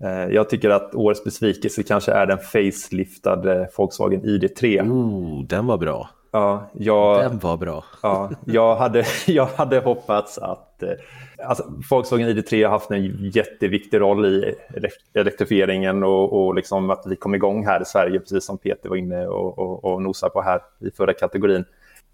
Eh, 0.05 0.35
jag 0.35 0.49
tycker 0.49 0.71
att 0.71 0.95
årets 0.95 1.25
besvikelse 1.25 1.83
kanske 1.83 2.12
är 2.12 2.27
den 2.27 2.39
faceliftade 2.39 3.71
Volkswagen 3.77 4.23
ID3. 4.23 4.91
Ooh, 4.91 5.47
den 5.47 5.66
var 5.66 5.79
bra. 5.79 6.09
Ja, 6.33 6.71
jag, 6.73 7.21
den 7.23 7.39
var 7.39 7.57
bra. 7.57 7.85
Ja, 8.03 8.31
jag, 8.45 8.77
hade, 8.77 9.05
jag 9.27 9.47
hade 9.47 9.79
hoppats 9.79 10.39
att... 10.39 10.70
Eh, 10.83 11.47
alltså, 11.49 11.72
Volkswagen 11.91 12.28
ID3 12.28 12.64
har 12.64 12.70
haft 12.70 12.91
en 12.91 13.31
jätteviktig 13.31 14.01
roll 14.01 14.26
i 14.26 14.55
elektrifieringen 15.14 16.03
och, 16.03 16.33
och 16.33 16.55
liksom 16.55 16.91
att 16.91 17.03
vi 17.07 17.16
kom 17.16 17.35
igång 17.35 17.66
här 17.66 17.83
i 17.83 17.85
Sverige, 17.85 18.20
precis 18.20 18.45
som 18.45 18.59
Peter 18.59 18.89
var 18.89 18.97
inne 18.97 19.26
och, 19.26 19.59
och, 19.59 19.85
och 19.85 20.03
nosade 20.03 20.31
på 20.31 20.43
här 20.43 20.61
i 20.78 20.91
förra 20.91 21.12
kategorin. 21.12 21.64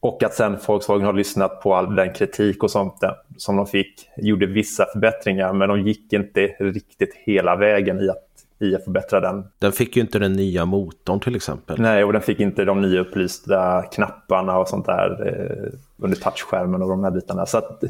Och 0.01 0.23
att 0.23 0.35
sen 0.35 0.59
Volkswagen 0.67 1.07
har 1.07 1.13
lyssnat 1.13 1.61
på 1.61 1.75
all 1.75 1.95
den 1.95 2.13
kritik 2.13 2.63
och 2.63 2.71
sånt 2.71 2.95
som 3.37 3.57
de 3.57 3.67
fick, 3.67 4.09
gjorde 4.17 4.47
vissa 4.47 4.87
förbättringar, 4.93 5.53
men 5.53 5.69
de 5.69 5.81
gick 5.81 6.13
inte 6.13 6.41
riktigt 6.47 7.15
hela 7.15 7.57
vägen 7.57 8.01
i 8.01 8.09
att, 8.09 8.25
i 8.59 8.75
att 8.75 8.85
förbättra 8.85 9.21
den. 9.21 9.45
Den 9.59 9.73
fick 9.73 9.97
ju 9.97 10.03
inte 10.03 10.19
den 10.19 10.33
nya 10.33 10.65
motorn 10.65 11.21
till 11.21 11.37
exempel. 11.37 11.81
Nej, 11.81 12.05
och 12.05 12.13
den 12.13 12.23
fick 12.23 12.41
inte 12.41 12.65
de 12.65 12.81
nya 12.81 13.01
upplysta 13.01 13.83
knapparna 13.83 14.59
och 14.59 14.69
sånt 14.69 14.87
där 14.87 15.27
eh, 15.27 15.79
under 15.99 16.17
touchskärmen 16.17 16.83
och 16.83 16.89
de 16.89 17.05
här 17.05 17.11
bitarna. 17.11 17.47
Så 17.47 17.59
att, 17.59 17.83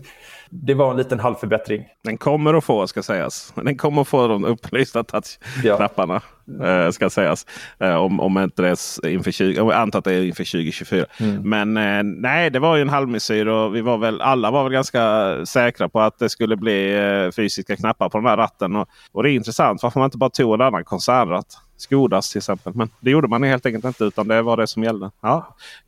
det 0.51 0.75
var 0.75 0.91
en 0.91 0.97
liten 0.97 1.21
halvförbättring. 1.21 1.85
Den 2.05 2.19
kommer 2.19 2.55
att 2.55 2.65
få, 2.65 2.87
ska 2.87 3.03
sägas. 3.03 3.53
Den 3.57 3.77
kommer 3.77 4.03
att 4.03 4.09
få 4.09 4.29
de 4.29 4.45
upplysta 4.45 5.05
touchknapparna. 5.05 6.23
Ja. 6.61 6.93
ska 6.93 7.11
sägas. 7.11 7.47
Eh, 7.79 7.95
om, 7.95 8.21
om 8.21 8.39
inte 8.39 8.63
det 8.63 8.69
är 8.69 9.07
inför 9.07 9.31
20, 9.31 9.57
jag 9.57 9.73
antar 9.73 9.99
att 9.99 10.05
det 10.05 10.15
är 10.15 10.23
inför 10.23 10.45
2024. 10.45 11.07
Mm. 11.21 11.51
Men 11.51 11.77
eh, 11.77 12.21
nej, 12.21 12.51
det 12.51 12.59
var 12.59 12.77
ju 12.77 12.83
en 12.83 12.89
halvmesyr 12.89 13.47
och 13.47 13.77
vi 13.77 13.81
var 13.81 13.99
väl, 13.99 14.21
alla 14.21 14.51
var 14.51 14.65
väl 14.65 14.73
ganska 14.73 15.33
säkra 15.47 15.89
på 15.89 16.01
att 16.01 16.19
det 16.19 16.29
skulle 16.29 16.57
bli 16.57 16.97
eh, 16.97 17.31
fysiska 17.31 17.77
knappar 17.77 18.09
på 18.09 18.19
den 18.19 18.27
här 18.27 18.37
ratten. 18.37 18.77
Och, 18.77 18.89
och 19.13 19.23
det 19.23 19.31
är 19.31 19.35
intressant 19.35 19.83
varför 19.83 20.01
man 20.01 20.07
inte 20.07 20.19
bara 20.19 20.31
tog 20.31 20.55
en 20.55 20.61
annan 20.61 20.85
koncernratt. 20.85 21.66
Skodas 21.77 22.31
till 22.31 22.39
exempel. 22.39 22.73
Men 22.75 22.91
det 23.01 23.11
gjorde 23.11 23.29
man 23.29 23.43
helt 23.43 23.67
enkelt 23.67 23.85
inte 23.85 24.05
utan 24.05 24.29
det 24.29 24.43
var 24.43 24.57
det 24.57 24.67
som 24.67 24.85
gällde. 24.85 25.11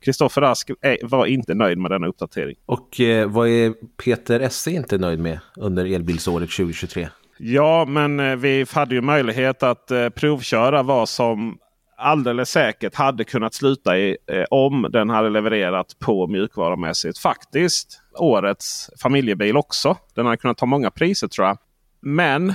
Kristoffer 0.01 0.41
ja. 0.41 0.47
Rask 0.47 0.71
var 1.01 1.25
inte 1.25 1.53
nöjd 1.53 1.77
med 1.77 1.91
denna 1.91 2.07
uppdatering. 2.07 2.55
Och 2.65 2.99
eh, 3.01 3.29
vad 3.29 3.47
är 3.47 3.73
Peter 4.03 4.39
Esse 4.39 4.71
inte 4.71 4.97
nöjd 4.97 5.19
med 5.19 5.39
under 5.55 5.85
elbilsåret 5.85 6.51
2023? 6.51 7.09
Ja, 7.37 7.85
men 7.85 8.19
eh, 8.19 8.35
vi 8.35 8.65
hade 8.71 8.95
ju 8.95 9.01
möjlighet 9.01 9.63
att 9.63 9.91
eh, 9.91 10.09
provköra 10.09 10.83
vad 10.83 11.09
som 11.09 11.57
alldeles 11.97 12.49
säkert 12.49 12.95
hade 12.95 13.23
kunnat 13.23 13.53
sluta 13.53 13.97
i 13.97 14.17
eh, 14.27 14.43
om 14.49 14.87
den 14.91 15.09
hade 15.09 15.29
levererat 15.29 15.99
på 15.99 16.27
mjukvarumässigt. 16.27 17.19
Faktiskt 17.19 18.01
årets 18.17 18.89
familjebil 19.01 19.57
också. 19.57 19.97
Den 20.15 20.25
hade 20.25 20.37
kunnat 20.37 20.57
ta 20.57 20.65
många 20.65 20.91
priser 20.91 21.27
tror 21.27 21.47
jag. 21.47 21.57
Men 22.01 22.53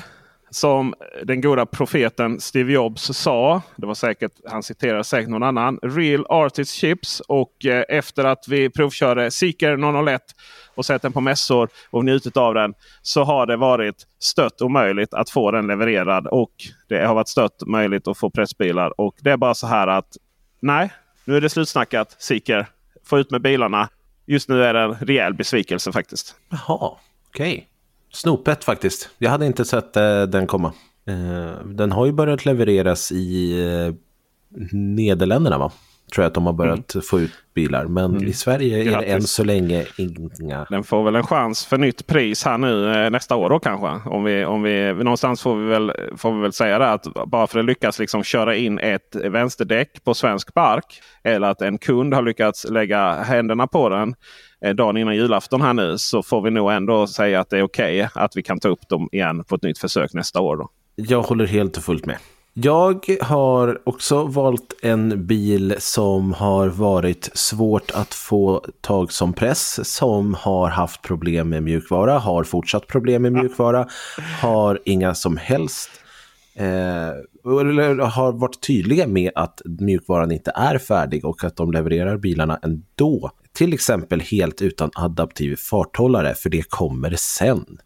som 0.54 0.94
den 1.24 1.40
goda 1.40 1.66
profeten 1.66 2.40
Steve 2.40 2.72
Jobs 2.72 3.02
sa. 3.02 3.62
Det 3.76 3.86
var 3.86 3.94
säkert, 3.94 4.32
han 4.50 4.62
citerar 4.62 5.02
säkert 5.02 5.30
någon 5.30 5.42
annan. 5.42 5.78
Real 5.82 6.26
Artist 6.28 6.74
Chips. 6.74 7.20
Och 7.20 7.66
eh, 7.66 7.84
efter 7.88 8.24
att 8.24 8.48
vi 8.48 8.70
provkörde 8.70 9.30
Seeker 9.30 10.06
001 10.06 10.22
och 10.74 10.86
sett 10.86 11.02
den 11.02 11.12
på 11.12 11.20
mässor 11.20 11.68
och 11.90 12.04
njutit 12.04 12.36
av 12.36 12.54
den. 12.54 12.74
Så 13.02 13.24
har 13.24 13.46
det 13.46 13.56
varit 13.56 14.06
stött 14.18 14.62
omöjligt 14.62 15.14
att 15.14 15.30
få 15.30 15.50
den 15.50 15.66
levererad. 15.66 16.26
Och 16.26 16.52
det 16.88 17.06
har 17.06 17.14
varit 17.14 17.28
stött 17.28 17.62
möjligt 17.66 18.08
att 18.08 18.18
få 18.18 18.30
pressbilar. 18.30 19.00
Och 19.00 19.14
det 19.20 19.30
är 19.30 19.36
bara 19.36 19.54
så 19.54 19.66
här 19.66 19.86
att 19.86 20.16
nej, 20.60 20.92
nu 21.24 21.36
är 21.36 21.40
det 21.40 21.48
slutsnackat. 21.48 22.16
Seeker, 22.18 22.66
få 23.04 23.18
ut 23.18 23.30
med 23.30 23.42
bilarna. 23.42 23.88
Just 24.26 24.48
nu 24.48 24.64
är 24.64 24.74
det 24.74 24.80
en 24.80 24.94
rejäl 24.94 25.34
besvikelse 25.34 25.92
faktiskt. 25.92 26.34
Jaha, 26.48 26.96
okej. 27.28 27.54
Okay. 27.54 27.64
Snopet 28.14 28.64
faktiskt. 28.64 29.08
Jag 29.18 29.30
hade 29.30 29.46
inte 29.46 29.64
sett 29.64 29.96
eh, 29.96 30.22
den 30.22 30.46
komma. 30.46 30.72
Eh, 31.06 31.66
den 31.66 31.92
har 31.92 32.06
ju 32.06 32.12
börjat 32.12 32.44
levereras 32.44 33.12
i 33.12 33.60
eh, 33.60 33.94
Nederländerna 34.72 35.58
va? 35.58 35.72
Tror 36.14 36.22
jag 36.22 36.28
att 36.28 36.34
de 36.34 36.46
har 36.46 36.52
börjat 36.52 36.94
mm. 36.94 37.02
få 37.02 37.20
ut 37.20 37.32
bilar. 37.54 37.84
Men 37.84 38.04
mm. 38.04 38.28
i 38.28 38.32
Sverige 38.32 38.80
är 38.80 38.84
Grattis. 38.84 39.06
det 39.06 39.12
än 39.12 39.22
så 39.22 39.44
länge 39.44 39.86
inga. 40.40 40.66
Den 40.70 40.84
får 40.84 41.04
väl 41.04 41.16
en 41.16 41.22
chans 41.22 41.66
för 41.66 41.78
nytt 41.78 42.06
pris 42.06 42.44
här 42.44 42.58
nu 42.58 42.92
eh, 42.94 43.10
nästa 43.10 43.36
år 43.36 43.50
då 43.50 43.58
kanske. 43.58 44.10
Om 44.10 44.24
vi, 44.24 44.44
om 44.44 44.62
vi, 44.62 44.92
någonstans 44.92 45.42
får 45.42 45.56
vi, 45.56 45.66
väl, 45.66 45.92
får 46.16 46.32
vi 46.34 46.40
väl 46.40 46.52
säga 46.52 46.78
det 46.78 46.90
att 46.90 47.06
bara 47.26 47.46
för 47.46 47.58
att 47.58 47.64
lyckas 47.64 47.98
liksom 47.98 48.22
köra 48.22 48.56
in 48.56 48.78
ett 48.78 49.16
vänsterdäck 49.24 50.04
på 50.04 50.14
svensk 50.14 50.54
park. 50.54 51.00
Eller 51.24 51.48
att 51.48 51.62
en 51.62 51.78
kund 51.78 52.14
har 52.14 52.22
lyckats 52.22 52.70
lägga 52.70 53.22
händerna 53.22 53.66
på 53.66 53.88
den 53.88 54.14
Eh, 54.64 54.74
dagen 54.74 54.96
innan 54.96 55.16
julafton 55.16 55.62
här 55.62 55.72
nu 55.72 55.98
så 55.98 56.22
får 56.22 56.42
vi 56.42 56.50
nog 56.50 56.72
ändå 56.72 57.06
säga 57.06 57.40
att 57.40 57.50
det 57.50 57.58
är 57.58 57.62
okej 57.62 58.04
okay 58.04 58.22
att 58.22 58.36
vi 58.36 58.42
kan 58.42 58.60
ta 58.60 58.68
upp 58.68 58.88
dem 58.88 59.08
igen 59.12 59.44
på 59.44 59.54
ett 59.54 59.62
nytt 59.62 59.78
försök 59.78 60.12
nästa 60.14 60.40
år. 60.40 60.56
Då. 60.56 60.68
Jag 60.96 61.22
håller 61.22 61.46
helt 61.46 61.76
och 61.76 61.82
fullt 61.82 62.06
med. 62.06 62.16
Jag 62.56 63.06
har 63.20 63.88
också 63.88 64.24
valt 64.24 64.74
en 64.82 65.26
bil 65.26 65.74
som 65.78 66.32
har 66.32 66.68
varit 66.68 67.30
svårt 67.34 67.90
att 67.94 68.14
få 68.14 68.64
tag 68.80 69.12
som 69.12 69.32
press, 69.32 69.94
som 69.94 70.34
har 70.34 70.68
haft 70.68 71.02
problem 71.02 71.48
med 71.48 71.62
mjukvara, 71.62 72.18
har 72.18 72.44
fortsatt 72.44 72.86
problem 72.86 73.22
med 73.22 73.32
mjukvara, 73.32 73.86
har 74.40 74.80
inga 74.84 75.14
som 75.14 75.36
helst 75.36 75.90
eh, 76.54 76.66
har 77.44 78.32
varit 78.32 78.66
tydliga 78.66 79.06
med 79.06 79.32
att 79.34 79.62
mjukvaran 79.64 80.32
inte 80.32 80.52
är 80.54 80.78
färdig 80.78 81.24
och 81.24 81.44
att 81.44 81.56
de 81.56 81.72
levererar 81.72 82.16
bilarna 82.16 82.58
ändå. 82.62 83.30
Till 83.54 83.72
exempel 83.72 84.20
helt 84.20 84.62
utan 84.62 84.90
adaptiv 84.94 85.56
farthållare, 85.56 86.34
för 86.34 86.50
det 86.50 86.62
kommer 86.70 87.16
sen. 87.16 87.78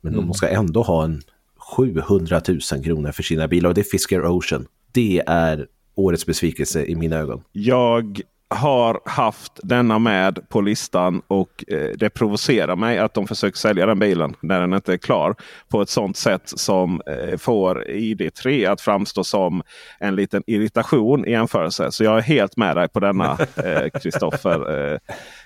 Men 0.00 0.14
mm. 0.14 0.26
de 0.26 0.34
ska 0.34 0.48
ändå 0.48 0.82
ha 0.82 1.04
en 1.04 1.22
700 1.76 2.40
000 2.48 2.84
kronor 2.84 3.12
för 3.12 3.22
sina 3.22 3.48
bilar 3.48 3.68
och 3.68 3.74
det 3.74 3.80
är 3.80 3.90
Fisker 3.90 4.26
Ocean. 4.26 4.66
Det 4.92 5.22
är 5.26 5.66
årets 5.94 6.26
besvikelse 6.26 6.84
i 6.84 6.94
mina 6.94 7.16
ögon. 7.16 7.42
Jag 7.52 8.20
har 8.48 9.00
haft 9.04 9.60
denna 9.62 9.98
med 9.98 10.48
på 10.48 10.60
listan 10.60 11.22
och 11.26 11.64
eh, 11.68 11.90
det 11.96 12.10
provocerar 12.10 12.76
mig 12.76 12.98
att 12.98 13.14
de 13.14 13.26
försöker 13.26 13.58
sälja 13.58 13.86
den 13.86 13.98
bilen 13.98 14.34
när 14.40 14.60
den 14.60 14.74
inte 14.74 14.92
är 14.92 14.96
klar. 14.96 15.34
På 15.68 15.82
ett 15.82 15.88
sånt 15.88 16.16
sätt 16.16 16.42
som 16.44 17.02
eh, 17.06 17.38
får 17.38 17.84
ID3 17.88 18.70
att 18.70 18.80
framstå 18.80 19.24
som 19.24 19.62
en 20.00 20.16
liten 20.16 20.42
irritation 20.46 21.26
i 21.26 21.30
jämförelse. 21.30 21.92
Så 21.92 22.04
jag 22.04 22.16
är 22.16 22.22
helt 22.22 22.56
med 22.56 22.76
dig 22.76 22.88
på 22.88 23.00
denna 23.00 23.38
Kristoffer 24.02 24.92
eh, 24.92 24.98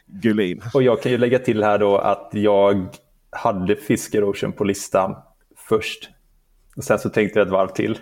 Gullin. 0.06 0.62
Och 0.74 0.82
jag 0.82 1.02
kan 1.02 1.12
ju 1.12 1.18
lägga 1.18 1.38
till 1.38 1.64
här 1.64 1.78
då 1.78 1.98
att 1.98 2.30
jag 2.32 2.88
hade 3.30 3.76
Fisker 3.76 4.24
Ocean 4.24 4.52
på 4.52 4.64
listan 4.64 5.16
först. 5.68 6.10
Och 6.76 6.84
sen 6.84 6.98
så 6.98 7.08
tänkte 7.08 7.38
jag 7.38 7.46
ett 7.46 7.52
varv 7.52 7.68
till. 7.68 7.98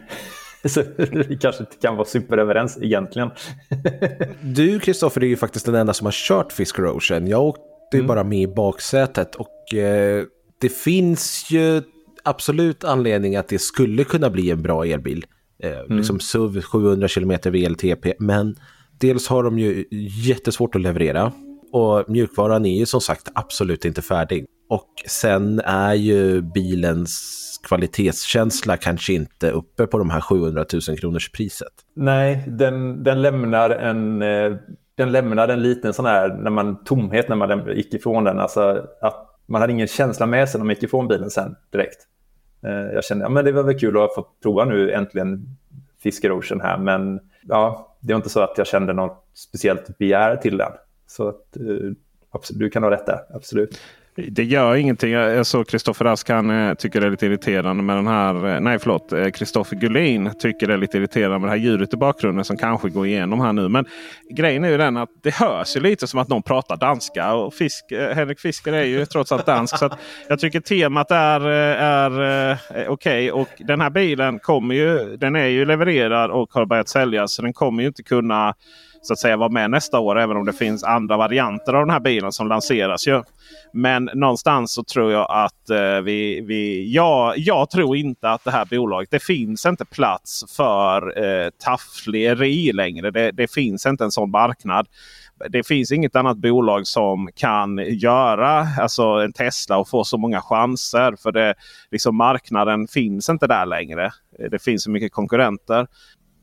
Så 0.64 0.82
vi 1.12 1.38
kanske 1.40 1.62
inte 1.62 1.76
kan 1.76 1.96
vara 1.96 2.06
superöverens 2.06 2.78
egentligen. 2.82 3.30
du 4.42 4.80
Kristoffer 4.80 5.24
är 5.24 5.26
ju 5.26 5.36
faktiskt 5.36 5.66
den 5.66 5.74
enda 5.74 5.94
som 5.94 6.04
har 6.04 6.12
kört 6.12 6.52
Fisker 6.52 6.96
Ocean. 6.96 7.26
Jag 7.26 7.42
åkte 7.42 7.96
mm. 7.96 8.06
bara 8.06 8.24
med 8.24 8.38
i 8.38 8.46
baksätet 8.46 9.34
och 9.34 9.74
eh, 9.74 10.24
det 10.60 10.68
finns 10.68 11.46
ju 11.50 11.82
absolut 12.22 12.84
anledning 12.84 13.36
att 13.36 13.48
det 13.48 13.58
skulle 13.58 14.04
kunna 14.04 14.30
bli 14.30 14.50
en 14.50 14.62
bra 14.62 14.84
elbil. 14.84 15.26
Eh, 15.62 15.78
mm. 15.78 15.96
Liksom 15.96 16.20
SUV 16.20 16.62
700 16.62 17.08
km 17.08 17.32
VLTP, 17.44 18.14
men 18.18 18.56
dels 18.98 19.28
har 19.28 19.42
de 19.42 19.58
ju 19.58 19.84
jättesvårt 20.24 20.74
att 20.74 20.80
leverera 20.80 21.32
och 21.72 22.10
mjukvaran 22.10 22.66
är 22.66 22.78
ju 22.78 22.86
som 22.86 23.00
sagt 23.00 23.28
absolut 23.34 23.84
inte 23.84 24.02
färdig. 24.02 24.46
Och 24.68 24.88
sen 25.06 25.60
är 25.60 25.94
ju 25.94 26.42
bilens 26.42 27.34
kvalitetskänsla 27.62 28.76
kanske 28.76 29.12
inte 29.12 29.50
uppe 29.50 29.86
på 29.86 29.98
de 29.98 30.10
här 30.10 30.20
700 30.20 30.64
000 30.88 30.98
kronors 30.98 31.30
priset. 31.30 31.72
Nej, 31.94 32.44
den, 32.46 33.02
den 33.02 33.22
lämnar 33.22 33.70
en 33.70 34.22
eh, 34.22 34.56
den 34.94 35.12
lämnar 35.12 35.48
en 35.48 35.62
liten 35.62 35.92
sån 35.92 36.06
här 36.06 36.28
när 36.28 36.50
man, 36.50 36.84
tomhet 36.84 37.28
när 37.28 37.36
man 37.36 37.76
gick 37.76 37.94
ifrån 37.94 38.24
den. 38.24 38.38
Alltså 38.38 38.86
att 39.00 39.28
man 39.46 39.60
hade 39.60 39.72
ingen 39.72 39.86
känsla 39.86 40.26
med 40.26 40.48
sig 40.48 40.58
när 40.58 40.64
man 40.64 40.74
gick 40.74 40.82
ifrån 40.82 41.08
bilen 41.08 41.30
sen 41.30 41.56
direkt. 41.72 41.98
Eh, 42.64 42.94
jag 42.94 43.04
kände 43.04 43.26
att 43.26 43.32
ja, 43.32 43.42
det 43.42 43.52
var 43.52 43.62
väl 43.62 43.78
kul 43.78 43.96
att 43.96 44.14
få 44.14 44.26
prova 44.42 44.64
nu 44.64 44.92
äntligen 44.92 45.56
Fisker 46.02 46.32
Ocean 46.32 46.60
här. 46.60 46.78
Men 46.78 47.20
ja, 47.42 47.96
det 48.00 48.12
var 48.12 48.16
inte 48.16 48.28
så 48.28 48.40
att 48.40 48.58
jag 48.58 48.66
kände 48.66 48.92
något 48.92 49.24
speciellt 49.34 49.98
begär 49.98 50.36
till 50.36 50.56
den. 50.56 50.72
Så 51.08 51.28
att, 51.28 51.56
eh, 51.56 51.62
absolut, 52.30 52.60
du 52.60 52.70
kan 52.70 52.82
ha 52.82 52.90
rätt 52.90 53.06
där, 53.06 53.20
absolut. 53.34 53.80
Det 54.28 54.44
gör 54.44 54.74
ingenting. 54.74 55.12
Jag 55.12 55.46
såg 55.46 55.68
Kristoffer 55.68 56.04
Rask 56.04 56.28
han 56.28 56.50
eh, 56.50 56.74
tycker 56.74 57.00
det 57.00 57.06
är 57.06 57.10
lite 57.10 57.26
irriterande 57.26 57.82
med 57.82 57.96
den 57.96 58.06
här. 58.06 58.54
Eh, 58.54 58.60
nej 58.60 58.78
förlåt. 58.78 59.12
Kristoffer 59.34 59.76
Gullin 59.76 60.30
tycker 60.38 60.66
det 60.66 60.72
är 60.72 60.78
lite 60.78 60.98
irriterande 60.98 61.38
med 61.38 61.48
det 61.48 61.50
här 61.50 61.56
ljudet 61.56 61.94
i 61.94 61.96
bakgrunden 61.96 62.44
som 62.44 62.56
kanske 62.56 62.88
går 62.88 63.06
igenom 63.06 63.40
här 63.40 63.52
nu. 63.52 63.68
Men 63.68 63.86
grejen 64.36 64.64
är 64.64 64.68
ju 64.68 64.76
den 64.76 64.96
att 64.96 65.08
det 65.22 65.34
hörs 65.34 65.76
ju 65.76 65.80
lite 65.80 66.06
som 66.06 66.20
att 66.20 66.28
någon 66.28 66.42
pratar 66.42 66.76
danska. 66.76 67.34
Och 67.34 67.54
Fisk, 67.54 67.84
Henrik 67.90 68.40
Fisker 68.40 68.72
är 68.72 68.84
ju 68.84 69.06
trots 69.06 69.32
allt 69.32 69.46
dansk. 69.46 69.78
så 69.78 69.90
jag 70.28 70.38
tycker 70.38 70.60
temat 70.60 71.10
är, 71.10 71.40
är, 71.40 72.20
är 72.20 72.58
okej. 72.88 72.88
Okay. 72.88 73.30
Och 73.30 73.48
den 73.58 73.80
här 73.80 73.90
bilen 73.90 74.38
kommer 74.38 74.74
ju. 74.74 75.16
Den 75.16 75.36
är 75.36 75.46
ju 75.46 75.64
levererad 75.64 76.30
och 76.30 76.52
har 76.52 76.66
börjat 76.66 76.88
säljas. 76.88 77.32
Så 77.32 77.42
den 77.42 77.52
kommer 77.52 77.82
ju 77.82 77.88
inte 77.88 78.02
kunna 78.02 78.54
så 79.02 79.12
att 79.12 79.18
säga 79.18 79.36
vara 79.36 79.48
med 79.48 79.70
nästa 79.70 79.98
år. 79.98 80.18
Även 80.18 80.36
om 80.36 80.46
det 80.46 80.52
finns 80.52 80.84
andra 80.84 81.16
varianter 81.16 81.74
av 81.74 81.86
den 81.86 81.90
här 81.90 82.00
bilen 82.00 82.32
som 82.32 82.48
lanseras. 82.48 83.06
Ju. 83.06 83.22
Men 83.72 84.10
någonstans 84.14 84.72
så 84.72 84.84
tror 84.84 85.12
jag 85.12 85.26
att 85.30 85.70
eh, 85.70 86.00
vi, 86.00 86.40
vi 86.40 86.92
ja, 86.92 87.34
jag 87.36 87.70
tror 87.70 87.96
inte 87.96 88.30
att 88.30 88.44
det 88.44 88.50
här 88.50 88.64
bolaget. 88.64 89.10
Det 89.10 89.22
finns 89.22 89.66
inte 89.66 89.84
plats 89.84 90.56
för 90.56 91.24
eh, 91.24 91.50
taffleri 91.64 92.72
längre. 92.72 93.10
Det, 93.10 93.30
det 93.30 93.52
finns 93.52 93.86
inte 93.86 94.04
en 94.04 94.10
sån 94.10 94.30
marknad 94.30 94.86
det 95.48 95.66
finns 95.66 95.92
inget 95.92 96.16
annat 96.16 96.36
bolag 96.36 96.86
som 96.86 97.28
kan 97.34 97.78
göra 97.78 98.66
alltså 98.80 99.02
en 99.02 99.32
Tesla 99.32 99.78
och 99.78 99.88
få 99.88 100.04
så 100.04 100.18
många 100.18 100.40
chanser. 100.40 101.16
För 101.22 101.32
det, 101.32 101.54
liksom 101.90 102.16
marknaden 102.16 102.88
finns 102.88 103.28
inte 103.28 103.46
där 103.46 103.66
längre. 103.66 104.10
Det 104.50 104.62
finns 104.62 104.82
så 104.82 104.90
mycket 104.90 105.12
konkurrenter. 105.12 105.86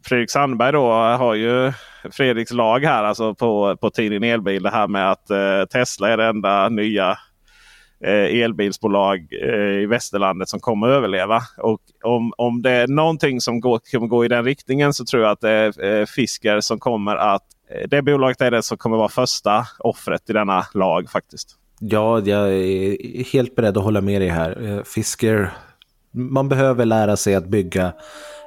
Fredrik 0.05 0.31
Sandberg 0.31 0.71
då 0.71 0.91
har 0.91 1.35
ju 1.35 1.73
Fredriks 2.11 2.51
lag 2.51 2.79
här 2.79 3.03
alltså 3.03 3.33
på, 3.35 3.77
på 3.81 3.89
tidningen 3.89 4.23
Elbil. 4.23 4.63
Det 4.63 4.69
här 4.69 4.87
med 4.87 5.11
att 5.11 5.29
eh, 5.29 5.65
Tesla 5.71 6.09
är 6.09 6.17
det 6.17 6.25
enda 6.25 6.69
nya 6.69 7.17
eh, 8.03 8.41
elbilsbolag 8.41 9.27
eh, 9.43 9.81
i 9.81 9.85
västerlandet 9.85 10.49
som 10.49 10.59
kommer 10.59 10.87
att 10.87 10.93
överleva. 10.93 11.41
Och 11.57 11.81
om, 12.03 12.33
om 12.37 12.61
det 12.61 12.71
är 12.71 12.87
någonting 12.87 13.41
som 13.41 13.59
går, 13.59 13.79
kommer 13.91 14.07
gå 14.07 14.25
i 14.25 14.27
den 14.27 14.45
riktningen 14.45 14.93
så 14.93 15.05
tror 15.05 15.23
jag 15.23 15.31
att 15.31 15.41
det 15.41 15.49
är 15.49 15.83
eh, 15.85 16.05
Fisker 16.05 16.61
som 16.61 16.79
kommer 16.79 17.15
att 17.15 17.43
eh, 17.69 17.87
det 17.87 18.01
bolaget 18.01 18.41
är 18.41 18.51
det 18.51 18.63
som 18.63 18.77
kommer 18.77 18.97
vara 18.97 19.09
första 19.09 19.67
offret 19.79 20.29
i 20.29 20.33
denna 20.33 20.65
lag 20.73 21.09
faktiskt. 21.09 21.55
Ja, 21.79 22.19
jag 22.19 22.53
är 22.53 23.23
helt 23.33 23.55
beredd 23.55 23.77
att 23.77 23.83
hålla 23.83 24.01
med 24.01 24.21
dig 24.21 24.29
här. 24.29 24.67
Eh, 24.67 24.83
Fisker, 24.83 25.51
man 26.11 26.49
behöver 26.49 26.85
lära 26.85 27.17
sig 27.17 27.35
att 27.35 27.47
bygga 27.47 27.93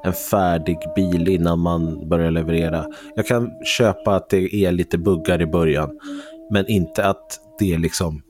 en 0.02 0.12
färdig 0.12 0.78
bil 0.96 1.28
innan 1.28 1.58
man 1.58 2.08
börjar 2.08 2.30
leverera. 2.30 2.86
Jag 3.16 3.26
kan 3.26 3.50
köpa 3.64 4.16
att 4.16 4.30
det 4.30 4.54
är 4.54 4.72
lite 4.72 4.98
buggar 4.98 5.42
i 5.42 5.46
början, 5.46 5.90
men 6.50 6.66
inte 6.66 7.04
att 7.04 7.40
det 7.58 7.74
är 7.74 7.78
liksom 7.78 8.22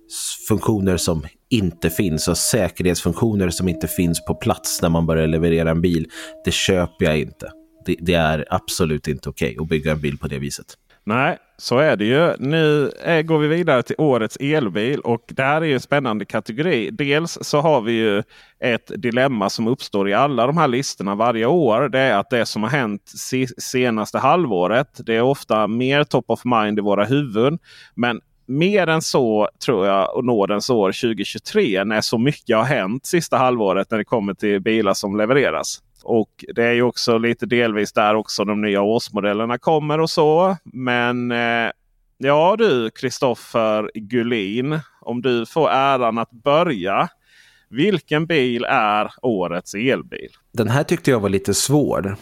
funktioner 0.48 0.96
som 0.96 1.26
inte 1.50 1.90
finns 1.90 2.28
och 2.28 2.36
säkerhetsfunktioner 2.38 3.50
som 3.50 3.68
inte 3.68 3.88
finns 3.88 4.24
på 4.24 4.34
plats 4.34 4.82
när 4.82 4.88
man 4.88 5.06
börjar 5.06 5.26
leverera 5.26 5.70
en 5.70 5.80
bil. 5.80 6.06
Det 6.44 6.52
köper 6.52 7.04
jag 7.04 7.18
inte. 7.18 7.52
Det, 7.86 7.96
det 8.00 8.14
är 8.14 8.44
absolut 8.50 9.08
inte 9.08 9.28
okej 9.28 9.50
okay 9.50 9.62
att 9.62 9.68
bygga 9.68 9.92
en 9.92 10.00
bil 10.00 10.18
på 10.18 10.28
det 10.28 10.38
viset. 10.38 10.66
Nej, 11.06 11.38
så 11.58 11.78
är 11.78 11.96
det 11.96 12.04
ju. 12.04 12.34
Nu 12.38 12.92
är, 13.02 13.22
går 13.22 13.38
vi 13.38 13.48
vidare 13.48 13.82
till 13.82 13.96
årets 13.98 14.36
elbil 14.36 15.00
och 15.00 15.24
det 15.28 15.42
här 15.42 15.60
är 15.60 15.66
ju 15.66 15.74
en 15.74 15.80
spännande 15.80 16.24
kategori. 16.24 16.90
Dels 16.90 17.38
så 17.40 17.60
har 17.60 17.80
vi 17.80 17.92
ju 17.92 18.22
ett 18.60 18.92
dilemma 18.96 19.50
som 19.50 19.66
uppstår 19.66 20.08
i 20.08 20.14
alla 20.14 20.46
de 20.46 20.56
här 20.56 20.68
listorna 20.68 21.14
varje 21.14 21.46
år. 21.46 21.88
Det 21.88 21.98
är 21.98 22.16
att 22.16 22.30
det 22.30 22.46
som 22.46 22.62
har 22.62 22.70
hänt 22.70 23.12
senaste 23.58 24.18
halvåret. 24.18 25.00
Det 25.06 25.16
är 25.16 25.22
ofta 25.22 25.66
mer 25.66 26.04
top 26.04 26.30
of 26.30 26.44
mind 26.44 26.78
i 26.78 26.82
våra 26.82 27.04
huvuden. 27.04 27.58
Men 27.94 28.20
mer 28.46 28.86
än 28.86 29.02
så 29.02 29.48
tror 29.64 29.86
jag 29.86 30.16
och 30.16 30.24
nådens 30.24 30.70
år 30.70 30.92
2023 30.92 31.84
när 31.84 32.00
så 32.00 32.18
mycket 32.18 32.56
har 32.56 32.64
hänt 32.64 33.06
sista 33.06 33.36
halvåret 33.36 33.90
när 33.90 33.98
det 33.98 34.04
kommer 34.04 34.34
till 34.34 34.60
bilar 34.60 34.94
som 34.94 35.16
levereras. 35.16 35.82
Och 36.08 36.44
det 36.54 36.64
är 36.64 36.72
ju 36.72 36.82
också 36.82 37.18
lite 37.18 37.46
delvis 37.46 37.92
där 37.92 38.14
också 38.14 38.44
de 38.44 38.60
nya 38.60 38.82
årsmodellerna 38.82 39.58
kommer 39.58 40.00
och 40.00 40.10
så. 40.10 40.56
Men 40.64 41.32
eh, 41.32 41.70
ja 42.18 42.56
du 42.58 42.90
Kristoffer 42.90 43.90
Gullin, 43.94 44.80
om 45.00 45.22
du 45.22 45.46
får 45.46 45.70
äran 45.70 46.18
att 46.18 46.30
börja. 46.30 47.08
Vilken 47.70 48.26
bil 48.26 48.64
är 48.68 49.10
årets 49.22 49.74
elbil? 49.74 50.28
Den 50.52 50.68
här 50.68 50.82
tyckte 50.82 51.10
jag 51.10 51.20
var 51.20 51.28
lite 51.28 51.54
svår. 51.54 52.16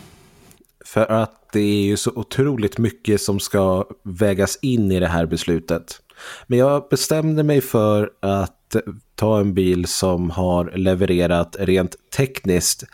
För 0.85 1.13
att 1.13 1.53
det 1.53 1.61
är 1.61 1.83
ju 1.83 1.97
så 1.97 2.11
otroligt 2.15 2.79
mycket 2.79 3.21
som 3.21 3.41
ska 3.41 3.85
vägas 4.03 4.59
in 4.63 4.93
i 4.93 5.01
det 5.01 5.09
här 5.09 5.27
beslutet. 5.27 6.01
Men 6.47 6.59
jag 6.59 6.89
bestämde 6.91 7.43
mig 7.43 7.61
för 7.61 8.11
att 8.21 8.77
ta 9.15 9.41
en 9.41 9.55
bil 9.55 9.87
som 9.87 10.31
har 10.31 10.73
levererat 10.77 11.57
rent 11.59 11.97
tekniskt 12.17 12.85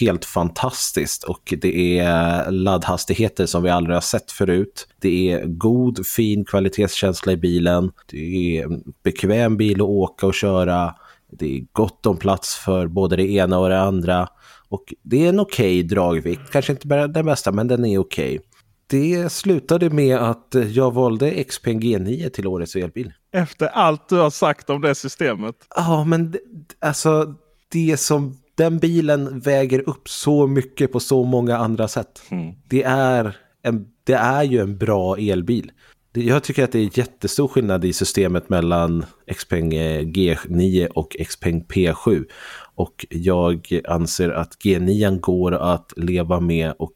helt 0.00 0.24
fantastiskt 0.24 1.24
och 1.24 1.54
det 1.60 1.98
är 1.98 2.50
laddhastigheter 2.50 3.46
som 3.46 3.62
vi 3.62 3.70
aldrig 3.70 3.96
har 3.96 4.00
sett 4.00 4.32
förut. 4.32 4.88
Det 5.00 5.32
är 5.32 5.46
god, 5.46 6.06
fin 6.06 6.44
kvalitetskänsla 6.44 7.32
i 7.32 7.36
bilen. 7.36 7.90
Det 8.10 8.58
är 8.58 8.68
bekväm 9.02 9.56
bil 9.56 9.80
att 9.80 9.88
åka 9.88 10.26
och 10.26 10.34
köra. 10.34 10.94
Det 11.30 11.56
är 11.56 11.64
gott 11.72 12.06
om 12.06 12.16
plats 12.16 12.56
för 12.56 12.86
både 12.86 13.16
det 13.16 13.30
ena 13.30 13.58
och 13.58 13.68
det 13.68 13.80
andra. 13.80 14.28
Och 14.68 14.94
det 15.02 15.24
är 15.24 15.28
en 15.28 15.40
okej 15.40 15.80
okay 15.80 15.88
dragvikt, 15.88 16.50
kanske 16.52 16.72
inte 16.72 16.86
bara 16.86 17.08
den 17.08 17.26
bästa 17.26 17.52
men 17.52 17.68
den 17.68 17.84
är 17.84 17.98
okej. 17.98 18.38
Okay. 18.38 18.44
Det 18.90 19.32
slutade 19.32 19.90
med 19.90 20.18
att 20.18 20.54
jag 20.72 20.94
valde 20.94 21.44
XPeng 21.44 21.80
G9 21.80 22.28
till 22.28 22.46
årets 22.46 22.76
elbil. 22.76 23.12
Efter 23.32 23.66
allt 23.66 24.08
du 24.08 24.16
har 24.16 24.30
sagt 24.30 24.70
om 24.70 24.80
det 24.80 24.94
systemet? 24.94 25.54
Ja, 25.76 26.04
men 26.04 26.34
alltså 26.80 27.34
det 27.72 28.00
som 28.00 28.36
den 28.58 28.78
bilen 28.78 29.40
väger 29.40 29.88
upp 29.88 30.08
så 30.08 30.46
mycket 30.46 30.92
på 30.92 31.00
så 31.00 31.24
många 31.24 31.56
andra 31.56 31.88
sätt. 31.88 32.22
Mm. 32.28 32.54
Det, 32.68 32.82
är 32.82 33.36
en, 33.62 33.86
det 34.04 34.14
är 34.14 34.42
ju 34.42 34.60
en 34.60 34.78
bra 34.78 35.16
elbil. 35.16 35.72
Jag 36.12 36.42
tycker 36.42 36.64
att 36.64 36.72
det 36.72 36.78
är 36.78 36.98
jättestor 36.98 37.48
skillnad 37.48 37.84
i 37.84 37.92
systemet 37.92 38.48
mellan 38.48 39.04
Xpeng 39.36 39.74
eh, 39.74 40.02
G9 40.02 40.86
och 40.86 41.16
Xpeng 41.28 41.64
P7. 41.64 42.24
Och 42.74 43.06
jag 43.10 43.80
anser 43.88 44.30
att 44.30 44.56
G9 44.64 45.20
går 45.20 45.54
att 45.54 45.92
leva 45.96 46.40
med 46.40 46.74
och 46.78 46.94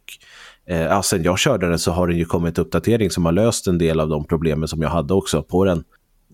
eh, 0.66 0.80
ja, 0.80 1.02
sen 1.02 1.22
jag 1.22 1.38
körde 1.38 1.68
den 1.68 1.78
så 1.78 1.90
har 1.90 2.06
den 2.06 2.18
ju 2.18 2.24
kommit 2.24 2.58
uppdatering 2.58 3.10
som 3.10 3.24
har 3.24 3.32
löst 3.32 3.66
en 3.66 3.78
del 3.78 4.00
av 4.00 4.08
de 4.08 4.24
problemen 4.24 4.68
som 4.68 4.82
jag 4.82 4.90
hade 4.90 5.14
också 5.14 5.42
på 5.42 5.64
den. 5.64 5.84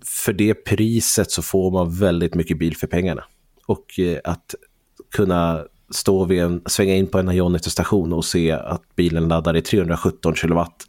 För 0.04 0.32
det 0.32 0.54
priset 0.54 1.30
så 1.30 1.42
får 1.42 1.70
man 1.70 1.90
väldigt 1.90 2.34
mycket 2.34 2.58
bil 2.58 2.76
för 2.76 2.86
pengarna. 2.86 3.24
Och 3.66 3.98
eh, 3.98 4.18
att 4.24 4.54
kunna 5.10 5.64
stå 5.90 6.24
vid 6.24 6.42
en, 6.42 6.62
svänga 6.66 6.94
in 6.94 7.06
på 7.06 7.18
en 7.18 7.28
Ionity-station 7.28 8.12
och 8.12 8.24
se 8.24 8.52
att 8.52 8.96
bilen 8.96 9.28
laddar 9.28 9.56
i 9.56 9.62
317 9.62 10.34
kilowatt. 10.34 10.86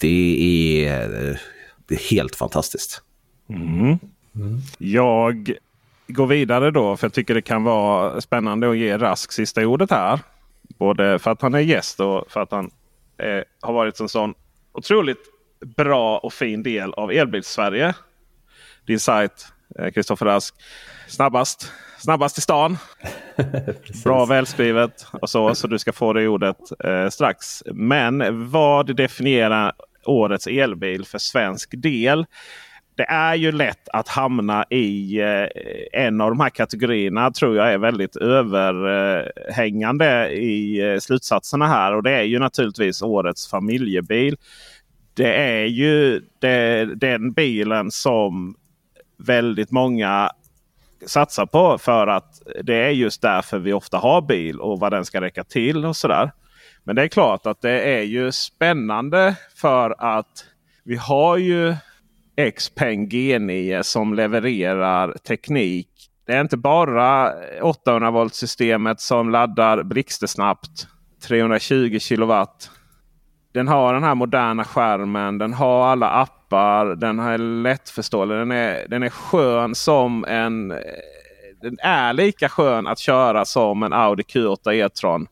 Det 0.00 0.86
är, 0.86 1.40
det 1.86 1.94
är 1.94 2.10
helt 2.10 2.36
fantastiskt. 2.36 3.02
Mm. 3.48 3.98
Mm. 4.34 4.60
Jag 4.78 5.52
går 6.08 6.26
vidare 6.26 6.70
då 6.70 6.96
för 6.96 7.04
jag 7.06 7.12
tycker 7.12 7.34
det 7.34 7.42
kan 7.42 7.64
vara 7.64 8.20
spännande 8.20 8.70
att 8.70 8.76
ge 8.76 8.98
Rask 8.98 9.32
sista 9.32 9.66
ordet 9.66 9.90
här. 9.90 10.20
Både 10.78 11.18
för 11.18 11.30
att 11.30 11.42
han 11.42 11.54
är 11.54 11.60
gäst 11.60 12.00
och 12.00 12.24
för 12.28 12.40
att 12.40 12.50
han 12.50 12.70
eh, 13.18 13.42
har 13.60 13.72
varit 13.72 14.00
en 14.00 14.08
sån 14.08 14.34
otroligt 14.72 15.18
bra 15.76 16.18
och 16.18 16.32
fin 16.32 16.62
del 16.62 16.92
av 16.92 17.12
Elbils-Sverige. 17.12 17.94
Din 18.86 19.00
sajt, 19.00 19.46
Kristoffer 19.94 20.26
eh, 20.26 20.28
Rask. 20.28 20.54
Snabbast, 21.08 21.72
snabbast 22.06 22.38
i 22.38 22.40
stan. 22.40 22.78
bra 24.04 24.24
välskrivet 24.24 25.06
och 25.12 25.30
så. 25.30 25.54
Så 25.54 25.66
du 25.66 25.78
ska 25.78 25.92
få 25.92 26.12
det 26.12 26.28
ordet 26.28 26.56
eh, 26.84 27.08
strax. 27.08 27.62
Men 27.66 28.48
vad 28.50 28.96
definierar 28.96 29.72
årets 30.04 30.46
elbil 30.46 31.04
för 31.04 31.18
svensk 31.18 31.74
del? 31.76 32.26
det 32.96 33.04
är 33.04 33.34
ju 33.34 33.52
lätt 33.52 33.88
att 33.88 34.08
hamna 34.08 34.64
i 34.70 35.20
eh, 35.20 35.46
en 35.92 36.20
av 36.20 36.30
de 36.30 36.40
här 36.40 36.50
kategorierna. 36.50 37.30
tror 37.30 37.56
jag 37.56 37.72
är 37.72 37.78
väldigt 37.78 38.16
överhängande 38.16 40.30
i 40.30 40.80
eh, 40.92 40.98
slutsatserna 40.98 41.66
här. 41.66 41.94
Och 41.94 42.02
det 42.02 42.10
är 42.10 42.22
ju 42.22 42.38
naturligtvis 42.38 43.02
årets 43.02 43.50
familjebil. 43.50 44.36
Det 45.14 45.36
är 45.36 45.64
ju 45.64 46.22
det, 46.38 46.84
den 46.94 47.32
bilen 47.32 47.90
som 47.90 48.56
väldigt 49.18 49.70
många 49.70 50.30
satsar 51.06 51.46
på. 51.46 51.78
För 51.78 52.06
att 52.06 52.42
det 52.62 52.74
är 52.74 52.90
just 52.90 53.22
därför 53.22 53.58
vi 53.58 53.72
ofta 53.72 53.98
har 53.98 54.22
bil 54.22 54.60
och 54.60 54.80
vad 54.80 54.92
den 54.92 55.04
ska 55.04 55.20
räcka 55.20 55.44
till 55.44 55.84
och 55.84 55.96
sådär. 55.96 56.32
Men 56.84 56.96
det 56.96 57.02
är 57.02 57.08
klart 57.08 57.46
att 57.46 57.60
det 57.60 57.80
är 57.80 58.02
ju 58.02 58.32
spännande 58.32 59.36
för 59.54 59.94
att 59.98 60.44
vi 60.84 60.96
har 60.96 61.36
ju 61.36 61.74
Xpeng 62.56 63.08
G9 63.08 63.82
som 63.82 64.14
levererar 64.14 65.12
teknik. 65.12 65.88
Det 66.26 66.32
är 66.32 66.40
inte 66.40 66.56
bara 66.56 67.32
800 67.62 68.10
volt 68.10 68.34
systemet 68.34 69.00
som 69.00 69.30
laddar 69.30 69.82
blixtsnabbt 69.82 70.86
320 71.28 71.98
kilowatt. 71.98 72.70
Den 73.56 73.68
har 73.68 73.94
den 73.94 74.02
här 74.02 74.14
moderna 74.14 74.64
skärmen. 74.64 75.38
Den 75.38 75.52
har 75.52 75.86
alla 75.86 76.10
appar. 76.10 76.86
Den 76.86 77.18
är 77.18 77.38
lättförståelig. 77.38 78.36
Den 78.36 78.50
är, 78.50 78.88
den 78.88 79.02
är 79.02 79.08
skön 79.08 79.74
som 79.74 80.24
en... 80.24 80.68
Den 81.62 81.78
är 81.78 82.12
lika 82.12 82.48
skön 82.48 82.86
att 82.86 82.98
köra 82.98 83.44
som 83.44 83.82
en 83.82 83.92
Audi 83.92 84.22
Q8 84.22 84.72
E-tron. 84.72 85.26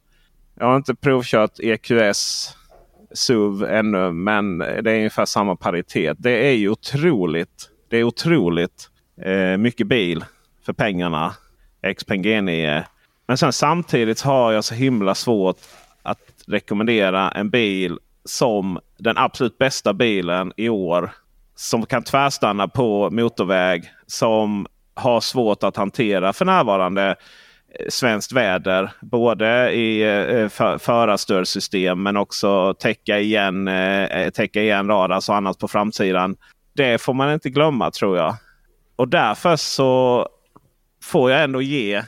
Jag 0.54 0.66
har 0.66 0.76
inte 0.76 0.94
provkört 0.94 1.50
EQS 1.58 2.48
SUV 3.14 3.64
ännu. 3.64 4.12
Men 4.12 4.58
det 4.58 4.90
är 4.90 4.96
ungefär 4.96 5.24
samma 5.24 5.56
paritet. 5.56 6.16
Det 6.20 6.48
är 6.48 6.54
ju 6.54 6.68
otroligt. 6.68 7.70
Det 7.90 7.96
är 7.96 8.04
otroligt 8.04 8.90
eh, 9.22 9.56
mycket 9.56 9.86
bil 9.86 10.24
för 10.66 10.72
pengarna. 10.72 11.34
Xpeng 11.96 12.24
G9. 12.24 12.82
Men 13.26 13.38
sen 13.38 13.52
samtidigt 13.52 14.20
har 14.20 14.52
jag 14.52 14.64
så 14.64 14.74
himla 14.74 15.14
svårt 15.14 15.56
att 16.02 16.18
rekommendera 16.46 17.30
en 17.30 17.50
bil 17.50 17.98
som 18.24 18.78
den 18.98 19.18
absolut 19.18 19.58
bästa 19.58 19.94
bilen 19.94 20.52
i 20.56 20.68
år. 20.68 21.10
Som 21.56 21.86
kan 21.86 22.02
tvärstanna 22.02 22.68
på 22.68 23.10
motorväg. 23.10 23.90
Som 24.06 24.66
har 24.94 25.20
svårt 25.20 25.62
att 25.62 25.76
hantera 25.76 26.32
för 26.32 26.44
närvarande 26.44 27.16
eh, 27.78 27.86
svenskt 27.88 28.32
väder. 28.32 28.90
Både 29.00 29.72
i 29.72 30.02
eh, 30.02 30.08
eh, 30.08 30.48
för, 30.48 30.78
förarstödsystem 30.78 32.02
men 32.02 32.16
också 32.16 32.74
täcka 32.74 33.18
igen, 33.18 33.70
täcka 34.34 34.62
igen 34.62 34.88
radars 34.88 35.28
och 35.28 35.36
annat 35.36 35.58
på 35.58 35.68
framsidan. 35.68 36.36
Det 36.72 37.00
får 37.00 37.14
man 37.14 37.32
inte 37.32 37.50
glömma 37.50 37.90
tror 37.90 38.16
jag. 38.16 38.36
Och 38.96 39.08
därför 39.08 39.56
så 39.56 40.28
får 41.02 41.30
jag 41.30 41.42
ändå 41.42 41.62
ge 41.62 42.02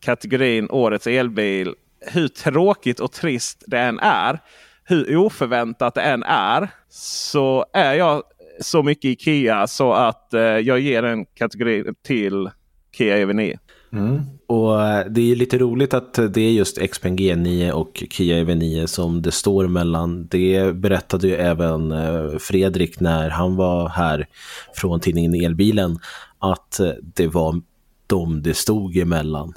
kategorin 0.00 0.70
Årets 0.70 1.06
elbil. 1.06 1.74
Hur 2.00 2.28
tråkigt 2.28 3.00
och 3.00 3.12
trist 3.12 3.64
det 3.66 3.78
än 3.78 3.98
är. 3.98 4.40
Hur 4.88 5.16
oförväntat 5.16 5.94
det 5.94 6.02
än 6.02 6.22
är. 6.22 6.68
Så 6.88 7.66
är 7.72 7.94
jag 7.94 8.22
så 8.60 8.82
mycket 8.82 9.04
Ikea 9.04 9.66
så 9.66 9.92
att 9.92 10.34
eh, 10.34 10.40
jag 10.40 10.80
ger 10.80 11.02
den 11.02 11.26
kategorin 11.26 11.94
till 12.02 12.50
Kia 12.96 13.16
EV9. 13.16 13.58
Mm. 13.92 14.20
Och 14.46 14.82
eh, 14.82 15.06
det 15.06 15.32
är 15.32 15.36
lite 15.36 15.58
roligt 15.58 15.94
att 15.94 16.14
det 16.14 16.40
är 16.40 16.50
just 16.50 16.78
Xpeng 16.90 17.16
G9 17.16 17.70
och 17.70 18.02
Kia 18.10 18.44
EV9 18.44 18.86
som 18.86 19.22
det 19.22 19.32
står 19.32 19.68
mellan. 19.68 20.26
Det 20.26 20.74
berättade 20.74 21.28
ju 21.28 21.34
även 21.34 21.92
eh, 21.92 22.38
Fredrik 22.38 23.00
när 23.00 23.30
han 23.30 23.56
var 23.56 23.88
här 23.88 24.26
från 24.74 25.00
tidningen 25.00 25.34
Elbilen 25.34 25.98
att 26.38 26.80
eh, 26.80 26.90
det 27.00 27.26
var 27.26 27.60
de 28.06 28.42
det 28.42 28.54
stod 28.54 28.96
emellan. 28.96 29.52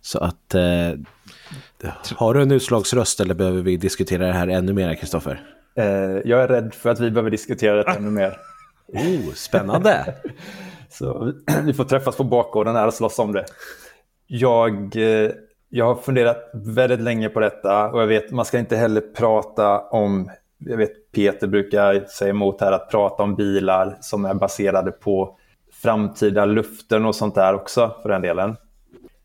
Så 0.00 0.18
att 0.18 0.54
eh, 0.54 1.00
har 2.16 2.34
du 2.34 2.42
en 2.42 2.50
utslagsröst 2.50 3.20
eller 3.20 3.34
behöver 3.34 3.62
vi 3.62 3.76
diskutera 3.76 4.26
det 4.26 4.32
här 4.32 4.48
ännu 4.48 4.72
mer, 4.72 4.94
Kristoffer? 4.94 5.40
Eh, 5.76 5.84
jag 6.24 6.42
är 6.42 6.48
rädd 6.48 6.74
för 6.74 6.90
att 6.90 7.00
vi 7.00 7.10
behöver 7.10 7.30
diskutera 7.30 7.82
det 7.82 7.90
ännu 7.90 8.10
mer. 8.10 8.38
Oh, 8.86 9.32
spännande! 9.34 10.14
Så 10.90 11.32
vi 11.64 11.74
får 11.74 11.84
träffas 11.84 12.16
på 12.16 12.24
bakgården 12.24 12.76
här 12.76 12.86
och 12.86 12.94
slåss 12.94 13.18
om 13.18 13.32
det. 13.32 13.44
Jag, 14.26 14.96
eh, 14.96 15.30
jag 15.68 15.84
har 15.84 15.94
funderat 15.94 16.50
väldigt 16.54 17.00
länge 17.00 17.28
på 17.28 17.40
detta 17.40 17.90
och 17.90 18.02
jag 18.02 18.06
vet 18.06 18.30
man 18.30 18.44
ska 18.44 18.58
inte 18.58 18.76
heller 18.76 19.00
prata 19.00 19.80
om, 19.80 20.30
jag 20.58 20.76
vet 20.76 21.12
Peter 21.12 21.46
brukar 21.46 22.04
säga 22.04 22.30
emot 22.30 22.60
här, 22.60 22.72
att 22.72 22.90
prata 22.90 23.22
om 23.22 23.34
bilar 23.34 23.98
som 24.00 24.24
är 24.24 24.34
baserade 24.34 24.90
på 24.90 25.38
framtida 25.82 26.44
luften 26.44 27.04
och 27.04 27.14
sånt 27.14 27.34
där 27.34 27.54
också 27.54 27.96
för 28.02 28.08
den 28.08 28.22
delen. 28.22 28.56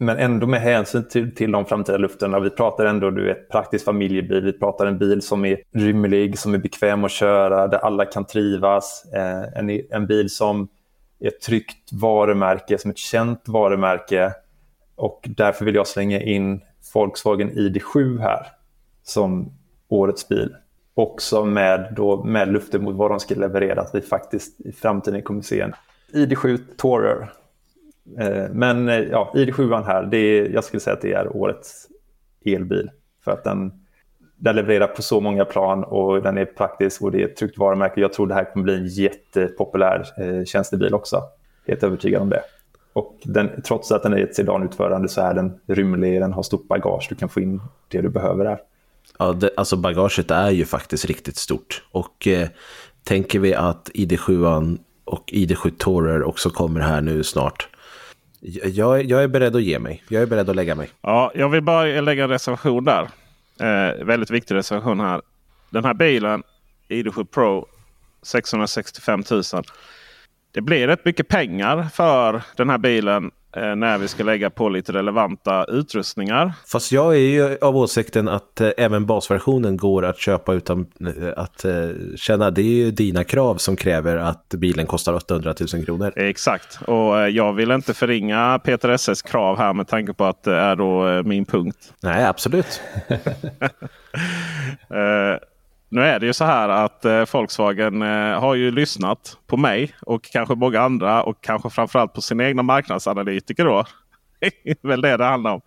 Men 0.02 0.18
ändå 0.18 0.47
med 0.47 0.62
hänsyn 0.62 1.08
till, 1.08 1.36
till 1.36 1.52
de 1.52 1.66
framtida 1.66 1.97
luften. 1.97 2.43
Vi 2.43 2.50
pratar 2.50 2.86
ändå 2.86 3.10
du 3.10 3.26
vet, 3.26 3.50
praktisk 3.50 3.86
familjebil. 3.86 4.43
Vi 4.43 4.54
pratar 4.54 4.86
en 4.86 4.97
bil 4.97 5.22
som 5.22 5.45
är 5.45 5.62
rymlig, 5.72 6.39
som 6.39 6.54
är 6.54 6.58
bekväm 6.58 7.04
att 7.04 7.12
köra, 7.12 7.68
där 7.68 7.78
alla 7.78 8.06
kan 8.06 8.26
trivas. 8.26 9.06
Eh, 9.14 9.60
en, 9.60 9.82
en 9.91 10.08
bil 10.08 10.30
som 10.30 10.68
är 11.20 11.28
ett 11.28 11.41
tryggt 11.41 11.91
varumärke, 11.91 12.78
som 12.78 12.91
ett 12.91 12.97
känt 12.97 13.47
varumärke. 13.47 14.34
Och 14.95 15.30
därför 15.38 15.66
vill 15.66 15.76
jag 15.76 15.88
slänga 15.88 16.22
in 16.22 16.62
Volkswagen 16.93 17.52
ID7 17.52 18.20
här 18.20 18.47
som 19.04 19.54
årets 19.88 20.28
bil. 20.28 20.56
Också 20.93 21.45
med, 21.45 21.93
då, 21.95 22.24
med 22.24 22.54
luften 22.54 22.84
mot 22.84 22.95
vad 22.95 23.12
de 23.12 23.20
ska 23.20 23.36
leverera, 23.36 23.82
att 23.82 23.95
vi 23.95 24.02
faktiskt 24.02 24.62
i 24.62 24.72
framtiden 24.72 25.22
kommer 25.22 25.41
se 25.41 25.62
en 25.62 25.74
ID7 26.14 26.60
Tourer. 26.78 27.32
Eh, 28.18 28.49
men 28.51 28.89
eh, 28.89 28.99
ja, 28.99 29.32
ID7 29.36 29.84
här, 29.84 30.03
det 30.03 30.18
är, 30.18 30.49
jag 30.49 30.64
skulle 30.64 30.80
säga 30.80 30.93
att 30.93 31.01
det 31.01 31.14
är 31.14 31.36
årets 31.36 31.88
elbil. 32.45 32.89
För 33.24 33.32
att 33.32 33.43
den, 33.43 33.72
den 34.36 34.55
levererar 34.55 34.88
på 34.88 35.01
så 35.01 35.22
många 35.22 35.45
plan 35.45 35.84
och 35.84 36.22
den 36.22 36.38
är 36.38 36.45
praktisk 36.45 37.01
och 37.01 37.12
det 37.12 37.22
är 37.22 37.26
ett 37.26 37.36
tryggt 37.36 37.57
varumärke. 37.57 38.01
Jag 38.01 38.14
tror 38.14 38.28
det 38.28 38.34
här 38.34 38.53
kommer 38.53 38.64
bli 38.64 38.76
en 38.76 38.88
jättepopulär 38.88 40.05
eh, 40.18 40.45
tjänstebil 40.45 40.93
också. 40.93 41.24
Helt 41.68 41.84
övertygad 41.84 42.22
om 42.22 42.30
det. 42.30 42.41
Och 42.93 43.18
den, 43.24 43.62
trots 43.62 43.91
att 43.91 44.03
den 44.03 44.14
är 44.14 44.18
ett 44.18 44.36
sedanutförande 44.36 45.10
så 45.10 45.22
är 45.22 45.34
den 45.34 45.60
rymlig, 45.68 46.22
den 46.22 46.34
har 46.34 46.43
stort 46.43 46.68
bagage, 46.68 47.07
du 47.10 47.16
kan 47.16 47.30
få 47.30 47.41
in 47.41 47.62
det 47.88 48.01
du 48.01 48.10
behöver 48.10 48.45
där. 48.45 48.60
Ja, 49.20 49.34
det, 49.34 49.49
alltså 49.57 49.78
bagaget 49.78 50.32
är 50.32 50.49
ju 50.49 50.66
faktiskt 50.66 51.05
riktigt 51.05 51.38
stort. 51.38 51.84
Och 51.91 52.28
eh, 52.28 52.47
tänker 53.03 53.39
vi 53.39 53.53
att 53.53 53.89
ID7 53.93 54.78
och 55.05 55.30
ID7 55.32 55.72
Tourer 55.78 56.24
också 56.24 56.49
kommer 56.49 56.80
här 56.80 57.01
nu 57.01 57.24
snart. 57.24 57.70
Jag, 58.42 59.06
jag 59.06 59.24
är 59.24 59.28
beredd 59.28 59.56
att 59.56 59.64
ge 59.64 59.80
mig. 59.80 60.04
Jag 60.08 60.22
är 60.22 60.26
beredd 60.26 60.50
att 60.50 60.56
lägga 60.56 60.76
mig. 60.76 60.90
Ja, 61.02 61.32
jag 61.36 61.50
vill 61.50 61.62
bara 61.62 62.02
lägga 62.02 62.24
en 62.24 62.30
reservation 62.30 62.84
där. 62.84 63.10
Eh, 63.60 64.06
väldigt 64.06 64.30
viktig 64.30 64.56
reservation 64.56 65.00
här. 65.00 65.22
Den 65.70 65.86
här 65.86 65.94
bilen, 65.94 66.44
ID7 66.90 67.26
Pro, 67.26 67.68
665 68.22 69.24
000 69.32 69.44
det 70.52 70.62
blir 70.62 70.88
rätt 70.88 71.06
mycket 71.06 71.28
pengar 71.28 71.84
för 71.94 72.42
den 72.56 72.70
här 72.70 72.78
bilen 72.78 73.32
när 73.56 73.97
vi 73.97 74.08
ska 74.08 74.24
lägga 74.24 74.50
på 74.50 74.70
lite 74.70 74.91
relevanta 74.91 75.66
utrustningar. 75.66 76.54
Fast 76.68 76.91
jag 76.91 77.16
är 77.16 77.20
ju 77.20 77.58
av 77.62 77.78
åsikten 77.78 78.28
att 78.28 78.62
eh, 78.62 78.70
även 78.78 79.06
basversionen 79.06 79.78
går 79.78 80.06
att 80.06 80.20
köpa 80.20 80.54
utan 80.54 80.80
eh, 80.80 81.34
att 81.38 81.66
känna. 82.16 82.52
Det 82.52 82.62
är 82.62 82.86
ju 82.86 82.91
dina 82.91 83.24
krav 83.24 83.56
som 83.56 83.76
kräver 83.76 84.18
att 84.18 84.50
bilen 84.50 84.86
kostar 84.86 85.14
800 85.14 85.54
000 85.74 85.86
kronor. 85.86 86.14
Exakt, 86.16 86.80
och 86.82 87.30
jag 87.32 87.54
vill 87.54 87.72
inte 87.72 87.93
förringa 87.93 88.60
Peter 88.64 88.89
SS 88.89 89.22
krav 89.22 89.58
här 89.58 89.74
med 89.74 89.88
tanke 89.88 90.14
på 90.14 90.26
att 90.26 90.43
det 90.43 90.56
är 90.56 90.76
då 90.76 91.24
min 91.24 91.45
punkt. 91.45 91.93
Nej, 92.02 92.26
absolut. 92.26 92.82
Nu 95.92 96.02
är 96.02 96.20
det 96.20 96.26
ju 96.26 96.34
så 96.34 96.46
här 96.46 96.70
att 96.70 97.06
eh, 97.06 97.26
Volkswagen 97.34 98.02
eh, 98.02 98.40
har 98.40 98.56
ju 98.56 98.72
lyssnat 98.72 99.38
på 99.48 99.58
mig 99.58 99.96
och 100.02 100.24
kanske 100.24 100.56
många 100.56 100.80
andra 100.80 101.24
och 101.24 101.42
kanske 101.42 101.70
framförallt 101.70 102.14
på 102.14 102.22
sina 102.22 102.48
egna 102.48 102.64
marknadsanalytiker. 102.64 103.66
Då. 103.66 103.86
väl 104.82 105.02
det 105.02 105.18
det 105.18 105.26
handlar 105.26 105.54
om. 105.54 105.62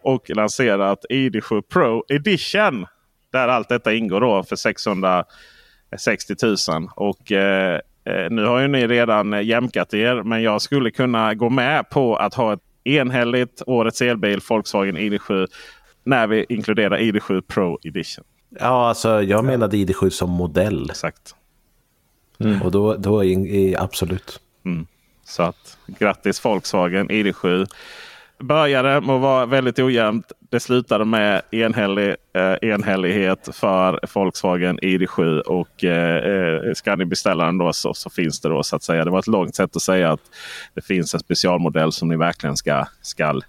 Och 0.00 0.30
lanserat 0.30 1.04
ID7 1.10 1.62
Pro 1.62 2.04
Edition. 2.08 2.86
Där 3.32 3.48
allt 3.48 3.68
detta 3.68 3.92
ingår 3.92 4.20
då 4.20 4.42
för 4.42 4.56
660 4.56 6.34
000. 6.42 6.56
Och 6.96 7.32
eh, 7.32 7.80
eh, 8.04 8.30
nu 8.30 8.44
har 8.44 8.60
ju 8.60 8.68
ni 8.68 8.86
redan 8.86 9.34
eh, 9.34 9.42
jämkat 9.42 9.94
er. 9.94 10.22
Men 10.22 10.42
jag 10.42 10.62
skulle 10.62 10.90
kunna 10.90 11.34
gå 11.34 11.50
med 11.50 11.90
på 11.90 12.16
att 12.16 12.34
ha 12.34 12.52
ett 12.52 12.60
enhälligt 12.84 13.62
årets 13.66 14.02
elbil 14.02 14.40
Volkswagen 14.48 14.98
ID7. 14.98 15.46
När 16.04 16.26
vi 16.26 16.46
inkluderar 16.48 16.98
ID7 16.98 17.40
Pro 17.40 17.78
Edition. 17.82 18.24
Ja, 18.60 18.88
alltså 18.88 19.22
jag 19.22 19.44
menade 19.44 19.76
ID7 19.76 20.10
som 20.10 20.30
modell. 20.30 20.90
Exakt. 20.90 21.34
Mm. 22.38 22.62
Och 22.62 22.70
då, 22.70 22.94
då 22.94 23.24
är, 23.24 23.82
absolut. 23.82 24.40
Mm. 24.64 24.86
Så 25.24 25.42
att 25.42 25.78
grattis 25.86 26.44
Volkswagen 26.44 27.08
ID7. 27.08 27.66
Började 28.38 29.00
med 29.00 29.14
att 29.14 29.20
vara 29.20 29.46
väldigt 29.46 29.78
ojämnt. 29.78 30.32
Det 30.50 30.60
slutade 30.60 31.04
med 31.04 31.42
enhällig, 31.50 32.16
eh, 32.32 32.70
enhällighet 32.70 33.48
för 33.52 34.00
Volkswagen 34.14 34.78
ID7. 34.78 35.40
Och 35.40 35.84
eh, 35.84 36.72
ska 36.74 36.96
ni 36.96 37.04
beställa 37.04 37.44
den 37.44 37.58
då 37.58 37.72
så, 37.72 37.94
så, 37.94 38.10
finns 38.10 38.40
det 38.40 38.48
då 38.48 38.62
så 38.62 38.76
att 38.76 38.82
säga. 38.82 39.04
Det 39.04 39.10
var 39.10 39.18
ett 39.18 39.26
långt 39.26 39.54
sätt 39.54 39.76
att 39.76 39.82
säga 39.82 40.12
att 40.12 40.20
det 40.74 40.84
finns 40.84 41.14
en 41.14 41.20
specialmodell 41.20 41.92
som 41.92 42.08
ni 42.08 42.16
verkligen 42.16 42.56
ska, 42.56 42.86
ska 43.02 43.40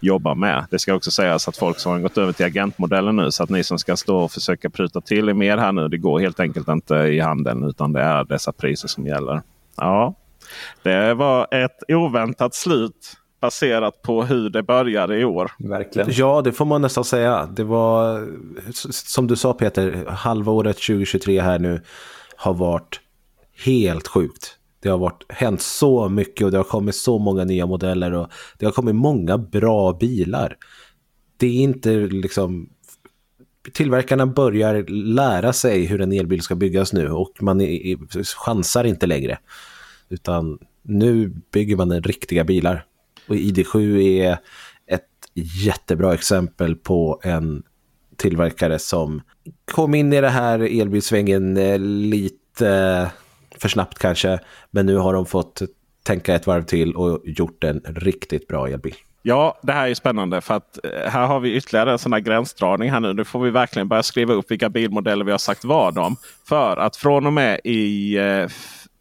jobba 0.00 0.34
med. 0.34 0.66
Det 0.70 0.78
ska 0.78 0.94
också 0.94 1.10
sägas 1.10 1.48
att 1.48 1.62
Volkswagen 1.62 2.02
gått 2.02 2.18
över 2.18 2.32
till 2.32 2.46
agentmodellen 2.46 3.16
nu. 3.16 3.30
Så 3.30 3.42
att 3.42 3.50
ni 3.50 3.64
som 3.64 3.78
ska 3.78 3.96
stå 3.96 4.16
och 4.16 4.32
försöka 4.32 4.70
pruta 4.70 5.00
till 5.00 5.28
er 5.28 5.34
mer 5.34 5.56
här 5.56 5.72
nu. 5.72 5.88
Det 5.88 5.98
går 5.98 6.20
helt 6.20 6.40
enkelt 6.40 6.68
inte 6.68 6.94
i 6.94 7.20
handeln 7.20 7.64
utan 7.64 7.92
det 7.92 8.00
är 8.00 8.24
dessa 8.24 8.52
priser 8.52 8.88
som 8.88 9.06
gäller. 9.06 9.42
Ja, 9.76 10.14
det 10.82 11.14
var 11.14 11.54
ett 11.54 11.82
oväntat 11.88 12.54
slut 12.54 13.16
baserat 13.40 14.02
på 14.02 14.24
hur 14.24 14.50
det 14.50 14.62
började 14.62 15.18
i 15.18 15.24
år. 15.24 15.52
Verkligen. 15.58 16.08
Ja, 16.12 16.42
det 16.44 16.52
får 16.52 16.64
man 16.64 16.82
nästan 16.82 17.04
säga. 17.04 17.48
Det 17.52 17.64
var 17.64 18.28
som 18.90 19.26
du 19.26 19.36
sa 19.36 19.52
Peter, 19.52 20.04
halvåret 20.08 20.76
2023 20.76 21.40
här 21.40 21.58
nu 21.58 21.80
har 22.36 22.54
varit 22.54 23.00
helt 23.64 24.08
sjukt. 24.08 24.58
Det 24.84 24.90
har 24.90 24.98
varit, 24.98 25.24
hänt 25.28 25.62
så 25.62 26.08
mycket 26.08 26.44
och 26.44 26.50
det 26.50 26.56
har 26.56 26.64
kommit 26.64 26.94
så 26.94 27.18
många 27.18 27.44
nya 27.44 27.66
modeller 27.66 28.12
och 28.12 28.28
det 28.58 28.66
har 28.66 28.72
kommit 28.72 28.94
många 28.94 29.38
bra 29.38 29.92
bilar. 29.92 30.56
Det 31.36 31.46
är 31.46 31.62
inte 31.62 31.90
liksom... 31.96 32.70
Tillverkarna 33.72 34.26
börjar 34.26 34.84
lära 35.14 35.52
sig 35.52 35.84
hur 35.84 36.00
en 36.00 36.12
elbil 36.12 36.42
ska 36.42 36.54
byggas 36.54 36.92
nu 36.92 37.10
och 37.10 37.32
man 37.40 37.60
är, 37.60 38.24
chansar 38.24 38.84
inte 38.84 39.06
längre. 39.06 39.38
Utan 40.08 40.58
nu 40.82 41.28
bygger 41.52 41.76
man 41.76 42.02
riktiga 42.02 42.44
bilar. 42.44 42.84
Och 43.28 43.34
ID7 43.34 44.00
är 44.00 44.32
ett 44.86 45.08
jättebra 45.64 46.14
exempel 46.14 46.76
på 46.76 47.20
en 47.22 47.62
tillverkare 48.16 48.78
som 48.78 49.22
kom 49.64 49.94
in 49.94 50.12
i 50.12 50.20
det 50.20 50.28
här 50.28 50.80
elbilsvängen 50.80 51.56
eh, 51.56 51.78
lite 51.78 53.10
för 53.58 53.68
snabbt 53.68 53.98
kanske. 53.98 54.38
Men 54.70 54.86
nu 54.86 54.96
har 54.96 55.12
de 55.12 55.26
fått 55.26 55.62
tänka 56.02 56.34
ett 56.34 56.46
varv 56.46 56.62
till 56.62 56.94
och 56.94 57.20
gjort 57.24 57.64
en 57.64 57.80
riktigt 57.86 58.48
bra 58.48 58.68
elbil. 58.68 58.94
Ja, 59.26 59.58
det 59.62 59.72
här 59.72 59.88
är 59.88 59.94
spännande 59.94 60.40
för 60.40 60.54
att 60.54 60.78
eh, 60.84 61.10
här 61.10 61.26
har 61.26 61.40
vi 61.40 61.54
ytterligare 61.54 61.92
en 61.92 61.98
sån 61.98 62.12
här 62.12 62.20
gränsdragning 62.20 62.90
här 62.90 63.00
nu. 63.00 63.12
Nu 63.12 63.24
får 63.24 63.40
vi 63.40 63.50
verkligen 63.50 63.88
börja 63.88 64.02
skriva 64.02 64.34
upp 64.34 64.50
vilka 64.50 64.68
bilmodeller 64.68 65.24
vi 65.24 65.30
har 65.30 65.38
sagt 65.38 65.64
vad 65.64 65.98
om. 65.98 66.16
För 66.48 66.76
att 66.76 66.96
från 66.96 67.26
och 67.26 67.32
med 67.32 67.60
i 67.64 68.16
eh, 68.16 68.46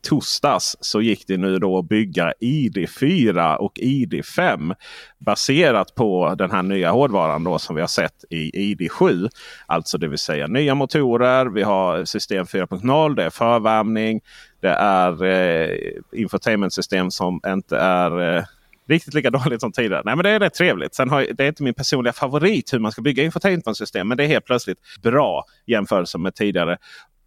eh, 0.04 0.10
torsdags 0.10 0.78
så 0.80 1.02
gick 1.02 1.28
det 1.28 1.38
nu 1.38 1.60
då 1.60 1.78
att 1.78 1.86
bygga 1.86 2.34
ID4 2.42 3.56
och 3.56 3.74
ID5 3.76 4.76
baserat 5.18 5.96
på 5.96 6.36
den 6.38 6.52
här 6.52 6.64
nya 6.64 6.92
hårdvaran 6.92 7.44
då 7.44 7.60
som 7.60 7.76
vi 7.76 7.82
har 7.82 7.88
sett 7.88 8.26
i 8.30 8.74
ID7. 8.76 9.30
Alltså 9.66 9.98
det 9.98 10.08
vill 10.08 10.20
säga 10.20 10.48
nya 10.48 10.76
motorer. 10.76 11.46
Vi 11.46 11.64
har 11.64 12.06
system 12.06 12.46
4.0. 12.46 13.16
Det 13.16 13.24
är 13.24 13.30
förvärmning. 13.30 14.22
Det 14.62 14.70
är 14.70 15.24
eh, 15.24 15.78
infotainmentsystem 16.12 17.12
som 17.12 17.42
inte 17.48 17.78
är 17.78 18.38
eh, 18.38 18.44
riktigt 18.88 19.14
lika 19.14 19.30
dåligt 19.44 19.62
som 19.62 19.72
tidigare. 19.72 20.02
Nej, 20.06 20.16
men 20.16 20.24
det 20.24 20.30
är 20.30 20.40
rätt 20.40 20.54
trevligt. 20.54 20.96
Sen 20.96 21.10
har, 21.10 21.28
det 21.34 21.44
är 21.44 21.48
inte 21.48 21.64
min 21.64 21.74
personliga 21.74 22.14
favorit 22.14 22.74
hur 22.74 22.80
man 22.80 22.92
ska 22.92 23.02
bygga 23.02 23.24
infotainmentsystem. 23.24 24.08
Men 24.08 24.18
det 24.18 24.24
är 24.24 24.28
helt 24.28 24.46
plötsligt 24.46 24.78
bra 25.04 25.46
jämfört 25.66 26.16
med 26.16 26.36
tidigare. 26.36 26.78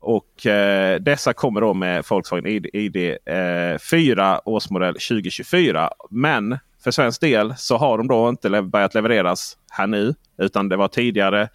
Och 0.06 0.46
eh, 0.46 1.00
dessa 1.00 1.32
kommer 1.32 1.60
då 1.60 1.74
med 1.74 2.04
Volkswagen 2.10 2.46
ID, 2.46 2.66
ID 2.72 2.96
eh, 3.24 3.78
4 3.90 4.40
årsmodell 4.44 4.94
2024. 4.94 5.90
Men 6.10 6.58
för 6.84 6.90
svensk 6.90 7.20
del 7.20 7.54
så 7.56 7.76
har 7.76 7.98
de 7.98 8.08
då 8.08 8.28
inte 8.28 8.62
börjat 8.62 8.94
levereras 8.94 9.56
här 9.70 9.86
nu. 9.86 10.14
Utan 10.38 10.68
det 10.68 10.76
var 10.76 10.88
tidigare 10.88 11.48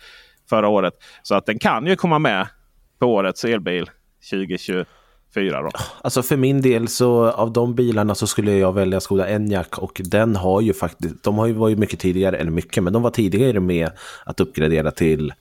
förra 0.50 0.68
året. 0.68 0.94
Så 1.24 1.36
att 1.36 1.46
den 1.46 1.60
kan 1.60 1.88
ju 1.88 1.96
komma 1.96 2.20
med 2.20 2.48
på 3.00 3.06
årets 3.06 3.46
elbil 3.46 3.90
2024. 4.30 4.86
Då. 5.62 5.70
Alltså 6.02 6.24
för 6.24 6.38
min 6.38 6.62
del 6.62 6.88
så 6.88 7.30
av 7.30 7.54
de 7.54 7.76
bilarna 7.76 8.16
så 8.16 8.28
skulle 8.28 8.52
jag 8.52 8.74
välja 8.74 9.00
Skoda 9.00 9.30
Enyaq 9.30 9.78
och 9.78 10.02
den 10.04 10.36
har 10.36 10.62
ju 10.62 10.74
faktiskt, 10.74 11.24
de 11.24 11.38
har 11.38 11.48
ju 11.48 11.54
varit 11.54 11.78
mycket 11.78 12.00
tidigare, 12.00 12.38
eller 12.38 12.52
mycket, 12.52 12.84
men 12.84 12.94
de 12.94 13.02
var 13.02 13.12
tidigare 13.12 13.60
med 13.60 13.92
att 14.26 14.40
uppgradera 14.40 14.92
till 14.92 15.34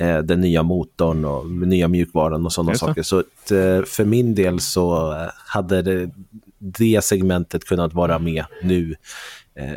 eh, 0.00 0.18
den 0.18 0.40
nya 0.40 0.62
motorn 0.62 1.24
och 1.24 1.50
nya 1.50 1.88
mjukvaran 1.88 2.46
och 2.46 2.52
sådana 2.52 2.74
saker. 2.74 3.02
Så 3.02 3.18
att, 3.18 3.50
eh, 3.50 3.82
för 3.82 4.04
min 4.04 4.34
del 4.34 4.60
så 4.60 5.12
eh, 5.12 5.28
hade 5.46 5.82
det, 5.82 6.10
det 6.58 7.04
segmentet 7.04 7.64
kunnat 7.64 7.94
vara 7.94 8.18
med 8.18 8.44
nu. 8.62 8.94
Eh, 9.54 9.72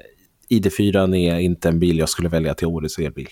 ID4 0.50 1.16
är 1.16 1.40
inte 1.40 1.70
en 1.70 1.80
bil 1.80 2.00
jag 2.00 2.10
skulle 2.10 2.30
välja 2.30 2.54
till 2.54 2.68
årets 2.68 3.00
elbil. 3.00 3.28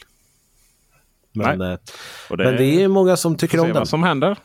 Men, 1.33 1.59
det, 1.59 1.79
men 2.29 2.57
det 2.57 2.83
är 2.83 2.87
många 2.87 3.17
som 3.17 3.37
tycker 3.37 3.59
om 3.59 3.67
den. 3.67 3.75
vad 3.75 3.89
som 3.89 4.03
händer. 4.03 4.37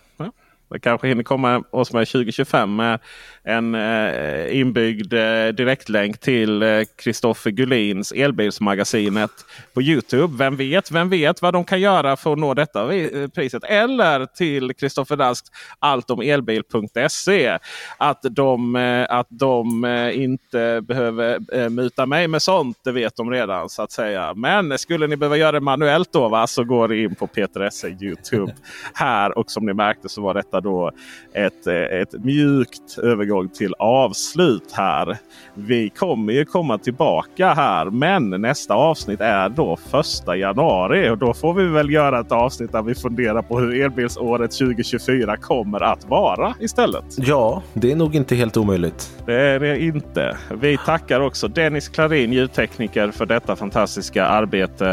Det 0.70 0.80
kanske 0.80 1.08
hinner 1.08 1.22
komma 1.22 1.62
oss 1.70 1.92
med 1.92 2.08
2025 2.08 2.76
med 2.76 2.98
en 3.44 3.74
eh, 3.74 4.60
inbyggd 4.60 5.12
eh, 5.12 5.48
direktlänk 5.48 6.20
till 6.20 6.64
Kristoffer 6.96 7.50
eh, 7.50 7.54
Gullins 7.54 8.12
Elbilsmagasinet 8.12 9.30
på 9.74 9.82
Youtube. 9.82 10.36
Vem 10.38 10.56
vet, 10.56 10.90
vem 10.90 11.08
vet 11.08 11.42
vad 11.42 11.54
de 11.54 11.64
kan 11.64 11.80
göra 11.80 12.16
för 12.16 12.32
att 12.32 12.38
nå 12.38 12.54
detta 12.54 12.94
eh, 12.94 13.28
priset. 13.28 13.64
Eller 13.64 14.26
till 14.26 14.74
Kristoffer 14.74 15.16
Rasks 15.16 15.50
alltomelbil.se. 15.78 17.58
Att 17.98 18.22
de, 18.22 18.76
eh, 18.76 19.06
att 19.08 19.26
de 19.30 19.84
eh, 19.84 20.22
inte 20.22 20.80
behöver 20.80 21.38
eh, 21.52 21.68
muta 21.68 22.06
mig 22.06 22.28
med 22.28 22.42
sånt, 22.42 22.78
det 22.84 22.92
vet 22.92 23.16
de 23.16 23.30
redan 23.30 23.68
så 23.68 23.82
att 23.82 23.92
säga. 23.92 24.34
Men 24.34 24.78
skulle 24.78 25.06
ni 25.06 25.16
behöva 25.16 25.36
göra 25.36 25.52
det 25.52 25.60
manuellt 25.60 26.12
då 26.12 26.28
va, 26.28 26.46
så 26.46 26.64
går 26.64 26.88
det 26.88 27.02
in 27.02 27.14
på 27.14 27.26
Peter 27.26 27.60
Esse 27.60 27.88
Youtube 27.88 28.54
här. 28.94 29.38
Och 29.38 29.50
som 29.50 29.66
ni 29.66 29.74
märkte 29.74 30.08
så 30.08 30.22
var 30.22 30.34
detta 30.34 30.59
då 30.60 30.90
ett, 31.32 31.66
ett 31.66 32.24
mjukt 32.24 32.98
övergång 32.98 33.48
till 33.48 33.74
avslut 33.78 34.72
här. 34.72 35.18
Vi 35.54 35.90
kommer 35.90 36.32
ju 36.32 36.44
komma 36.44 36.78
tillbaka 36.78 37.54
här 37.54 37.90
men 37.90 38.30
nästa 38.30 38.74
avsnitt 38.74 39.20
är 39.20 39.48
då 39.48 39.76
första 39.76 40.36
januari. 40.36 41.10
Och 41.10 41.18
då 41.18 41.34
får 41.34 41.54
vi 41.54 41.64
väl 41.64 41.90
göra 41.90 42.20
ett 42.20 42.32
avsnitt 42.32 42.72
där 42.72 42.82
vi 42.82 42.94
funderar 42.94 43.42
på 43.42 43.58
hur 43.58 43.82
elbilsåret 43.84 44.50
2024 44.50 45.36
kommer 45.36 45.82
att 45.82 46.04
vara 46.04 46.54
istället. 46.60 47.04
Ja, 47.16 47.62
det 47.74 47.92
är 47.92 47.96
nog 47.96 48.14
inte 48.14 48.34
helt 48.34 48.56
omöjligt. 48.56 49.10
Det 49.26 49.34
är 49.34 49.60
det 49.60 49.82
inte. 49.82 50.36
Vi 50.60 50.78
tackar 50.86 51.20
också 51.20 51.48
Dennis 51.48 51.88
Klarin, 51.88 52.32
ljudtekniker, 52.32 53.10
för 53.10 53.26
detta 53.26 53.56
fantastiska 53.56 54.26
arbete. 54.26 54.88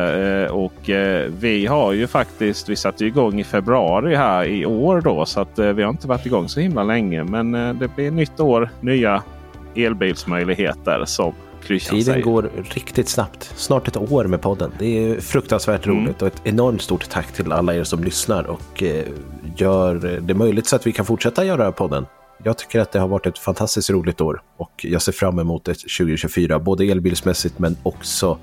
Eh, 0.48 0.56
och 0.56 0.90
eh, 0.90 1.32
vi 1.40 1.66
har 1.66 1.94
ju 1.94 2.08
faktiskt, 2.08 2.70
vi 2.70 2.76
satte 2.76 3.06
igång 3.06 3.40
i 3.40 3.44
februari 3.44 4.16
här 4.16 4.46
i 4.46 4.66
år 4.66 5.02
då. 5.02 5.26
Så 5.26 5.42
att 5.60 5.66
eh, 5.66 5.74
vi 5.74 5.84
har 5.84 5.90
inte 5.90 6.08
varit 6.08 6.26
igång 6.26 6.50
så 6.50 6.60
himla 6.60 6.84
länge. 6.84 7.24
Men 7.24 7.52
det 7.52 7.96
blir 7.96 8.12
nytt 8.12 8.40
år, 8.40 8.70
nya 8.82 9.24
elbilsmöjligheter 9.76 11.04
som 11.06 11.34
Tiden 11.68 12.04
säger. 12.04 12.22
går 12.22 12.52
riktigt 12.74 13.10
snabbt. 13.10 13.54
Snart 13.56 13.88
ett 13.88 13.98
år 13.98 14.24
med 14.24 14.42
podden. 14.42 14.72
Det 14.80 14.86
är 14.86 15.20
fruktansvärt 15.20 15.86
mm. 15.86 15.98
roligt 15.98 16.22
och 16.22 16.28
ett 16.28 16.42
enormt 16.44 16.82
stort 16.82 17.10
tack 17.10 17.34
till 17.34 17.52
alla 17.52 17.76
er 17.76 17.84
som 17.84 18.04
lyssnar 18.04 18.44
och 18.44 18.84
eh, 18.84 19.06
gör 19.56 20.20
det 20.22 20.34
möjligt 20.34 20.68
så 20.68 20.76
att 20.76 20.88
vi 20.88 20.92
kan 20.92 21.06
fortsätta 21.06 21.46
göra 21.46 21.72
podden. 21.72 22.06
Jag 22.44 22.58
tycker 22.58 22.80
att 22.80 22.92
det 22.92 23.00
har 23.00 23.08
varit 23.08 23.26
ett 23.26 23.38
fantastiskt 23.38 23.90
roligt 23.90 24.22
år 24.22 24.42
och 24.58 24.86
jag 24.86 25.02
ser 25.02 25.12
fram 25.12 25.40
emot 25.40 25.68
ett 25.68 25.80
2024, 25.80 26.60
både 26.60 26.86
elbilsmässigt 26.86 27.60
men 27.60 27.78
också 27.84 28.38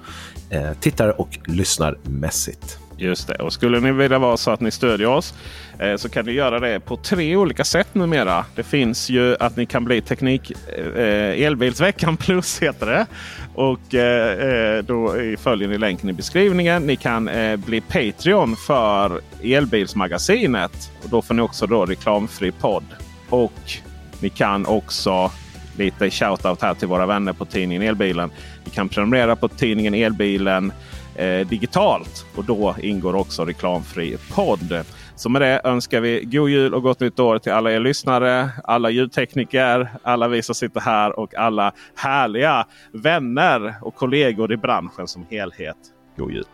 eh, 0.51 0.73
tittar 0.81 1.21
och 1.21 1.39
lyssnarmässigt. 1.47 2.79
Just 2.97 3.29
det. 3.29 3.35
Och 3.35 3.53
skulle 3.53 3.81
ni 3.81 3.93
vilja 3.93 4.19
vara 4.19 4.37
så 4.37 4.51
att 4.51 4.61
ni 4.61 4.71
stödjer 4.71 5.09
oss 5.09 5.35
eh, 5.79 5.97
så 5.97 6.09
kan 6.09 6.27
ni 6.27 6.33
göra 6.33 6.61
det 6.61 6.81
på 6.81 6.97
tre 6.97 7.37
olika 7.37 7.65
sätt 7.65 7.95
numera. 7.95 8.45
Det 8.55 8.63
finns 8.63 9.11
ju 9.11 9.37
att 9.41 9.57
ni 9.57 9.67
kan 9.67 9.85
bli 9.85 10.01
Teknik 10.01 10.53
eh, 10.79 10.87
eh 10.87 11.47
Elbilsveckan 11.47 12.17
plus 12.17 12.63
heter 12.63 12.87
det. 12.87 13.07
Och 13.55 13.95
eh, 13.95 14.77
eh, 14.77 14.85
då 14.85 15.15
följer 15.39 15.69
ni 15.69 15.79
länken 15.79 16.11
i 16.11 16.13
beskrivningen. 16.13 16.87
Ni 16.87 16.97
kan 16.97 17.29
eh, 17.29 17.57
bli 17.57 17.81
Patreon 17.81 18.57
för 18.57 19.21
Elbilsmagasinet. 19.43 20.91
Och 21.03 21.11
då 21.11 21.23
får 21.23 21.35
ni 21.35 21.43
också 21.43 21.67
då 21.67 21.85
reklamfri 21.85 22.53
podd. 22.53 22.85
Och 23.29 23.73
ni 24.21 24.29
kan 24.29 24.67
också 24.67 25.31
lite 25.77 26.11
shoutout 26.11 26.63
här 26.63 26.75
till 26.75 26.89
våra 26.89 27.07
vänner 27.07 27.33
på 27.33 27.45
tidningen 27.45 27.83
Elbilen. 27.83 28.31
Ni 28.65 28.71
kan 28.71 28.89
prenumerera 28.89 29.37
på 29.37 29.49
tidningen 29.49 29.95
Elbilen 29.95 30.73
eh, 31.15 31.47
digitalt 31.47 32.27
och 32.37 32.45
då 32.45 32.75
ingår 32.83 33.15
också 33.15 33.45
reklamfri 33.45 34.17
podd. 34.35 34.85
Så 35.17 35.29
med 35.29 35.43
det 35.43 35.61
önskar 35.65 36.01
vi 36.01 36.25
god 36.25 36.51
jul 36.51 36.75
och 36.75 36.83
gott 36.83 37.01
nytt 37.01 37.21
år 37.21 37.39
till 37.39 37.53
alla 37.53 37.73
er 37.73 37.81
lyssnare, 37.81 38.51
alla 38.65 38.91
ljudtekniker, 38.91 39.89
alla 40.03 40.29
vi 40.29 40.43
som 40.43 40.55
sitter 40.55 40.81
här 40.81 41.19
och 41.19 41.35
alla 41.35 41.73
härliga 41.95 42.67
vänner 42.93 43.75
och 43.83 43.95
kollegor 43.95 44.53
i 44.53 44.57
branschen 44.57 45.09
som 45.09 45.27
helhet. 45.31 45.77
God 46.17 46.33
jul! 46.33 46.54